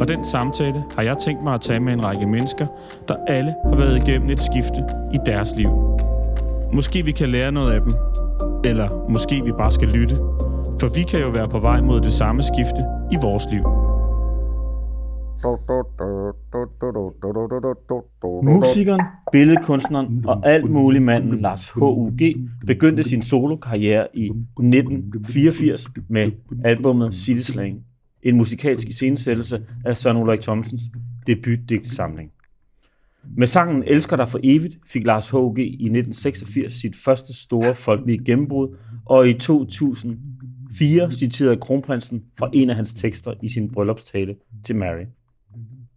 og 0.00 0.08
den 0.08 0.24
samtale 0.24 0.84
har 0.96 1.02
jeg 1.02 1.16
tænkt 1.18 1.42
mig 1.44 1.54
at 1.54 1.60
tage 1.60 1.80
med 1.80 1.92
en 1.92 2.04
række 2.04 2.26
mennesker, 2.26 2.66
der 3.08 3.16
alle 3.26 3.54
har 3.64 3.76
været 3.76 4.08
igennem 4.08 4.30
et 4.30 4.40
skifte 4.40 4.84
i 5.14 5.18
deres 5.26 5.56
liv. 5.56 5.68
Måske 6.72 7.04
vi 7.04 7.10
kan 7.10 7.28
lære 7.28 7.52
noget 7.52 7.72
af 7.72 7.80
dem, 7.80 7.92
eller 8.64 9.10
måske 9.10 9.44
vi 9.44 9.52
bare 9.52 9.72
skal 9.72 9.88
lytte, 9.88 10.16
for 10.80 10.94
vi 10.94 11.02
kan 11.02 11.20
jo 11.20 11.28
være 11.28 11.48
på 11.48 11.58
vej 11.58 11.80
mod 11.80 12.00
det 12.00 12.12
samme 12.12 12.42
skifte 12.42 12.82
i 13.12 13.16
vores 13.22 13.44
liv. 13.50 13.64
Musikeren, 18.42 19.00
billedkunstneren 19.32 20.24
og 20.26 20.46
alt 20.46 20.70
muligt 20.70 21.04
manden 21.04 21.40
Lars 21.40 21.70
H.U.G. 21.70 22.36
begyndte 22.66 23.02
sin 23.02 23.22
solokarriere 23.22 24.06
i 24.14 24.24
1984 24.24 25.86
med 26.08 26.30
albumet 26.64 27.14
City 27.14 27.50
Slang, 27.50 27.78
en 28.28 28.36
musikalsk 28.36 28.88
iscenesættelse 28.88 29.62
af 29.84 29.96
Søren 29.96 30.16
Ulrik 30.16 30.40
Thomsens 30.40 30.82
debutdigtsamling. 31.26 32.32
Med 33.36 33.46
sangen 33.46 33.84
Elsker 33.86 34.16
dig 34.16 34.28
for 34.28 34.40
evigt 34.42 34.78
fik 34.86 35.06
Lars 35.06 35.30
H.G. 35.30 35.58
i 35.58 35.84
1986 35.84 36.72
sit 36.72 36.96
første 36.96 37.34
store 37.34 37.74
folkelige 37.74 38.24
gennembrud, 38.24 38.76
og 39.04 39.28
i 39.28 39.34
2004 39.34 41.12
citerede 41.12 41.56
kronprinsen 41.56 42.24
fra 42.38 42.50
en 42.52 42.70
af 42.70 42.76
hans 42.76 42.94
tekster 42.94 43.34
i 43.42 43.48
sin 43.48 43.72
bryllupstale 43.72 44.36
til 44.64 44.76
Mary. 44.76 45.04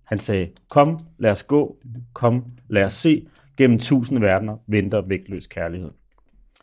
Han 0.04 0.20
sagde, 0.20 0.50
kom, 0.70 1.00
lad 1.20 1.32
os 1.32 1.44
gå, 1.44 1.78
kom, 2.14 2.44
lad 2.70 2.84
os 2.84 2.94
se, 2.94 3.28
gennem 3.58 3.80
tusind 3.80 4.20
verdener 4.20 4.58
venter 4.68 5.02
vægtløs 5.02 5.48
kærlighed. 5.48 5.90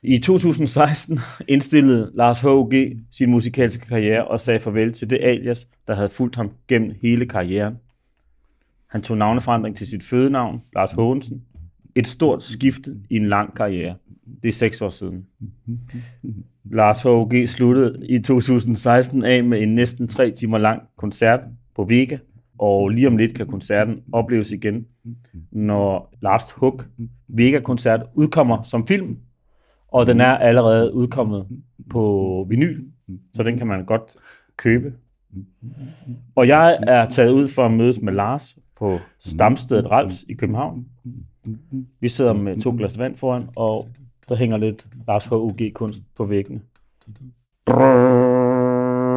I 0.03 0.19
2016 0.19 1.19
indstillede 1.49 2.11
Lars 2.15 2.41
H.G. 2.41 2.97
sin 3.11 3.31
musikalske 3.31 3.87
karriere 3.87 4.29
og 4.29 4.41
sagde 4.41 4.61
farvel 4.61 4.93
til 4.93 5.11
det 5.11 5.19
alias, 5.23 5.69
der 5.87 5.95
havde 5.95 6.09
fulgt 6.09 6.37
ham 6.37 6.51
gennem 6.69 6.95
hele 7.03 7.27
karrieren. 7.27 7.75
Han 8.87 9.03
tog 9.03 9.17
navneforandring 9.17 9.77
til 9.77 9.87
sit 9.87 10.03
fødenavn, 10.03 10.63
Lars 10.75 10.93
Hågensen. 10.93 11.43
Et 11.95 12.09
stort 12.09 12.43
skifte 12.43 12.97
i 13.11 13.17
en 13.17 13.29
lang 13.29 13.55
karriere. 13.55 13.95
Det 14.43 14.49
er 14.49 14.53
seks 14.53 14.83
år 14.83 14.89
siden. 14.89 15.27
Lars 16.65 17.03
H.G. 17.03 17.49
sluttede 17.49 18.07
i 18.09 18.19
2016 18.19 19.25
af 19.25 19.45
med 19.45 19.63
en 19.63 19.75
næsten 19.75 20.09
tre 20.09 20.31
timer 20.31 20.59
lang 20.59 20.83
koncert 20.97 21.41
på 21.77 21.85
Vega, 21.85 22.19
og 22.59 22.89
lige 22.89 23.09
om 23.09 23.17
lidt 23.17 23.35
kan 23.35 23.47
koncerten 23.47 24.03
opleves 24.13 24.53
igen, 24.53 24.87
når 25.51 26.15
Last 26.23 26.53
Hook 26.53 26.87
Vega-koncert 27.29 28.01
udkommer 28.15 28.63
som 28.63 28.87
film, 28.87 29.17
og 29.97 30.07
den 30.07 30.21
er 30.21 30.37
allerede 30.37 30.95
udkommet 30.95 31.47
på 31.91 32.47
vinyl, 32.49 32.85
så 33.33 33.43
den 33.43 33.59
kan 33.59 33.67
man 33.67 33.85
godt 33.85 34.17
købe. 34.57 34.93
Og 36.35 36.49
jeg 36.49 36.79
er 36.83 37.09
taget 37.09 37.31
ud 37.31 37.49
for 37.49 37.65
at 37.65 37.73
mødes 37.73 38.03
med 38.03 38.13
Lars 38.13 38.59
på 38.79 38.99
Stamstedet 39.19 39.91
Rals 39.91 40.25
i 40.29 40.35
København. 40.35 40.87
Vi 42.01 42.09
sidder 42.09 42.33
med 42.33 42.61
to 42.61 42.75
glas 42.79 42.99
vand 42.99 43.17
foran, 43.17 43.49
og 43.57 43.89
der 44.29 44.37
hænger 44.37 44.57
lidt 44.57 44.87
Lars 45.09 45.27
H.U.G. 45.27 45.73
kunst 45.75 46.03
på 46.17 46.25
væggene. 46.25 46.61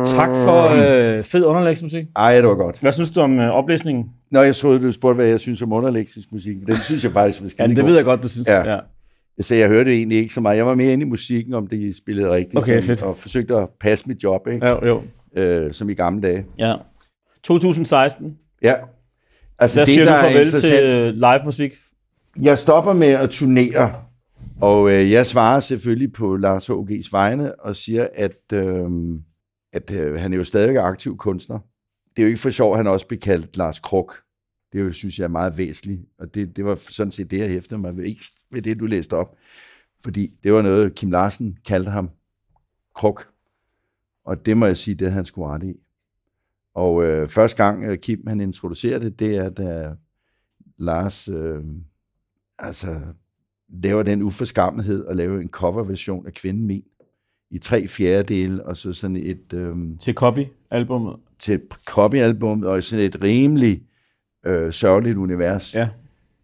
Tak 0.05 0.29
for 0.29 0.83
øh, 1.17 1.23
fed 1.23 1.45
underlægsmusik. 1.45 2.05
Ej, 2.15 2.35
det 2.35 2.49
var 2.49 2.55
godt. 2.55 2.79
Hvad 2.79 2.91
synes 2.91 3.11
du 3.11 3.21
om 3.21 3.39
øh, 3.39 3.49
oplæsningen? 3.49 4.11
Nå, 4.31 4.41
jeg 4.41 4.55
troede, 4.55 4.81
du 4.81 4.91
spurgte, 4.91 5.15
hvad 5.15 5.27
jeg 5.27 5.39
synes 5.39 5.61
om 5.61 5.73
underlægningsmusik. 5.73 6.31
musik. 6.57 6.67
Den 6.67 6.75
synes 6.75 7.03
jeg 7.03 7.11
faktisk 7.11 7.59
var 7.59 7.65
Ja, 7.67 7.73
det 7.73 7.85
ved 7.85 7.95
jeg 7.95 8.05
godt, 8.05 8.23
du 8.23 8.29
synes. 8.29 8.47
Ja. 8.47 8.73
Ja. 8.73 8.79
Så 9.41 9.55
jeg 9.55 9.67
hørte 9.67 9.95
egentlig 9.95 10.17
ikke 10.17 10.33
så 10.33 10.41
meget. 10.41 10.57
Jeg 10.57 10.65
var 10.65 10.75
mere 10.75 10.93
inde 10.93 11.05
i 11.05 11.09
musikken, 11.09 11.53
om 11.53 11.67
det 11.67 11.95
spillede 11.95 12.31
rigtigt. 12.31 12.57
Okay, 12.57 12.81
som, 12.81 12.87
fedt. 12.87 13.01
Og 13.01 13.17
forsøgte 13.17 13.55
at 13.55 13.69
passe 13.79 14.07
mit 14.07 14.23
job, 14.23 14.47
ikke? 14.47 14.67
Jo, 14.67 14.85
jo. 14.85 15.01
Øh, 15.41 15.73
som 15.73 15.89
i 15.89 15.93
gamle 15.93 16.21
dage. 16.21 16.45
Ja. 16.57 16.75
2016, 17.43 18.37
Ja. 18.61 18.75
Altså, 19.59 19.79
der 19.79 19.85
siger 19.85 20.05
du 20.05 20.11
er 20.11 20.21
farvel 20.21 20.51
til 20.51 20.83
øh, 20.83 21.13
live 21.13 21.41
musik. 21.45 21.73
Jeg 22.41 22.57
stopper 22.57 22.93
med 22.93 23.07
at 23.07 23.29
turnere, 23.29 23.93
og 24.61 24.91
øh, 24.91 25.11
jeg 25.11 25.25
svarer 25.25 25.59
selvfølgelig 25.59 26.13
på 26.13 26.35
Lars 26.35 26.67
H.G.'s 26.67 27.13
vegne 27.13 27.59
og 27.59 27.75
siger, 27.75 28.07
at, 28.15 28.53
øh, 28.53 28.85
at 29.73 29.91
øh, 29.91 30.19
han 30.19 30.33
er 30.33 30.37
jo 30.37 30.43
stadigvæk 30.43 30.77
aktiv 30.77 31.17
kunstner. 31.17 31.59
Det 32.09 32.21
er 32.21 32.23
jo 32.23 32.27
ikke 32.27 32.39
for 32.39 32.49
sjov, 32.49 32.71
at 32.73 32.77
han 32.79 32.87
også 32.87 33.07
blev 33.07 33.19
kaldt 33.19 33.57
Lars 33.57 33.79
Kruk. 33.79 34.15
Det 34.73 34.79
jo, 34.79 34.91
synes 34.91 35.19
jeg 35.19 35.23
er 35.23 35.29
meget 35.29 35.57
væsentligt, 35.57 36.01
og 36.17 36.33
det, 36.33 36.55
det 36.55 36.65
var 36.65 36.75
sådan 36.75 37.11
set 37.11 37.31
det, 37.31 37.39
jeg 37.39 37.49
hæftede 37.49 37.79
mig 37.81 37.97
ved, 37.97 38.15
ved 38.51 38.61
det, 38.61 38.79
du 38.79 38.85
læste 38.85 39.13
op. 39.13 39.35
Fordi 40.03 40.33
det 40.43 40.53
var 40.53 40.61
noget, 40.61 40.95
Kim 40.95 41.11
Larsen 41.11 41.57
kaldte 41.65 41.91
ham 41.91 42.09
Kruk. 42.95 43.29
Og 44.25 44.45
det 44.45 44.57
må 44.57 44.65
jeg 44.65 44.77
sige, 44.77 44.95
det 44.95 45.11
han 45.11 45.25
sgu 45.25 45.45
ret 45.45 45.63
i. 45.63 45.73
Og 46.73 47.03
øh, 47.03 47.29
første 47.29 47.63
gang 47.63 47.83
øh, 47.83 47.97
Kim 47.97 48.27
han 48.27 48.41
introducerer 48.41 48.99
det, 48.99 49.19
det 49.19 49.35
er, 49.35 49.49
da 49.49 49.95
Lars 50.77 51.27
øh, 51.27 51.63
altså, 52.59 53.01
laver 53.69 54.03
den 54.03 54.21
uforskammethed 54.21 55.05
at 55.05 55.15
lave 55.15 55.41
en 55.41 55.49
coverversion 55.49 56.27
af 56.27 56.33
Kvinden 56.33 56.65
Min 56.65 56.83
i 57.51 57.57
tre 57.57 57.87
fjerdedele, 57.87 58.65
og 58.65 58.77
så 58.77 58.93
sådan 58.93 59.15
et 59.15 59.53
øh, 59.53 59.75
Til 59.99 60.13
Copy-albummet. 60.13 61.19
til 61.39 61.61
copyalbum, 61.85 62.63
og 62.63 62.83
sådan 62.83 63.05
et 63.05 63.23
rimelig 63.23 63.83
øh, 64.45 64.73
sørgeligt 64.73 65.17
univers. 65.17 65.75
Ja. 65.75 65.89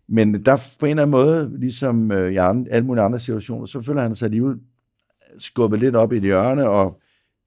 Men 0.07 0.45
der 0.45 0.75
på 0.79 0.85
en 0.85 0.89
eller 0.89 1.03
anden 1.03 1.11
måde, 1.11 1.59
ligesom 1.59 2.11
øh, 2.11 2.33
i 2.33 2.35
andre, 2.35 2.71
alle 2.71 2.85
mulige 2.85 3.03
andre 3.03 3.19
situationer, 3.19 3.65
så 3.65 3.81
føler 3.81 4.01
han 4.01 4.15
sig 4.15 4.25
alligevel 4.25 4.59
skubbet 5.37 5.79
lidt 5.79 5.95
op 5.95 6.13
i 6.13 6.17
et 6.17 6.23
hjørne, 6.23 6.69
og 6.69 6.99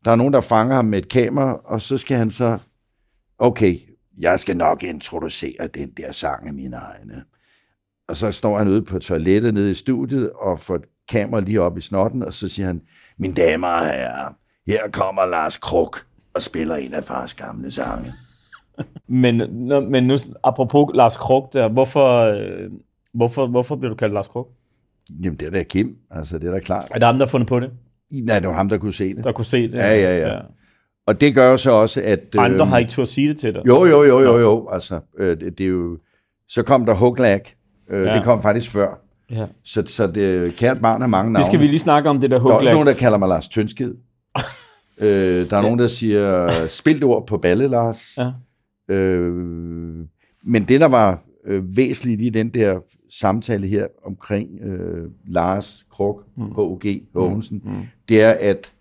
der 0.04 0.10
er 0.10 0.16
nogen, 0.16 0.32
der 0.32 0.40
fanger 0.40 0.74
ham 0.74 0.84
med 0.84 0.98
et 0.98 1.08
kamera, 1.08 1.60
og 1.64 1.82
så 1.82 1.98
skal 1.98 2.16
han 2.16 2.30
så, 2.30 2.58
okay, 3.38 3.78
jeg 4.18 4.40
skal 4.40 4.56
nok 4.56 4.82
introducere 4.82 5.66
den 5.66 5.90
der 5.90 6.12
sang 6.12 6.46
af 6.46 6.54
mine 6.54 6.76
egne. 6.76 7.24
Og 8.08 8.16
så 8.16 8.32
står 8.32 8.58
han 8.58 8.68
ude 8.68 8.82
på 8.82 8.98
toilettet 8.98 9.54
nede 9.54 9.70
i 9.70 9.74
studiet, 9.74 10.30
og 10.30 10.60
får 10.60 10.74
et 10.74 10.84
kamera 11.10 11.40
lige 11.40 11.60
op 11.60 11.78
i 11.78 11.80
snotten, 11.80 12.22
og 12.22 12.32
så 12.32 12.48
siger 12.48 12.66
han, 12.66 12.82
mine 13.18 13.34
damer 13.34 13.68
og 13.68 13.84
herrer, 13.84 14.32
her 14.66 14.90
kommer 14.90 15.26
Lars 15.26 15.56
Kruk 15.56 16.06
og 16.34 16.42
spiller 16.42 16.76
en 16.76 16.94
af 16.94 17.04
fars 17.04 17.34
gamle 17.34 17.70
sange. 17.70 18.12
Men, 19.08 19.42
men 19.90 20.04
nu, 20.04 20.16
apropos 20.44 20.90
Lars 20.94 21.16
Krog 21.16 21.50
der, 21.52 21.68
hvorfor, 21.68 22.18
øh, 22.18 22.70
hvorfor, 23.14 23.46
hvorfor 23.46 23.76
bliver 23.76 23.88
du 23.90 23.96
kaldt 23.96 24.14
Lars 24.14 24.28
Krog? 24.28 24.48
Jamen, 25.24 25.36
det 25.38 25.46
er 25.46 25.50
da 25.50 25.62
Kim, 25.62 25.96
altså 26.10 26.38
det 26.38 26.48
er 26.48 26.52
da 26.52 26.58
klart. 26.58 26.84
Er 26.90 26.94
det 26.94 27.02
ham, 27.02 27.18
der 27.18 27.26
har 27.26 27.30
fundet 27.30 27.48
på 27.48 27.60
det? 27.60 27.70
Nej, 28.10 28.38
det 28.38 28.48
var 28.48 28.54
ham, 28.54 28.68
der 28.68 28.78
kunne 28.78 28.92
se 28.92 29.14
det. 29.14 29.24
Der 29.24 29.32
kunne 29.32 29.44
se 29.44 29.62
det? 29.62 29.74
Ja, 29.74 29.94
ja, 29.96 30.28
ja. 30.28 30.38
Og 31.06 31.20
det 31.20 31.34
gør 31.34 31.50
jo 31.50 31.56
så 31.56 31.70
også, 31.70 32.02
at... 32.04 32.20
Andre 32.38 32.60
øhm, 32.60 32.68
har 32.70 32.78
ikke 32.78 32.90
turde 32.90 33.08
sige 33.10 33.28
det 33.28 33.38
til 33.38 33.54
dig? 33.54 33.62
Jo, 33.66 33.84
jo, 33.84 34.02
jo, 34.04 34.20
jo, 34.20 34.38
jo. 34.38 34.68
Altså, 34.72 35.00
øh, 35.18 35.40
det, 35.40 35.58
det 35.58 35.64
er 35.64 35.68
jo... 35.68 35.98
Så 36.48 36.62
kom 36.62 36.86
der 36.86 36.94
Huglag. 36.94 37.40
Øh, 37.90 38.02
Ja. 38.02 38.08
ja. 38.08 38.14
Det 38.16 38.24
kom 38.24 38.42
faktisk 38.42 38.70
før. 38.70 39.00
Ja. 39.30 39.46
Så, 39.64 39.82
så 39.86 40.06
det, 40.06 40.56
kært 40.56 40.80
barn 40.80 41.00
har 41.00 41.08
mange 41.08 41.32
navne. 41.32 41.38
Det 41.38 41.46
skal 41.46 41.60
vi 41.60 41.66
lige 41.66 41.78
snakke 41.78 42.10
om, 42.10 42.20
det 42.20 42.30
der 42.30 42.38
Der 42.38 42.44
er 42.44 42.48
også 42.48 42.54
huglag. 42.58 42.72
nogen, 42.72 42.86
der 42.86 42.94
kalder 42.94 43.18
mig 43.18 43.28
Lars 43.28 43.48
Tønsked. 43.48 43.86
øh, 45.00 45.50
der 45.50 45.56
er 45.56 45.62
nogen, 45.62 45.78
der 45.78 45.88
siger 45.88 46.50
spildt 46.68 47.04
ord 47.04 47.26
på 47.26 47.36
balle, 47.38 47.68
Lars. 47.68 48.14
Ja. 48.18 48.30
Øh, 48.88 49.34
men 50.42 50.64
det, 50.68 50.80
der 50.80 50.88
var 50.88 51.22
øh, 51.44 51.76
væsentligt 51.76 52.20
i 52.20 52.28
den 52.28 52.48
der 52.48 52.80
samtale 53.10 53.66
her 53.66 53.86
omkring 54.04 54.60
øh, 54.60 55.10
Lars 55.26 55.86
Kruk, 55.90 56.26
mm. 56.36 56.44
H.G. 56.44 57.02
Hågensen, 57.14 57.62
mm. 57.64 57.72
det 58.08 58.22
er, 58.22 58.30
at 58.30 58.74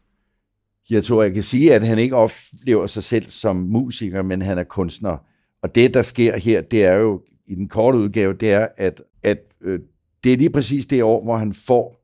jeg 0.90 1.04
tror, 1.04 1.24
jeg 1.24 1.34
kan 1.34 1.44
sige, 1.44 1.74
at 1.74 1.88
han 1.88 2.00
ikke 2.00 2.16
oplever 2.16 2.88
sig 2.88 3.04
selv 3.04 3.26
som 3.26 3.56
musiker, 3.56 4.22
men 4.22 4.42
han 4.42 4.58
er 4.58 4.64
kunstner. 4.64 5.18
Og 5.62 5.76
det, 5.76 5.94
der 5.94 6.02
sker 6.02 6.38
her, 6.38 6.62
det 6.62 6.86
er 6.86 6.96
jo 6.96 7.22
i 7.48 7.56
den 7.56 7.68
korte 7.68 7.98
udgave, 7.98 8.34
det 8.34 8.52
er, 8.52 8.68
at, 8.78 9.02
at 9.24 9.40
øh, 9.62 9.80
det 10.24 10.34
er 10.34 10.38
lige 10.38 10.50
præcis 10.50 10.86
det 10.86 11.04
år, 11.04 11.24
hvor 11.24 11.38
han 11.38 11.54
får 11.54 12.04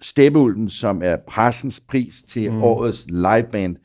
Steppeulven, 0.00 0.68
som 0.68 1.02
er 1.02 1.16
pressens 1.16 1.80
pris 1.80 2.22
til 2.22 2.52
mm. 2.52 2.62
årets 2.62 3.06
liveband. 3.08 3.76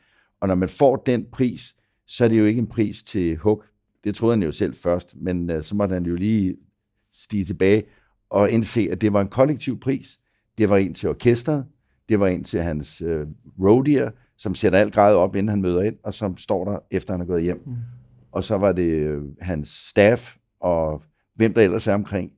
Og 0.42 0.48
når 0.48 0.56
man 0.56 0.70
får 0.70 0.96
den 0.96 1.26
pris, 1.32 1.76
så 2.10 2.24
er 2.24 2.28
det 2.28 2.40
jo 2.40 2.46
ikke 2.46 2.60
en 2.60 2.68
pris 2.68 3.04
til 3.04 3.38
Hook. 3.38 3.66
Det 4.04 4.16
troede 4.16 4.36
han 4.36 4.44
jo 4.44 4.52
selv 4.52 4.76
først, 4.76 5.16
men 5.16 5.50
øh, 5.50 5.64
så 5.64 5.76
måtte 5.76 5.94
han 5.94 6.06
jo 6.06 6.16
lige 6.16 6.56
stige 7.14 7.46
tilbage 7.46 7.84
og 8.30 8.52
indse, 8.52 8.88
at 8.92 9.02
det 9.02 9.14
var 9.14 9.22
en 9.22 9.28
kollektiv 9.28 9.80
pris. 9.80 10.20
Det 10.58 10.70
var 10.70 10.78
en 10.78 10.94
til 10.94 11.10
orkestret, 11.10 11.66
det 12.10 12.20
var 12.20 12.28
en 12.28 12.44
til 12.44 12.62
hans 12.62 13.02
øh, 13.02 13.28
roadier, 13.60 14.12
som 14.38 14.56
sætter 14.56 14.80
alt 14.80 14.94
grad 14.94 15.16
op, 15.16 15.36
inden 15.36 15.50
han 15.50 15.62
møder 15.62 15.82
ind, 15.82 15.96
og 16.04 16.14
som 16.14 16.38
står 16.38 16.66
der, 16.66 16.80
efter 16.92 17.14
han 17.14 17.22
er 17.22 17.26
gået 17.26 17.44
hjem. 17.44 17.64
Mm. 17.66 17.76
Og 18.32 18.44
så 18.44 18.58
var 18.58 18.72
det 18.72 18.92
øh, 18.92 19.22
hans 19.42 19.68
staff, 19.68 20.36
og 20.60 21.04
hvem 21.36 21.54
der 21.54 21.62
ellers 21.62 21.88
er 21.88 21.94
omkring. 21.94 22.32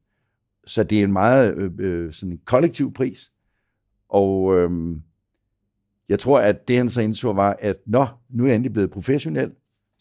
så 0.66 0.84
det 0.84 1.00
er 1.00 1.04
en 1.04 1.14
meget 1.14 1.56
øh, 1.58 1.72
øh, 1.80 2.14
sådan 2.14 2.32
en 2.32 2.40
kollektiv 2.46 2.94
pris. 2.94 3.32
Og 4.10 4.58
øh, 4.58 4.98
jeg 6.10 6.20
tror, 6.20 6.40
at 6.40 6.68
det 6.68 6.78
han 6.78 6.90
så 6.90 7.02
indså 7.02 7.34
var, 7.34 7.58
at 7.60 7.78
nå, 7.86 8.08
nu 8.30 8.44
er 8.44 8.48
jeg 8.48 8.56
endelig 8.56 8.74
blevet 8.74 8.92
professionel, 8.92 9.52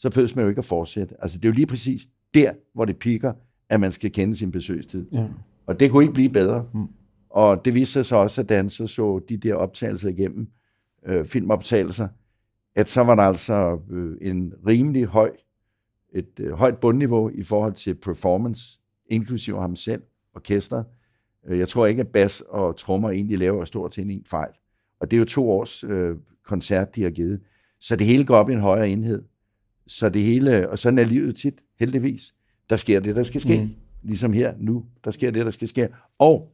så 0.01 0.11
behøver 0.11 0.33
man 0.37 0.43
jo 0.45 0.49
ikke 0.49 0.59
at 0.59 0.65
fortsætte. 0.65 1.15
Altså 1.19 1.39
det 1.39 1.45
er 1.45 1.49
jo 1.49 1.55
lige 1.55 1.67
præcis 1.67 2.09
der, 2.35 2.53
hvor 2.75 2.85
det 2.85 2.97
piker, 2.97 3.33
at 3.69 3.81
man 3.81 3.93
skal 3.93 4.13
kende 4.13 4.37
sin 4.37 4.51
besøgstid. 4.51 5.07
Ja. 5.13 5.27
Og 5.67 5.81
det 5.81 5.91
kunne 5.91 6.05
ikke 6.05 6.15
blive 6.15 6.31
bedre. 6.31 6.67
Mm. 6.75 6.89
Og 7.31 7.65
det 7.65 7.75
viste 7.75 7.93
sig 7.93 8.07
så 8.07 8.17
også, 8.17 8.41
at 8.41 8.49
da 8.49 8.57
han 8.57 8.69
så, 8.69 8.87
så 8.87 9.21
de 9.29 9.37
der 9.37 9.55
optagelser 9.55 10.09
igennem, 10.09 10.49
øh, 11.07 11.25
filmoptagelser, 11.25 12.09
at 12.75 12.89
så 12.89 13.01
var 13.01 13.15
der 13.15 13.23
altså 13.23 13.79
øh, 13.91 14.17
en 14.21 14.53
rimelig 14.67 15.05
høj, 15.05 15.31
et 16.15 16.41
øh, 16.41 16.53
højt 16.53 16.79
bundniveau 16.79 17.31
i 17.35 17.43
forhold 17.43 17.73
til 17.73 17.95
performance, 17.95 18.79
inklusive 19.07 19.61
ham 19.61 19.77
selv, 19.77 20.03
orkester. 20.35 20.85
Øh, 21.47 21.59
jeg 21.59 21.69
tror 21.69 21.87
ikke, 21.87 22.01
at 22.01 22.09
bas 22.09 22.43
og 22.49 22.77
trommer 22.77 23.11
egentlig 23.11 23.39
laver 23.39 23.65
stort 23.65 23.95
set 23.95 24.11
en 24.11 24.25
fejl. 24.27 24.51
Og 25.01 25.11
det 25.11 25.17
er 25.17 25.19
jo 25.19 25.25
to 25.25 25.51
års 25.51 25.85
øh, 25.85 26.17
koncert, 26.45 26.97
de 26.97 27.03
har 27.03 27.11
givet. 27.11 27.41
Så 27.81 27.97
det 27.97 28.07
hele 28.07 28.25
går 28.25 28.37
op 28.37 28.51
i 28.51 28.53
en 28.53 28.61
højere 28.61 28.89
enhed. 28.89 29.23
Så 29.91 30.09
det 30.09 30.23
hele, 30.23 30.71
og 30.71 30.79
sådan 30.79 30.99
er 30.99 31.05
livet 31.05 31.37
tit, 31.37 31.55
heldigvis. 31.79 32.35
Der 32.71 32.77
sker 32.77 33.01
det, 33.01 33.17
der 33.17 33.23
skal 33.23 33.41
ske. 33.41 33.63
Mm. 33.63 33.71
Ligesom 34.03 34.33
her, 34.33 34.55
nu, 34.59 34.85
der 35.05 35.11
sker 35.11 35.31
det, 35.31 35.45
der 35.45 35.51
skal 35.51 35.69
ske. 35.69 35.89
Og 36.19 36.53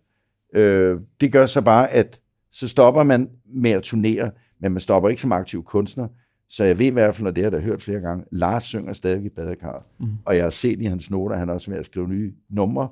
øh, 0.55 1.01
det 1.21 1.33
gør 1.33 1.47
så 1.47 1.61
bare, 1.61 1.91
at 1.91 2.21
så 2.53 2.69
stopper 2.69 3.03
man 3.03 3.31
med 3.55 3.71
at 3.71 3.83
turnere, 3.83 4.31
men 4.61 4.73
man 4.73 4.81
stopper 4.81 5.09
ikke 5.09 5.23
som 5.23 5.33
aktiv 5.33 5.65
kunstner. 5.65 6.09
Så 6.49 6.65
jeg 6.65 6.79
ved 6.79 6.87
i 6.87 6.91
hvert 6.91 7.15
fald, 7.15 7.27
og 7.27 7.37
det 7.37 7.45
har 7.45 7.51
jeg 7.51 7.61
hørt 7.61 7.83
flere 7.83 8.01
gange, 8.01 8.25
Lars 8.33 8.65
synger 8.65 8.93
stadig 8.93 9.25
i 9.25 9.29
badekar. 9.29 9.87
Mm. 9.99 10.09
Og 10.25 10.37
jeg 10.37 10.45
har 10.45 10.51
set 10.51 10.81
i 10.81 10.85
hans 10.85 11.11
noter, 11.11 11.37
han 11.37 11.51
også 11.51 11.71
er 11.71 11.73
ved 11.73 11.81
at 11.81 11.87
skrive 11.87 12.09
nye 12.09 12.33
numre, 12.51 12.89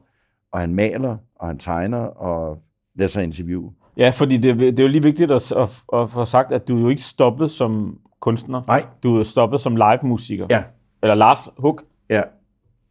og 0.52 0.60
han 0.60 0.74
maler, 0.74 1.16
og 1.34 1.46
han 1.46 1.58
tegner, 1.58 1.98
og 1.98 2.62
lader 2.94 3.08
sig 3.08 3.24
interview. 3.24 3.70
Ja, 3.96 4.10
fordi 4.10 4.36
det, 4.36 4.58
det 4.58 4.80
er 4.80 4.84
jo 4.84 4.88
lige 4.88 5.02
vigtigt 5.02 5.30
at, 5.30 5.52
at, 5.52 5.68
at 5.92 6.10
få 6.10 6.24
sagt, 6.24 6.52
at 6.52 6.68
du 6.68 6.78
jo 6.78 6.88
ikke 6.88 7.02
stoppet 7.02 7.50
som 7.50 7.98
kunstner. 8.24 8.62
Nej. 8.66 8.86
Du 9.02 9.18
er 9.18 9.22
stoppet 9.22 9.60
som 9.60 9.76
live-musiker. 9.76 10.46
Ja. 10.50 10.62
Eller 11.02 11.14
Lars 11.14 11.48
Hug 11.56 11.80
ja. 12.10 12.22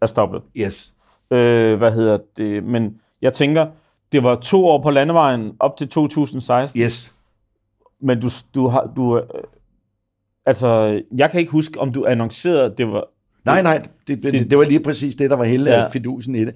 er 0.01 0.05
stoppet. 0.05 0.41
Yes. 0.57 0.93
Øh, 1.31 1.77
hvad 1.77 1.91
hedder 1.91 2.17
det? 2.37 2.63
Men 2.63 3.01
jeg 3.21 3.33
tænker, 3.33 3.67
det 4.11 4.23
var 4.23 4.35
to 4.35 4.65
år 4.65 4.81
på 4.81 4.89
landevejen 4.89 5.51
op 5.59 5.77
til 5.77 5.89
2016. 5.89 6.81
Yes. 6.81 7.15
Men 8.01 8.21
du, 8.21 8.29
du 8.55 8.67
har... 8.67 8.91
Du, 8.95 9.17
øh, 9.17 9.23
altså, 10.45 11.01
jeg 11.15 11.31
kan 11.31 11.39
ikke 11.39 11.51
huske, 11.51 11.79
om 11.79 11.93
du 11.93 12.05
annoncerede, 12.05 12.73
det 12.77 12.87
var... 12.87 13.05
Nej, 13.45 13.61
nej, 13.61 13.87
det, 14.07 14.23
det, 14.23 14.49
det 14.49 14.57
var 14.57 14.63
lige 14.63 14.79
præcis 14.79 15.15
det, 15.15 15.29
der 15.29 15.35
var 15.35 15.43
hele 15.43 15.71
ja. 15.71 15.87
fidusen 15.87 16.35
i 16.35 16.45
det. 16.45 16.55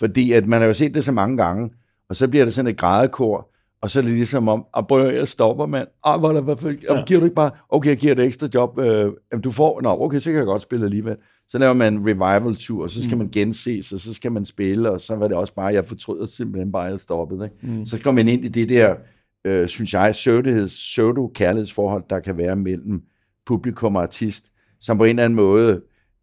Fordi 0.00 0.32
at 0.32 0.46
man 0.46 0.60
har 0.60 0.66
jo 0.66 0.74
set 0.74 0.94
det 0.94 1.04
så 1.04 1.12
mange 1.12 1.36
gange, 1.36 1.70
og 2.08 2.16
så 2.16 2.28
bliver 2.28 2.44
det 2.44 2.54
sådan 2.54 2.70
et 2.70 2.76
grædekor, 2.76 3.48
og 3.84 3.90
så 3.90 3.98
er 3.98 4.02
det 4.02 4.12
ligesom 4.12 4.48
om, 4.48 4.66
ah, 4.74 5.14
jeg 5.14 5.28
stopper, 5.28 5.66
mand. 5.66 5.88
Ah, 6.04 6.20
hvor 6.20 6.32
er 6.32 6.54
det, 6.54 6.84
ja. 6.84 7.04
giver 7.06 7.20
du 7.20 7.26
ikke 7.26 7.34
bare, 7.34 7.50
okay, 7.68 7.88
jeg 7.88 7.96
giver 7.96 8.14
dig 8.14 8.26
ekstra 8.26 8.48
job. 8.54 8.78
Øh, 8.78 9.12
du 9.44 9.50
får, 9.50 9.80
nå, 9.82 9.96
okay, 10.00 10.18
så 10.18 10.30
kan 10.30 10.36
jeg 10.36 10.44
godt 10.44 10.62
spille 10.62 10.84
alligevel. 10.84 11.16
Så 11.48 11.58
laver 11.58 11.72
man 11.72 11.94
en 11.94 12.06
revival-tur, 12.06 12.82
og 12.82 12.90
så 12.90 13.02
skal 13.02 13.14
mm. 13.14 13.18
man 13.18 13.28
genses, 13.32 13.92
og 13.92 13.98
så 14.00 14.14
skal 14.14 14.32
man 14.32 14.44
spille, 14.44 14.90
og 14.90 15.00
så 15.00 15.16
var 15.16 15.28
det 15.28 15.36
også 15.36 15.54
bare, 15.54 15.66
jeg 15.66 15.84
fortryder 15.84 16.26
simpelthen 16.26 16.72
bare, 16.72 16.84
at 16.84 16.90
jeg 16.90 17.00
stoppede. 17.00 17.44
Ikke? 17.44 17.78
Mm. 17.78 17.86
Så 17.86 17.96
skal 17.96 18.14
man 18.14 18.28
ind 18.28 18.44
i 18.44 18.48
det 18.48 18.68
der, 18.68 18.94
øh, 19.44 19.68
synes 19.68 19.94
jeg, 19.94 20.10
pseudo-kærlighedsforhold, 20.12 22.04
der 22.10 22.20
kan 22.20 22.36
være 22.36 22.56
mellem 22.56 23.02
publikum 23.46 23.96
og 23.96 24.02
artist, 24.02 24.44
som 24.80 24.98
på 24.98 25.04
en 25.04 25.10
eller 25.10 25.24
anden 25.24 25.36
måde 25.36 25.80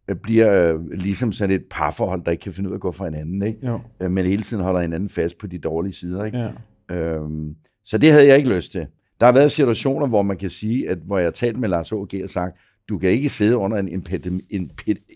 øh, 0.08 0.16
bliver 0.16 0.72
øh, 0.72 0.90
ligesom 0.90 1.32
sådan 1.32 1.54
et 1.54 1.64
parforhold, 1.70 2.24
der 2.24 2.30
ikke 2.30 2.42
kan 2.42 2.52
finde 2.52 2.68
ud 2.68 2.74
af 2.74 2.76
at 2.76 2.80
gå 2.80 2.92
fra 2.92 3.04
hinanden, 3.04 3.42
ikke? 3.42 3.66
Jo. 3.66 3.80
Øh, 4.00 4.10
men 4.10 4.26
hele 4.26 4.42
tiden 4.42 4.62
holder 4.62 4.80
hinanden 4.80 5.08
fast 5.08 5.38
på 5.38 5.46
de 5.46 5.58
dårlige 5.58 5.92
sider. 5.92 6.24
Ikke? 6.24 6.38
Ja. 6.38 6.50
Øhm, 6.92 7.56
så 7.84 7.98
det 7.98 8.12
havde 8.12 8.26
jeg 8.26 8.36
ikke 8.36 8.54
lyst 8.54 8.72
til. 8.72 8.86
Der 9.20 9.26
har 9.26 9.32
været 9.32 9.52
situationer, 9.52 10.06
hvor 10.06 10.22
man 10.22 10.36
kan 10.36 10.50
sige, 10.50 10.88
at 10.88 10.98
hvor 10.98 11.18
jeg 11.18 11.26
har 11.26 11.30
talt 11.30 11.58
med 11.58 11.68
Lars 11.68 11.90
H.G. 11.90 12.20
og 12.24 12.30
sagt, 12.30 12.56
du 12.88 12.98
kan 12.98 13.10
ikke 13.10 13.28
sidde 13.28 13.56
under 13.56 13.78
en, 13.78 13.88
en, 13.88 14.06
en, 14.24 14.42
en, 14.50 14.70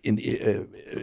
en 0.05 0.19
øh, 0.46 0.55
øh, 0.93 1.02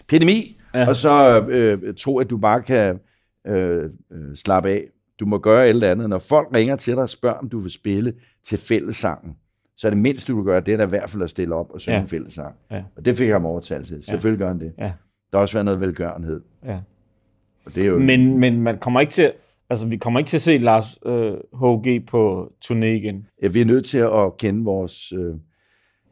epidemi, 0.00 0.60
ja. 0.74 0.88
og 0.88 0.96
så 0.96 1.44
øh, 1.48 1.94
tro, 1.94 2.18
at 2.18 2.30
du 2.30 2.36
bare 2.36 2.62
kan 2.62 3.00
øh, 3.46 3.90
øh, 4.12 4.36
slappe 4.36 4.70
af. 4.70 4.84
Du 5.20 5.26
må 5.26 5.38
gøre 5.38 5.66
alt 5.66 5.84
andet. 5.84 6.08
Når 6.08 6.18
folk 6.18 6.48
ringer 6.54 6.76
til 6.76 6.92
dig 6.92 7.02
og 7.02 7.10
spørger, 7.10 7.36
om 7.36 7.48
du 7.48 7.58
vil 7.58 7.70
spille 7.70 8.14
til 8.44 8.58
fællessangen, 8.58 9.36
så 9.76 9.86
er 9.88 9.90
det 9.90 9.98
mindst, 9.98 10.28
du 10.28 10.36
vil 10.36 10.44
gøre, 10.44 10.60
det 10.60 10.74
er 10.74 10.76
da 10.76 10.84
i 10.84 10.88
hvert 10.88 11.10
fald 11.10 11.22
at 11.22 11.30
stille 11.30 11.54
op 11.54 11.70
og 11.70 11.80
synge 11.80 11.96
ja. 11.96 12.02
en 12.02 12.08
fællessang. 12.08 12.54
Ja. 12.70 12.82
Og 12.96 13.04
det 13.04 13.16
fik 13.16 13.28
jeg 13.28 13.34
ham 13.34 13.46
overtalt 13.46 13.86
til. 13.86 14.02
Selvfølgelig 14.02 14.40
ja. 14.40 14.44
gør 14.44 14.52
han 14.52 14.60
det. 14.60 14.72
Ja. 14.78 14.92
Der 15.32 15.38
har 15.38 15.38
også 15.38 15.54
været 15.54 15.64
noget 15.64 15.80
velgørenhed. 15.80 16.40
Ja. 16.64 16.78
Og 17.64 17.74
det 17.74 17.82
er 17.82 17.86
jo... 17.86 17.98
men, 17.98 18.38
men 18.38 18.62
man 18.62 18.78
kommer 18.78 19.00
ikke 19.00 19.12
til... 19.12 19.32
Altså, 19.70 19.86
vi 19.86 19.96
kommer 19.96 20.20
ikke 20.20 20.28
til 20.28 20.36
at 20.36 20.40
se 20.40 20.58
Lars 20.58 20.98
øh, 21.06 21.32
HG 21.32 22.06
på 22.06 22.52
turné 22.64 22.84
igen. 22.84 23.26
Ja, 23.42 23.48
vi 23.48 23.60
er 23.60 23.64
nødt 23.64 23.86
til 23.86 23.98
at 23.98 24.36
kende 24.38 24.64
vores 24.64 25.12
øh, 25.12 25.34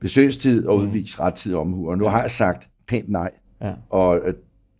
besøgstid 0.00 0.66
og 0.66 0.78
mm. 0.78 0.84
udvise 0.84 1.20
rettidig 1.20 1.56
omhu. 1.56 1.90
Og 1.90 1.98
nu 1.98 2.04
har 2.06 2.20
jeg 2.20 2.30
sagt 2.30 2.68
pænt 2.86 3.08
nej. 3.08 3.30
Ja. 3.60 3.74
Og 3.90 4.18
øh, 4.18 4.34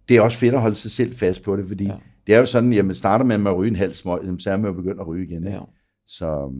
det 0.08 0.17
er 0.17 0.20
også 0.20 0.38
fedt 0.38 0.55
at 0.55 0.61
holde 0.61 0.76
sig 0.76 0.90
selv 0.90 1.14
fast 1.14 1.43
på 1.43 1.56
det, 1.56 1.69
fordi 1.69 1.84
ja. 1.84 1.94
det 2.26 2.34
er 2.34 2.38
jo 2.38 2.46
sådan, 2.46 2.73
jamen 2.73 2.94
starter 2.94 3.25
man 3.25 3.40
med 3.40 3.50
at 3.50 3.56
ryge 3.56 3.69
en 3.70 3.76
halv 3.76 3.94
smøg, 3.94 4.20
så 4.38 4.50
er 4.50 4.56
man 4.56 4.67
jo 4.67 4.73
begyndt 4.73 5.00
at 5.00 5.06
ryge 5.06 5.26
igen. 5.26 5.46
Ikke? 5.46 5.58
Ja. 5.58 5.62
Så 6.06 6.52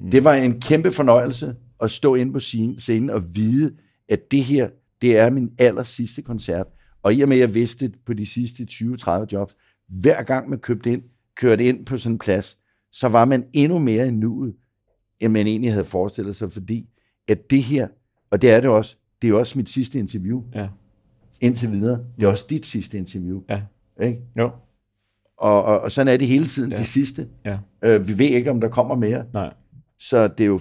mm. 0.00 0.10
det 0.10 0.24
var 0.24 0.34
en 0.34 0.60
kæmpe 0.60 0.90
fornøjelse 0.90 1.56
at 1.82 1.90
stå 1.90 2.14
inde 2.14 2.32
på 2.32 2.40
scenen 2.40 3.10
og 3.10 3.34
vide, 3.34 3.76
at 4.08 4.30
det 4.30 4.42
her, 4.42 4.68
det 5.02 5.18
er 5.18 5.30
min 5.30 5.50
aller 5.58 5.82
sidste 5.82 6.22
koncert. 6.22 6.66
Og 7.02 7.14
i 7.14 7.20
og 7.20 7.28
med, 7.28 7.36
at 7.36 7.40
jeg 7.40 7.54
vidste 7.54 7.88
det 7.88 7.94
på 8.06 8.12
de 8.12 8.26
sidste 8.26 8.66
20-30 8.70 9.10
jobs, 9.32 9.56
hver 9.90 10.22
gang 10.22 10.48
man 10.50 10.58
købte 10.58 10.92
ind, 10.92 11.02
kørte 11.36 11.64
ind 11.64 11.86
på 11.86 11.98
sådan 11.98 12.14
en 12.14 12.18
plads, 12.18 12.58
så 12.92 13.08
var 13.08 13.24
man 13.24 13.44
endnu 13.52 13.78
mere 13.78 14.08
i 14.08 14.10
nuet, 14.10 14.54
end 15.20 15.32
man 15.32 15.46
egentlig 15.46 15.72
havde 15.72 15.84
forestillet 15.84 16.36
sig, 16.36 16.52
fordi 16.52 16.88
at 17.28 17.50
det 17.50 17.62
her, 17.62 17.88
og 18.30 18.42
det 18.42 18.50
er 18.50 18.60
det 18.60 18.70
også, 18.70 18.96
det 19.22 19.30
er 19.30 19.34
også 19.34 19.58
mit 19.58 19.68
sidste 19.68 19.98
interview. 19.98 20.42
Ja. 20.54 20.68
Indtil 21.40 21.72
videre. 21.72 22.04
Det 22.16 22.24
er 22.24 22.28
også 22.28 22.46
dit 22.50 22.66
sidste 22.66 22.98
interview. 22.98 23.42
Ja. 23.48 23.62
Ikke? 24.02 24.20
Jo. 24.38 24.50
Og, 25.36 25.64
og, 25.64 25.80
og 25.80 25.92
sådan 25.92 26.12
er 26.12 26.16
det 26.16 26.26
hele 26.26 26.46
tiden, 26.46 26.72
ja. 26.72 26.78
det 26.78 26.86
sidste. 26.86 27.28
Ja. 27.44 27.58
Øh, 27.82 28.08
vi 28.08 28.18
ved 28.18 28.26
ikke, 28.26 28.50
om 28.50 28.60
der 28.60 28.68
kommer 28.68 28.94
mere. 28.94 29.24
Nej. 29.32 29.52
Så 29.98 30.28
det 30.28 30.44
er 30.44 30.48
jo 30.48 30.60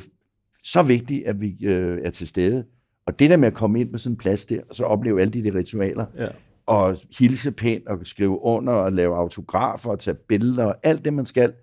så 0.64 0.84
vigtigt, 0.84 1.26
at 1.26 1.42
vi 1.42 1.66
øh, 1.66 2.00
er 2.04 2.10
til 2.10 2.28
stede. 2.28 2.66
Og 3.06 3.20
det 3.20 3.30
der 3.30 3.38
med 3.38 3.48
at 3.48 3.54
komme 3.54 3.80
ind 3.80 3.92
på 3.92 3.98
sådan 3.98 4.14
en 4.14 4.18
plads 4.18 4.46
der, 4.46 4.62
og 4.70 4.76
så 4.76 4.84
opleve 4.84 5.22
alle 5.22 5.34
de 5.34 5.44
der 5.44 5.56
ritualer, 5.56 6.06
ja. 6.18 6.28
Og 6.70 6.98
hilse 7.20 7.52
pænt, 7.52 7.88
og 7.88 8.00
skrive 8.04 8.42
under, 8.42 8.74
og 8.74 8.92
lave 8.92 9.16
autografer, 9.16 9.90
og 9.90 10.00
tage 10.00 10.18
billeder, 10.28 10.66
og 10.66 10.76
alt 10.84 11.06
det, 11.06 11.14
man 11.14 11.26
skal, 11.26 11.54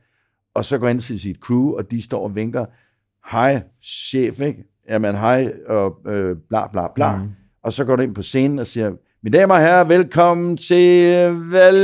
og 0.54 0.64
så 0.64 0.78
gå 0.78 0.86
ind 0.86 1.00
til 1.00 1.20
sit 1.20 1.36
crew, 1.36 1.76
og 1.76 1.90
de 1.90 2.02
står 2.02 2.22
og 2.25 2.34
vinker, 2.34 2.66
hej, 3.30 3.62
chef, 3.82 4.40
ikke? 4.40 4.64
Jamen, 4.88 5.14
hej, 5.14 5.52
og 5.68 5.98
øh, 6.06 6.36
bla, 6.48 6.68
bla, 6.68 6.86
bla. 6.94 7.16
Mm. 7.16 7.28
Og 7.62 7.72
så 7.72 7.84
går 7.84 7.96
du 7.96 8.02
ind 8.02 8.14
på 8.14 8.22
scenen 8.22 8.58
og 8.58 8.66
siger, 8.66 8.92
mine 9.22 9.38
damer 9.38 9.54
og 9.54 9.60
herrer, 9.60 9.84
velkommen 9.84 10.56
til 10.56 11.12
Val... 11.32 11.75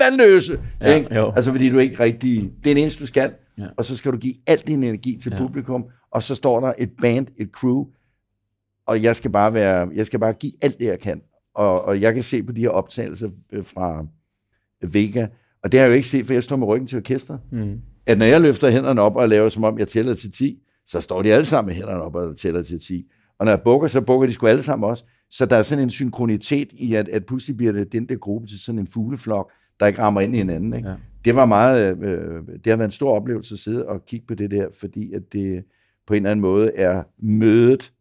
Vandløse. 0.00 0.60
Ja, 0.80 0.94
ikke? 0.94 1.20
Altså, 1.36 1.50
fordi 1.50 1.70
du 1.70 1.78
ikke 1.78 2.00
rigtig... 2.00 2.52
Det 2.64 2.70
er 2.70 2.74
det 2.74 2.82
eneste, 2.82 3.00
du 3.00 3.06
skal. 3.06 3.32
Ja. 3.58 3.66
Og 3.76 3.84
så 3.84 3.96
skal 3.96 4.12
du 4.12 4.16
give 4.16 4.34
al 4.46 4.58
din 4.58 4.84
energi 4.84 5.18
til 5.22 5.32
ja. 5.32 5.38
publikum, 5.38 5.84
og 6.10 6.22
så 6.22 6.34
står 6.34 6.60
der 6.60 6.72
et 6.78 6.90
band, 7.00 7.26
et 7.36 7.50
crew, 7.52 7.86
og 8.86 9.02
jeg 9.02 9.16
skal 9.16 9.30
bare 9.30 9.54
være, 9.54 9.88
jeg 9.94 10.06
skal 10.06 10.20
bare 10.20 10.32
give 10.32 10.52
alt 10.62 10.78
det, 10.78 10.84
jeg 10.84 11.00
kan. 11.00 11.20
Og, 11.54 11.84
og 11.84 12.00
jeg 12.00 12.14
kan 12.14 12.22
se 12.22 12.42
på 12.42 12.52
de 12.52 12.60
her 12.60 12.68
optagelser 12.68 13.28
øh, 13.52 13.64
fra 13.64 14.06
Vega, 14.82 15.26
og 15.62 15.72
det 15.72 15.80
har 15.80 15.84
jeg 15.84 15.90
jo 15.90 15.94
ikke 15.94 16.08
set, 16.08 16.26
for 16.26 16.32
jeg 16.32 16.42
står 16.42 16.56
med 16.56 16.66
ryggen 16.66 16.86
til 16.86 16.98
orkester. 16.98 17.38
Mm. 17.52 17.80
At 18.06 18.18
når 18.18 18.26
jeg 18.26 18.40
løfter 18.40 18.70
hænderne 18.70 19.00
op 19.00 19.16
og 19.16 19.28
laver 19.28 19.48
som 19.48 19.64
om, 19.64 19.78
jeg 19.78 19.88
tæller 19.88 20.14
til 20.14 20.32
10, 20.32 20.62
så 20.86 21.00
står 21.00 21.22
de 21.22 21.32
alle 21.32 21.46
sammen 21.46 21.66
med 21.66 21.74
hænderne 21.74 22.02
op 22.02 22.14
og 22.14 22.36
tæller 22.36 22.62
til 22.62 22.80
10. 22.80 23.06
Og 23.38 23.44
når 23.44 23.52
jeg 23.52 23.60
bukker, 23.62 23.88
så 23.88 24.00
bukker 24.00 24.26
de 24.26 24.32
sgu 24.32 24.46
alle 24.46 24.62
sammen 24.62 24.90
også. 24.90 25.04
Så 25.30 25.46
der 25.46 25.56
er 25.56 25.62
sådan 25.62 25.84
en 25.84 25.90
synkronitet 25.90 26.72
i, 26.72 26.94
at, 26.94 27.08
at 27.08 27.26
pludselig 27.26 27.56
bliver 27.56 27.72
det 27.72 27.92
den 27.92 28.08
der 28.08 28.16
gruppe 28.16 28.46
til 28.46 28.60
sådan 28.60 28.78
en 28.78 28.86
fugleflok, 28.86 29.52
der 29.80 29.86
ikke 29.86 30.02
rammer 30.02 30.20
ind 30.20 30.34
i 30.34 30.38
hinanden. 30.38 30.74
Ikke? 30.74 30.88
Ja. 30.88 30.94
Det 31.24 31.34
var 31.34 31.46
meget, 31.46 31.98
øh, 32.02 32.42
det 32.64 32.66
har 32.66 32.76
været 32.76 32.88
en 32.88 32.90
stor 32.90 33.16
oplevelse 33.16 33.54
at 33.54 33.58
sidde 33.58 33.86
og 33.86 34.06
kigge 34.06 34.26
på 34.26 34.34
det 34.34 34.50
der, 34.50 34.66
fordi 34.80 35.12
at 35.12 35.22
det 35.32 35.64
på 36.06 36.14
en 36.14 36.16
eller 36.16 36.30
anden 36.30 36.40
måde 36.40 36.72
er 36.74 37.02
mødet, 37.18 37.92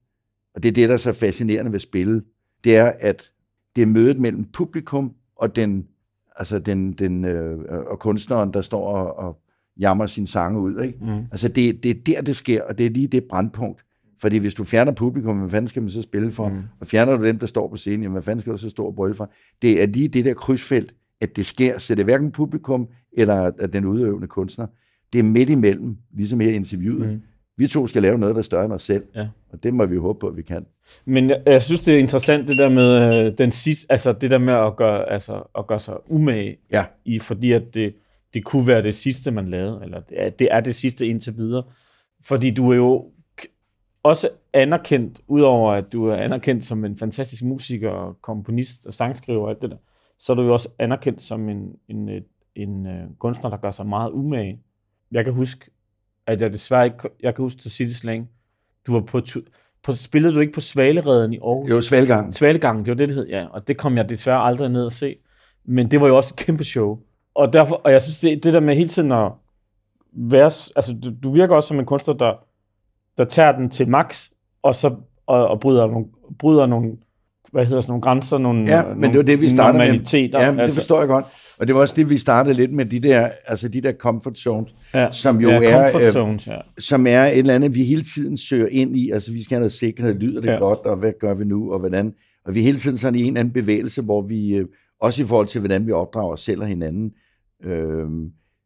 og 0.55 0.63
det 0.63 0.69
er 0.69 0.73
det, 0.73 0.89
der 0.89 0.93
er 0.93 0.97
så 0.97 1.13
fascinerende 1.13 1.71
ved 1.71 1.79
spille, 1.79 2.21
det 2.63 2.75
er, 2.75 2.91
at 2.99 3.31
det 3.75 3.81
er 3.81 3.85
mødet 3.85 4.19
mellem 4.19 4.43
publikum 4.43 5.13
og 5.35 5.55
den, 5.55 5.87
altså 6.35 6.59
den, 6.59 6.93
den 6.93 7.25
øh, 7.25 7.59
og 7.87 7.99
kunstneren, 7.99 8.53
der 8.53 8.61
står 8.61 8.87
og, 8.87 9.17
og 9.17 9.39
jammer 9.79 10.05
sin 10.05 10.27
sange 10.27 10.59
ud. 10.59 10.81
Ikke? 10.81 10.97
Mm. 11.01 11.25
Altså 11.31 11.47
det, 11.47 11.83
det 11.83 11.91
er 11.91 12.01
der, 12.05 12.21
det 12.21 12.35
sker, 12.35 12.63
og 12.63 12.77
det 12.77 12.85
er 12.85 12.89
lige 12.89 13.07
det 13.07 13.23
brandpunkt. 13.23 13.85
Fordi 14.21 14.37
hvis 14.37 14.53
du 14.53 14.63
fjerner 14.63 14.91
publikum, 14.91 15.39
hvad 15.39 15.49
fanden 15.49 15.67
skal 15.67 15.81
man 15.81 15.91
så 15.91 16.01
spille 16.01 16.31
for? 16.31 16.49
Mm. 16.49 16.61
Og 16.79 16.87
fjerner 16.87 17.17
du 17.17 17.25
dem, 17.25 17.39
der 17.39 17.47
står 17.47 17.67
på 17.67 17.77
scenen, 17.77 18.01
jamen, 18.01 18.13
hvad 18.13 18.21
fanden 18.21 18.41
skal 18.41 18.53
du 18.53 18.57
så 18.57 18.69
stå 18.69 18.85
og 18.85 18.95
brølle 18.95 19.15
for? 19.15 19.31
Det 19.61 19.81
er 19.81 19.85
lige 19.85 20.07
det 20.07 20.25
der 20.25 20.33
krydsfelt, 20.33 20.93
at 21.21 21.35
det 21.35 21.45
sker, 21.45 21.79
så 21.79 21.95
det 21.95 22.01
er 22.01 22.05
hverken 22.05 22.31
publikum 22.31 22.87
eller 23.11 23.49
den 23.49 23.85
udøvende 23.85 24.27
kunstner. 24.27 24.67
Det 25.13 25.19
er 25.19 25.23
midt 25.23 25.49
imellem, 25.49 25.97
ligesom 26.13 26.39
her 26.39 26.49
i 26.49 26.55
interviewet. 26.55 27.09
Mm. 27.09 27.21
Vi 27.57 27.67
to 27.67 27.87
skal 27.87 28.01
lave 28.01 28.17
noget, 28.17 28.35
der 28.35 28.39
er 28.39 28.43
større 28.43 28.65
end 28.65 28.73
os 28.73 28.81
selv. 28.83 29.03
Ja. 29.15 29.27
Og 29.51 29.63
det 29.63 29.73
må 29.73 29.85
vi 29.85 29.97
håbe 29.97 30.19
på, 30.19 30.27
at 30.27 30.37
vi 30.37 30.41
kan. 30.41 30.65
Men 31.05 31.29
jeg, 31.29 31.43
jeg 31.45 31.61
synes, 31.61 31.81
det 31.81 31.93
er 31.95 31.99
interessant, 31.99 32.47
det 32.47 32.57
der 32.57 32.69
med 32.69 33.25
øh, 33.25 33.37
den 33.37 33.51
sidste, 33.51 33.85
altså 33.89 34.13
det 34.13 34.31
der 34.31 34.37
med 34.37 34.53
at 34.53 34.75
gøre, 34.75 35.09
altså, 35.09 35.43
at 35.57 35.67
gøre 35.67 35.79
sig 35.79 36.11
umage 36.11 36.57
Ja. 36.71 36.85
i, 37.05 37.19
fordi 37.19 37.51
at 37.51 37.73
det, 37.73 37.95
det 38.33 38.43
kunne 38.43 38.67
være 38.67 38.83
det 38.83 38.95
sidste, 38.95 39.31
man 39.31 39.47
lavede, 39.47 39.79
eller 39.83 39.99
det 39.99 40.23
er, 40.25 40.29
det 40.29 40.47
er 40.51 40.59
det 40.59 40.75
sidste 40.75 41.07
indtil 41.07 41.37
videre. 41.37 41.63
Fordi 42.23 42.51
du 42.51 42.71
er 42.71 42.75
jo 42.75 43.05
også 44.03 44.29
anerkendt, 44.53 45.21
udover 45.27 45.71
at 45.71 45.93
du 45.93 46.05
er 46.07 46.15
anerkendt 46.15 46.63
som 46.65 46.85
en 46.85 46.97
fantastisk 46.97 47.43
musiker, 47.43 47.89
og 47.89 48.21
komponist 48.21 48.85
og 48.85 48.93
sangskriver 48.93 49.43
og 49.43 49.49
alt 49.49 49.61
det 49.61 49.69
der, 49.71 49.77
så 50.19 50.31
er 50.33 50.35
du 50.35 50.43
jo 50.43 50.53
også 50.53 50.69
anerkendt 50.79 51.21
som 51.21 51.49
en, 51.49 51.75
en, 51.87 52.09
øh, 52.09 52.21
en, 52.55 52.69
en 52.87 53.15
kunstner, 53.19 53.49
der 53.49 53.57
gør 53.57 53.71
sig 53.71 53.85
meget 53.85 54.11
umage. 54.11 54.59
Jeg 55.11 55.23
kan 55.23 55.33
huske, 55.33 55.71
at 56.27 56.41
jeg 56.41 56.53
desværre 56.53 56.85
ikke, 56.85 56.97
jeg 57.23 57.35
kan 57.35 57.43
huske 57.43 57.61
til 57.61 57.71
City 57.71 57.93
Slang, 57.93 58.29
du 58.87 58.93
var 58.93 58.99
på, 58.99 59.21
på, 59.83 59.93
spillede 59.93 60.35
du 60.35 60.39
ikke 60.39 60.53
på 60.53 60.61
Svalereden 60.61 61.33
i 61.33 61.37
Aarhus? 61.37 61.69
Jo, 61.69 61.81
Svalgang. 61.81 62.33
Svalegangen, 62.33 62.85
det 62.85 62.91
var 62.91 62.95
det, 62.95 63.09
det 63.09 63.15
hed, 63.15 63.27
ja. 63.27 63.45
Og 63.47 63.67
det 63.67 63.77
kom 63.77 63.97
jeg 63.97 64.09
desværre 64.09 64.43
aldrig 64.43 64.69
ned 64.69 64.85
at 64.85 64.93
se. 64.93 65.15
Men 65.65 65.91
det 65.91 66.01
var 66.01 66.07
jo 66.07 66.17
også 66.17 66.33
et 66.33 66.45
kæmpe 66.45 66.63
show. 66.63 66.99
Og, 67.35 67.53
derfor, 67.53 67.75
og 67.75 67.91
jeg 67.91 68.01
synes, 68.01 68.19
det, 68.19 68.43
det 68.43 68.53
der 68.53 68.59
med 68.59 68.75
hele 68.75 68.89
tiden 68.89 69.11
at 69.11 69.31
være... 70.13 70.51
Altså, 70.75 70.95
du, 71.03 71.13
du 71.23 71.33
virker 71.33 71.55
også 71.55 71.67
som 71.67 71.79
en 71.79 71.85
kunstner, 71.85 72.13
der, 72.13 72.33
der 73.17 73.25
tager 73.25 73.51
den 73.51 73.69
til 73.69 73.89
max, 73.89 74.29
og 74.63 74.75
så 74.75 74.95
og, 75.25 75.47
og 75.47 75.59
bryder, 75.59 75.87
nogle, 75.87 76.05
bryder 76.39 76.65
nogle, 76.65 76.91
hvad 77.51 77.65
hedder 77.65 77.81
sådan 77.81 77.91
nogle 77.91 78.01
grænser, 78.01 78.37
nogle, 78.37 78.65
Ja, 78.67 78.81
nogle 78.81 78.99
men 78.99 79.09
det 79.09 79.17
var 79.17 79.23
det, 79.23 79.41
vi 79.41 79.49
startede 79.49 79.77
med. 79.77 80.29
Ja, 80.31 80.51
men 80.51 80.65
det 80.65 80.73
forstår 80.73 80.99
jeg 80.99 81.07
godt. 81.07 81.25
Og 81.59 81.67
det 81.67 81.75
var 81.75 81.81
også 81.81 81.93
det, 81.97 82.09
vi 82.09 82.17
startede 82.17 82.55
lidt 82.55 82.73
med, 82.73 82.85
de 82.85 82.99
der, 82.99 83.29
altså 83.45 83.67
de 83.67 83.81
der 83.81 83.93
comfort 83.93 84.37
zones, 84.37 84.75
ja, 84.93 85.11
som 85.11 85.41
jo 85.41 85.49
ja, 85.49 85.63
er, 85.63 85.83
comfort 85.83 86.01
øh, 86.07 86.11
zones, 86.11 86.47
ja. 86.47 86.57
som 86.79 87.07
er 87.07 87.23
et 87.23 87.37
eller 87.37 87.55
andet, 87.55 87.75
vi 87.75 87.83
hele 87.83 88.01
tiden 88.01 88.37
søger 88.37 88.67
ind 88.67 88.97
i. 88.97 89.11
Altså, 89.11 89.31
vi 89.31 89.43
skal 89.43 89.55
have 89.55 89.59
noget 89.59 89.71
sikkerhed, 89.71 90.13
lyder 90.13 90.41
det 90.41 90.47
Ja. 90.47 90.53
ja. 90.53 90.59
godt, 90.59 90.79
og 90.79 90.97
hvad 90.97 91.13
gør 91.19 91.33
vi 91.33 91.43
nu, 91.43 91.73
og 91.73 91.79
hvordan. 91.79 92.13
Og 92.45 92.55
vi 92.55 92.59
er 92.59 92.63
hele 92.63 92.77
tiden 92.77 92.97
sådan 92.97 93.19
i 93.19 93.21
en 93.21 93.27
eller 93.27 93.39
anden 93.39 93.53
bevægelse, 93.53 94.01
hvor 94.01 94.21
vi, 94.21 94.53
øh, 94.53 94.65
også 94.99 95.21
i 95.21 95.25
forhold 95.25 95.47
til, 95.47 95.59
hvordan 95.59 95.87
vi 95.87 95.91
opdrager 95.91 96.33
os 96.33 96.41
selv 96.41 96.61
og 96.61 96.67
hinanden, 96.67 97.11
øh, 97.63 98.07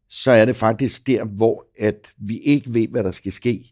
så 0.08 0.30
er 0.30 0.44
det 0.44 0.56
faktisk 0.56 1.06
der, 1.06 1.24
hvor 1.24 1.66
at 1.78 2.12
vi 2.18 2.38
ikke 2.38 2.74
ved, 2.74 2.88
hvad 2.88 3.04
der 3.04 3.10
skal 3.10 3.32
ske, 3.32 3.64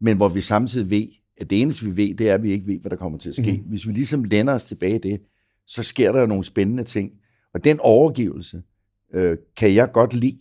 men 0.00 0.16
hvor 0.16 0.28
vi 0.28 0.40
samtidig 0.40 0.90
ved, 0.90 1.06
at 1.40 1.50
det 1.50 1.60
eneste, 1.60 1.84
vi 1.84 1.96
ved, 1.96 2.14
det 2.14 2.30
er, 2.30 2.34
at 2.34 2.42
vi 2.42 2.52
ikke 2.52 2.66
ved, 2.66 2.78
hvad 2.78 2.90
der 2.90 2.96
kommer 2.96 3.18
til 3.18 3.28
at 3.28 3.34
ske. 3.34 3.52
Mm. 3.52 3.68
Hvis 3.68 3.88
vi 3.88 3.92
ligesom 3.92 4.24
lænder 4.24 4.54
os 4.54 4.64
tilbage 4.64 4.94
i 4.94 4.98
det, 4.98 5.20
så 5.66 5.82
sker 5.82 6.12
der 6.12 6.20
jo 6.20 6.26
nogle 6.26 6.44
spændende 6.44 6.82
ting. 6.82 7.12
Og 7.54 7.64
den 7.64 7.80
overgivelse 7.80 8.62
øh, 9.14 9.36
kan 9.56 9.74
jeg 9.74 9.92
godt 9.92 10.14
lide, 10.14 10.38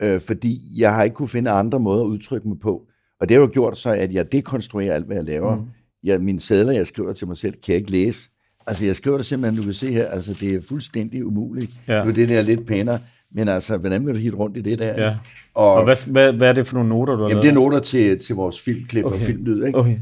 øh, 0.00 0.20
fordi 0.20 0.80
jeg 0.80 0.94
har 0.94 1.02
ikke 1.02 1.14
kunne 1.14 1.28
finde 1.28 1.50
andre 1.50 1.80
måder 1.80 2.04
at 2.04 2.08
udtrykke 2.08 2.48
mig 2.48 2.60
på. 2.60 2.86
Og 3.20 3.28
det 3.28 3.34
har 3.34 3.40
jo 3.40 3.50
gjort 3.52 3.78
så, 3.78 3.90
at 3.90 4.14
jeg 4.14 4.32
dekonstruerer 4.32 4.94
alt, 4.94 5.06
hvad 5.06 5.16
jeg 5.16 5.24
laver. 5.24 5.56
Mm. 5.56 5.62
Jeg, 6.04 6.20
mine 6.20 6.40
sædler, 6.40 6.72
jeg 6.72 6.86
skriver 6.86 7.12
til 7.12 7.26
mig 7.26 7.36
selv, 7.36 7.52
kan 7.52 7.72
jeg 7.72 7.76
ikke 7.76 7.90
læse. 7.90 8.30
Altså, 8.66 8.84
jeg 8.84 8.96
skriver 8.96 9.16
det 9.16 9.26
simpelthen, 9.26 9.60
du 9.60 9.64
kan 9.64 9.74
se 9.74 9.92
her, 9.92 10.06
altså, 10.06 10.36
det 10.40 10.54
er 10.54 10.60
fuldstændig 10.68 11.26
umuligt. 11.26 11.70
Ja. 11.88 12.02
Nu 12.04 12.10
er 12.10 12.14
det 12.14 12.28
der 12.28 12.42
lidt 12.42 12.66
pænere, 12.66 13.00
men 13.30 13.48
altså, 13.48 13.76
hvordan 13.76 14.06
vil 14.06 14.14
du 14.14 14.18
hitte 14.18 14.38
rundt 14.38 14.56
i 14.56 14.60
det 14.60 14.78
der? 14.78 15.04
Ja. 15.04 15.16
Og, 15.54 15.72
Og 15.72 15.84
hvad, 15.84 16.10
hvad, 16.10 16.32
hvad 16.32 16.48
er 16.48 16.52
det 16.52 16.66
for 16.66 16.74
nogle 16.74 16.88
noter, 16.88 17.16
du 17.16 17.22
har 17.22 17.28
jamen, 17.28 17.42
det 17.42 17.48
er 17.48 17.54
noter 17.54 17.80
til, 17.80 18.18
til 18.18 18.36
vores 18.36 18.60
filmklip 18.60 19.04
okay. 19.04 19.16
og 19.16 19.22
filmlyd, 19.22 19.64
ikke? 19.64 19.78
Okay. 19.78 19.98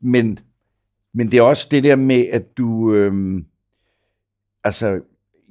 Men, 0.00 0.38
men 1.14 1.30
det 1.30 1.38
er 1.38 1.42
også 1.42 1.68
det 1.70 1.84
der 1.84 1.96
med, 1.96 2.26
at 2.32 2.56
du... 2.58 2.94
Øhm, 2.94 3.44
altså, 4.64 5.00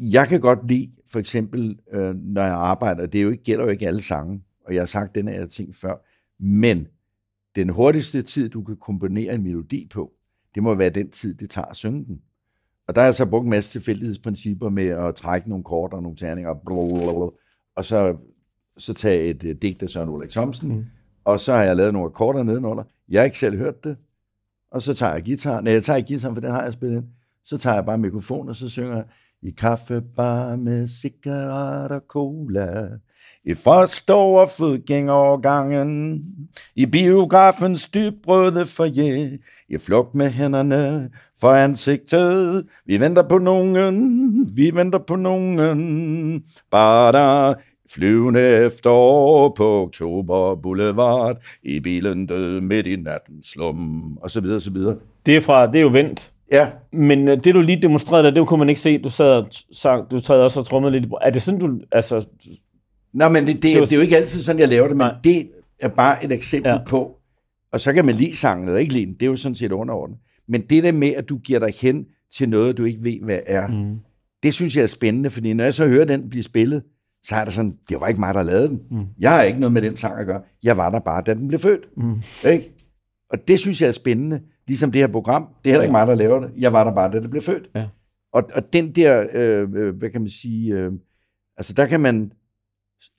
jeg 0.02 0.28
kan 0.28 0.42
godt 0.42 0.68
lide, 0.68 0.92
for 1.08 1.20
eksempel, 1.20 1.80
øh, 1.94 2.16
når 2.16 2.44
jeg 2.44 2.54
arbejder, 2.54 3.06
det 3.06 3.20
er 3.20 3.24
jo 3.24 3.30
ikke, 3.30 3.44
gælder 3.44 3.64
jo 3.64 3.70
ikke 3.70 3.88
alle 3.88 4.02
sange, 4.02 4.42
og 4.66 4.74
jeg 4.74 4.82
har 4.82 4.86
sagt 4.86 5.16
den 5.16 5.28
her 5.28 5.46
ting 5.46 5.76
før, 5.76 5.96
men 6.40 6.88
den 7.56 7.70
hurtigste 7.70 8.22
tid, 8.22 8.50
du 8.50 8.64
kan 8.64 8.78
komponere 8.78 9.36
en 9.36 9.44
melodi 9.44 9.88
på, 9.94 10.12
det 10.56 10.64
må 10.64 10.76
være 10.76 10.90
den 10.90 11.10
tid, 11.10 11.34
det 11.34 11.50
tager 11.50 11.66
at 11.66 11.76
synge 11.76 12.06
den. 12.06 12.22
Og 12.88 12.96
der 12.96 13.02
har 13.02 13.08
jeg 13.08 13.16
så 13.16 13.26
brugt 13.26 13.44
en 13.44 13.50
masse 13.50 13.72
tilfældighedsprincipper 13.72 14.70
med 14.70 14.86
at 14.86 15.16
trække 15.16 15.50
nogle 15.50 15.64
kort 15.64 15.94
og 15.94 16.04
nogle 16.04 16.18
terninger, 16.18 16.54
blablabla, 16.54 17.30
og 17.76 17.86
så, 17.86 18.18
så 18.78 18.94
tage 18.94 19.30
et 19.30 19.44
øh, 19.44 19.56
digt 19.56 19.84
af 19.84 19.90
Søren 19.90 20.10
Ulrik 20.10 20.30
Thomsen, 20.30 20.76
mm. 20.76 20.86
og 21.24 21.40
så 21.40 21.54
har 21.54 21.64
jeg 21.64 21.76
lavet 21.76 21.94
nogle 21.94 22.06
akkorder 22.06 22.44
nedenunder. 22.44 22.84
Jeg 23.10 23.22
har 23.22 23.26
ikke 23.26 23.40
selv 23.40 23.58
hørt 23.58 23.84
det, 23.84 23.98
og 24.72 24.82
så 24.82 24.94
tager 24.94 25.14
jeg 25.14 25.24
guitar. 25.26 25.62
Nej, 25.62 25.74
jeg 25.74 25.84
tager 25.84 25.98
ikke 25.98 26.08
guitar, 26.08 26.34
for 26.34 26.42
den 26.42 26.52
har 26.52 26.64
jeg 26.64 26.74
spillet 26.74 26.98
ind. 26.98 27.06
Så 27.44 27.58
tager 27.58 27.76
jeg 27.76 27.86
bare 27.86 27.98
mikrofon, 27.98 28.50
og 28.50 28.56
så 28.56 28.70
synger 28.70 28.96
jeg 28.96 29.06
i 29.44 29.52
kaffebar 29.52 30.56
med 30.56 30.88
cigaret 30.88 31.92
og 31.92 32.02
cola. 32.08 32.88
I 33.46 33.54
første 33.54 34.14
over 34.14 34.46
fodgængerovergangen, 34.46 36.24
i 36.76 36.86
biografens 36.86 37.90
dybrøde 37.90 38.66
foyer, 38.66 39.38
i 39.70 39.78
flugt 39.78 40.16
med 40.16 40.30
hænderne 40.30 41.10
for 41.40 41.52
ansigtet. 41.52 42.66
Vi 42.86 43.00
venter 43.00 43.24
på 43.24 43.38
nogen, 43.38 44.56
vi 44.56 44.72
venter 44.76 45.00
på 45.00 45.16
nogen. 45.16 46.44
Bare 46.72 47.12
der 47.12 47.54
flyvende 47.90 48.42
efterår 48.42 49.54
på 49.58 49.82
Oktober 49.82 50.56
Boulevard, 50.56 51.38
i 51.64 51.80
bilen 51.80 52.26
død 52.26 52.62
midt 52.62 52.88
i 52.88 52.96
natten 52.96 53.44
slum, 53.44 54.18
og 54.18 54.32
så 54.32 54.42
videre, 54.42 54.56
og 54.56 54.62
så 54.62 54.72
videre. 54.72 54.96
Det 55.26 55.36
er, 55.36 55.42
fra, 55.42 55.68
det 55.68 55.76
er 55.76 55.82
jo 55.82 55.90
vendt. 55.90 56.32
Ja, 56.52 56.70
Men 56.94 57.28
øh, 57.28 57.44
det, 57.44 57.56
du 57.56 57.62
lige 57.62 57.82
demonstrerede 57.82 58.24
der, 58.24 58.32
det 58.32 58.48
kunne 58.48 58.58
man 58.60 58.70
ikke 58.70 58.82
se. 58.82 58.98
Du 58.98 59.10
sad 59.10 59.26
og 59.26 59.48
sang, 59.72 60.12
du 60.12 60.20
sad 60.20 60.36
også 60.36 60.60
og 60.60 60.66
trummede 60.66 61.00
lidt. 61.00 61.12
Er 61.22 61.30
det 61.30 61.42
sådan, 61.42 61.60
du... 61.60 61.80
Altså, 61.92 62.28
Nå, 63.14 63.30
men 63.30 63.48
det, 63.48 63.56
det, 63.56 63.64
det, 63.64 63.80
var 63.80 63.86
det 63.86 63.92
er 63.92 63.96
jo 63.96 64.02
ikke 64.02 64.18
altid 64.18 64.42
sådan, 64.42 64.60
jeg 64.60 64.68
laver 64.68 64.88
det, 64.88 64.98
men 64.98 65.08
Nej. 65.08 65.16
det 65.24 65.50
er 65.80 65.88
bare 65.88 66.26
et 66.26 66.32
eksempel 66.32 66.70
Ja. 66.70 66.76
ja. 66.76 66.84
på, 66.88 67.18
og 67.72 67.82
så 67.82 67.94
kan 67.94 68.06
man 68.06 68.16
lide 68.16 68.38
sangen 68.38 68.68
eller 68.68 68.80
ikke 68.80 68.94
lide 68.94 69.06
den, 69.06 69.14
det 69.14 69.22
er 69.22 69.28
jo 69.30 69.36
sådan 69.36 69.56
set 69.56 69.72
underordnet. 69.72 70.18
Men 70.48 70.62
det 70.62 70.84
der 70.84 70.92
med, 70.92 71.08
at 71.14 71.30
du 71.30 71.38
giver 71.38 71.60
dig 71.60 71.74
hen 71.82 72.06
til 72.38 72.50
noget, 72.50 72.78
du 72.78 72.86
ikke 72.86 73.04
ved, 73.04 73.20
hvad 73.24 73.40
er, 73.46 73.68
mm. 73.68 74.00
det 74.44 74.54
synes 74.54 74.76
jeg 74.76 74.84
er 74.84 74.88
spændende, 74.88 75.30
fordi 75.30 75.54
når 75.54 75.64
jeg 75.64 75.74
så 75.74 75.88
hører 75.88 76.06
den 76.06 76.30
blive 76.30 76.44
spillet, 76.44 76.84
så 77.24 77.36
er 77.36 77.44
det 77.46 77.54
sådan, 77.54 77.74
det 77.90 78.02
var 78.02 78.08
ikke 78.08 78.20
mig, 78.20 78.34
der 78.34 78.44
lavede 78.44 78.68
den. 78.68 78.82
Mm. 78.92 79.06
Jeg 79.20 79.32
har 79.32 79.42
ikke 79.42 79.60
noget 79.60 79.74
med 79.74 79.82
den 79.82 79.96
sang 79.96 80.20
at 80.20 80.26
gøre. 80.26 80.42
Jeg 80.64 80.78
var 80.78 80.90
der 80.90 81.00
bare, 81.00 81.24
da 81.26 81.34
den 81.34 81.48
blev 81.48 81.60
født. 81.60 81.98
Mm. 81.98 82.16
Ikke? 82.50 82.66
Og 83.30 83.48
det 83.48 83.60
synes 83.60 83.82
jeg 83.82 83.88
er 83.88 83.92
spændende. 83.92 84.42
Ligesom 84.68 84.92
det 84.92 85.02
her 85.02 85.08
program. 85.08 85.48
Det 85.64 85.70
er 85.70 85.74
heller 85.74 85.84
ikke 85.84 85.92
mig, 85.92 86.08
der 86.08 86.16
laver 86.16 86.40
det. 86.40 86.52
Jeg 86.58 86.74
var 86.74 86.84
der 86.84 86.92
bare, 86.96 87.12
da 87.12 87.20
det 87.20 87.30
blev 87.30 87.42
født. 87.42 87.70
Ja. 87.76 87.88
Og, 88.34 88.44
og 88.54 88.74
den 88.74 88.92
der, 88.92 89.26
øh, 89.34 89.70
øh, 89.76 89.96
hvad 89.96 90.10
kan 90.10 90.22
man 90.22 90.30
sige, 90.30 90.74
øh, 90.74 90.92
altså 91.58 91.74
der 91.74 91.86
kan 91.86 92.00
man 92.00 92.32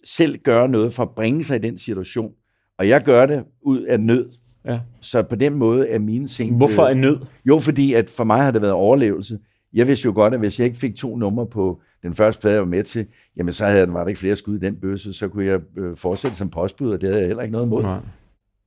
selv 0.04 0.38
gøre 0.38 0.68
noget 0.68 0.94
for 0.94 1.02
at 1.02 1.10
bringe 1.10 1.44
sig 1.44 1.56
i 1.56 1.58
den 1.58 1.78
situation. 1.78 2.32
Og 2.78 2.88
jeg 2.88 3.02
gør 3.02 3.26
det 3.26 3.44
ud 3.62 3.80
af 3.82 4.00
nød. 4.00 4.30
Ja. 4.64 4.80
Så 5.00 5.22
på 5.22 5.34
den 5.36 5.54
måde 5.54 5.88
er 5.88 5.98
mine 5.98 6.26
ting... 6.26 6.56
Hvorfor 6.56 6.84
øh, 6.84 6.92
en 6.92 6.98
nød? 6.98 7.18
jo, 7.44 7.58
fordi 7.58 7.94
at 7.94 8.10
for 8.10 8.24
mig 8.24 8.42
har 8.42 8.50
det 8.50 8.62
været 8.62 8.74
overlevelse. 8.74 9.38
Jeg 9.72 9.88
vidste 9.88 10.06
jo 10.06 10.12
godt, 10.14 10.34
at 10.34 10.40
hvis 10.40 10.58
jeg 10.58 10.66
ikke 10.66 10.78
fik 10.78 10.96
to 10.96 11.16
numre 11.16 11.46
på 11.46 11.80
den 12.02 12.14
første 12.14 12.40
plade, 12.40 12.54
jeg 12.54 12.62
var 12.62 12.68
med 12.68 12.84
til, 12.84 13.06
jamen 13.36 13.52
så 13.52 13.64
havde, 13.64 13.92
var 13.92 14.00
der 14.00 14.08
ikke 14.08 14.20
flere 14.20 14.36
skud 14.36 14.56
i 14.56 14.60
den 14.60 14.76
bøsse, 14.76 15.12
så 15.12 15.28
kunne 15.28 15.46
jeg 15.46 15.60
øh, 15.78 15.96
fortsætte 15.96 16.36
som 16.36 16.50
postbud, 16.50 16.90
og 16.90 17.00
det 17.00 17.08
havde 17.08 17.20
jeg 17.20 17.26
heller 17.26 17.42
ikke 17.42 17.52
noget 17.52 17.66
imod. 17.66 17.82
Nej. 17.82 17.98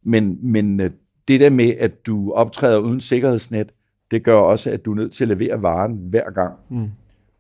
Men, 0.04 0.52
men 0.52 0.80
øh, 0.80 0.92
det 1.28 1.40
der 1.40 1.50
med, 1.50 1.74
at 1.80 2.06
du 2.06 2.32
optræder 2.32 2.78
uden 2.78 3.02
sikkerhedsnet, 3.02 3.72
det 4.12 4.24
gør 4.24 4.36
også, 4.36 4.72
at 4.72 4.86
du 4.86 4.92
er 4.92 4.96
nødt 4.96 5.14
til 5.14 5.24
at 5.24 5.38
levere 5.38 5.62
varen 5.62 5.98
hver 6.10 6.32
gang. 6.32 6.54
Mm. 6.70 6.90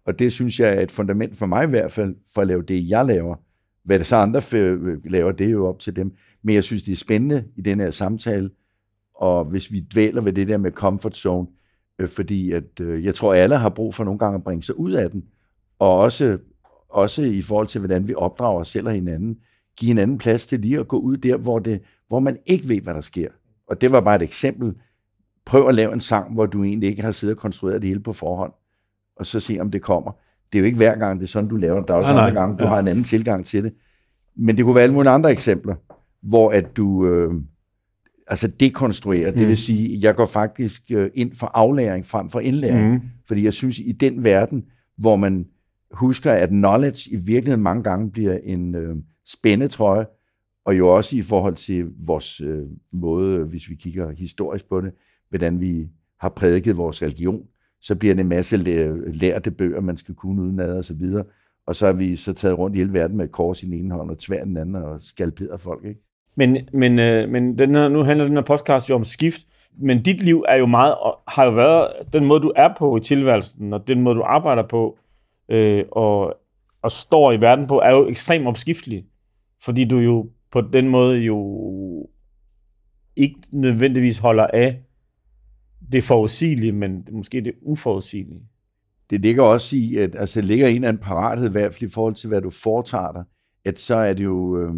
Og 0.05 0.19
det 0.19 0.31
synes 0.31 0.59
jeg 0.59 0.69
er 0.73 0.81
et 0.81 0.91
fundament 0.91 1.37
for 1.37 1.45
mig 1.45 1.63
i 1.63 1.69
hvert 1.69 1.91
fald, 1.91 2.15
for 2.33 2.41
at 2.41 2.47
lave 2.47 2.61
det, 2.61 2.89
jeg 2.89 3.05
laver. 3.05 3.35
Hvad 3.83 3.99
det 3.99 4.07
så 4.07 4.15
andre 4.15 4.39
f- 4.39 5.09
laver, 5.09 5.31
det 5.31 5.47
er 5.47 5.51
jo 5.51 5.67
op 5.67 5.79
til 5.79 5.95
dem. 5.95 6.13
Men 6.43 6.55
jeg 6.55 6.63
synes, 6.63 6.83
det 6.83 6.91
er 6.91 6.95
spændende 6.95 7.43
i 7.55 7.61
den 7.61 7.79
her 7.79 7.91
samtale, 7.91 8.49
og 9.15 9.45
hvis 9.45 9.71
vi 9.71 9.79
dvæler 9.79 10.21
ved 10.21 10.33
det 10.33 10.47
der 10.47 10.57
med 10.57 10.71
comfort 10.71 11.17
zone, 11.17 11.47
øh, 11.99 12.07
fordi 12.07 12.51
at, 12.51 12.79
øh, 12.81 13.05
jeg 13.05 13.15
tror, 13.15 13.33
alle 13.33 13.57
har 13.57 13.69
brug 13.69 13.95
for 13.95 14.03
nogle 14.03 14.19
gange 14.19 14.35
at 14.35 14.43
bringe 14.43 14.63
sig 14.63 14.79
ud 14.79 14.91
af 14.91 15.11
den, 15.11 15.23
og 15.79 15.97
også, 15.97 16.37
også 16.89 17.23
i 17.23 17.41
forhold 17.41 17.67
til, 17.67 17.79
hvordan 17.79 18.07
vi 18.07 18.13
opdrager 18.15 18.59
os 18.59 18.67
selv 18.67 18.87
og 18.87 18.93
hinanden, 18.93 19.37
give 19.77 19.87
hinanden 19.87 20.17
plads 20.17 20.47
til 20.47 20.59
lige 20.59 20.79
at 20.79 20.87
gå 20.87 20.99
ud 20.99 21.17
der, 21.17 21.37
hvor, 21.37 21.59
det, 21.59 21.81
hvor 22.07 22.19
man 22.19 22.37
ikke 22.45 22.69
ved, 22.69 22.81
hvad 22.81 22.93
der 22.93 23.01
sker. 23.01 23.29
Og 23.67 23.81
det 23.81 23.91
var 23.91 24.01
bare 24.01 24.15
et 24.15 24.21
eksempel. 24.21 24.73
Prøv 25.45 25.67
at 25.67 25.75
lave 25.75 25.93
en 25.93 25.99
sang, 25.99 26.33
hvor 26.33 26.45
du 26.45 26.63
egentlig 26.63 26.89
ikke 26.89 27.01
har 27.01 27.11
siddet 27.11 27.35
og 27.35 27.41
konstrueret 27.41 27.81
det 27.81 27.87
hele 27.87 27.99
på 27.99 28.13
forhånd, 28.13 28.51
og 29.17 29.25
så 29.25 29.39
se, 29.39 29.57
om 29.59 29.71
det 29.71 29.81
kommer. 29.81 30.11
Det 30.51 30.57
er 30.57 30.59
jo 30.59 30.65
ikke 30.65 30.77
hver 30.77 30.95
gang, 30.95 31.19
det 31.19 31.25
er 31.25 31.29
sådan, 31.29 31.49
du 31.49 31.55
laver 31.55 31.79
det. 31.79 31.87
Der 31.87 31.93
er 31.93 31.97
også 31.97 32.09
andre 32.11 32.31
gange, 32.41 32.57
du 32.57 32.63
Ja. 32.63 32.69
har 32.69 32.79
en 32.79 32.87
anden 32.87 33.03
tilgang 33.03 33.45
til 33.45 33.63
det. 33.63 33.73
Men 34.35 34.57
det 34.57 34.65
kunne 34.65 34.75
være 34.75 34.83
alle 34.83 34.93
mulige 34.93 35.09
andre 35.11 35.31
eksempler, 35.31 35.75
hvor 36.21 36.49
at 36.51 36.77
du 36.77 37.07
øh, 37.07 37.33
altså 38.27 38.47
dekonstruerer. 38.47 39.31
Det 39.31 39.41
Mm. 39.41 39.47
vil 39.47 39.57
sige, 39.57 39.99
jeg 40.01 40.15
går 40.15 40.25
faktisk 40.25 40.81
øh, 40.91 41.09
ind 41.13 41.35
for 41.35 41.47
aflæring 41.53 42.05
frem 42.05 42.29
for 42.29 42.39
indlæring. 42.39 42.91
Mm. 42.93 43.01
Fordi 43.27 43.43
jeg 43.43 43.53
synes, 43.53 43.79
i 43.79 43.91
den 43.91 44.23
verden, 44.23 44.65
hvor 44.97 45.15
man 45.15 45.45
husker, 45.91 46.31
at 46.31 46.49
knowledge 46.49 47.11
i 47.11 47.15
virkeligheden 47.15 47.63
mange 47.63 47.83
gange 47.83 48.11
bliver 48.11 48.37
en 48.43 48.75
øh, 48.75 48.95
spændetrøje, 49.27 50.05
og 50.65 50.77
jo 50.77 50.87
også 50.95 51.17
i 51.17 51.21
forhold 51.21 51.55
til 51.55 51.85
vores 52.05 52.41
øh, 52.41 52.63
måde, 52.91 53.43
hvis 53.43 53.69
vi 53.69 53.75
kigger 53.75 54.11
historisk 54.11 54.69
på 54.69 54.81
det, 54.81 54.91
hvordan 55.29 55.61
vi 55.61 55.87
har 56.19 56.29
prædiket 56.29 56.77
vores 56.77 57.01
religion, 57.01 57.43
så 57.81 57.95
bliver 57.95 58.15
det 58.15 58.21
en 58.21 58.27
masse 58.27 58.57
lærte 58.57 59.51
bøger, 59.51 59.81
man 59.81 59.97
skal 59.97 60.15
kunne 60.15 60.41
udenad 60.41 60.77
og 60.77 60.85
så 60.85 60.93
videre. 60.93 61.23
Og 61.67 61.75
så 61.75 61.85
har 61.85 61.93
vi 61.93 62.15
så 62.15 62.33
taget 62.33 62.57
rundt 62.57 62.75
i 62.75 62.79
hele 62.79 62.93
verden 62.93 63.17
med 63.17 63.25
et 63.25 63.31
kors 63.31 63.63
i 63.63 63.65
den 63.65 63.73
ene 63.73 63.93
hånd 63.93 64.11
og 64.11 64.17
tvær 64.17 64.43
den 64.43 64.57
anden 64.57 64.75
og 64.75 65.01
skalperet 65.01 65.61
folk. 65.61 65.85
Ikke? 65.85 65.99
Men, 66.35 66.57
men, 66.73 66.99
øh, 66.99 67.29
men 67.29 67.57
den 67.57 67.75
her, 67.75 67.89
nu 67.89 68.03
handler 68.03 68.25
den 68.25 68.35
her 68.35 68.43
podcast 68.43 68.89
jo 68.89 68.95
om 68.95 69.03
skift, 69.03 69.41
men 69.77 70.03
dit 70.03 70.23
liv 70.23 70.45
er 70.47 70.55
jo 70.55 70.65
meget, 70.65 70.95
og 70.95 71.19
har 71.27 71.45
jo 71.45 71.51
været, 71.51 71.87
den 72.13 72.25
måde 72.25 72.41
du 72.41 72.53
er 72.55 72.69
på 72.77 72.97
i 72.97 72.99
tilværelsen, 72.99 73.73
og 73.73 73.87
den 73.87 74.01
måde 74.01 74.15
du 74.15 74.21
arbejder 74.21 74.63
på, 74.67 74.97
øh, 75.49 75.83
og, 75.91 76.37
og 76.81 76.91
står 76.91 77.31
i 77.31 77.41
verden 77.41 77.67
på, 77.67 77.79
er 77.79 77.91
jo 77.91 78.07
ekstremt 78.07 78.47
opskiftelig. 78.47 79.05
Fordi 79.61 79.85
du 79.85 79.97
jo 79.97 80.29
på 80.55 80.61
den 80.61 80.89
måde 80.89 81.19
jo 81.19 82.09
ikke 83.15 83.39
nødvendigvis 83.53 84.17
holder 84.17 84.47
af 84.47 84.81
det 85.91 86.03
forudsigelige, 86.03 86.71
men 86.71 87.07
måske 87.11 87.41
det 87.41 87.53
uforudsigelige. 87.61 88.41
Det 89.09 89.21
ligger 89.21 89.43
også 89.43 89.75
i, 89.75 89.95
at 89.95 90.15
altså, 90.15 90.41
det 90.41 90.47
ligger 90.47 90.67
en 90.67 90.75
eller 90.75 90.87
anden 90.87 91.01
parathed, 91.01 91.49
i 91.49 91.51
hvert 91.51 91.73
fald 91.73 91.89
i 91.89 91.93
forhold 91.93 92.15
til, 92.15 92.27
hvad 92.27 92.41
du 92.41 92.49
foretager 92.49 93.11
dig, 93.11 93.23
at 93.65 93.79
så 93.79 93.95
er 93.95 94.13
det 94.13 94.23
jo, 94.23 94.61
øh, 94.61 94.73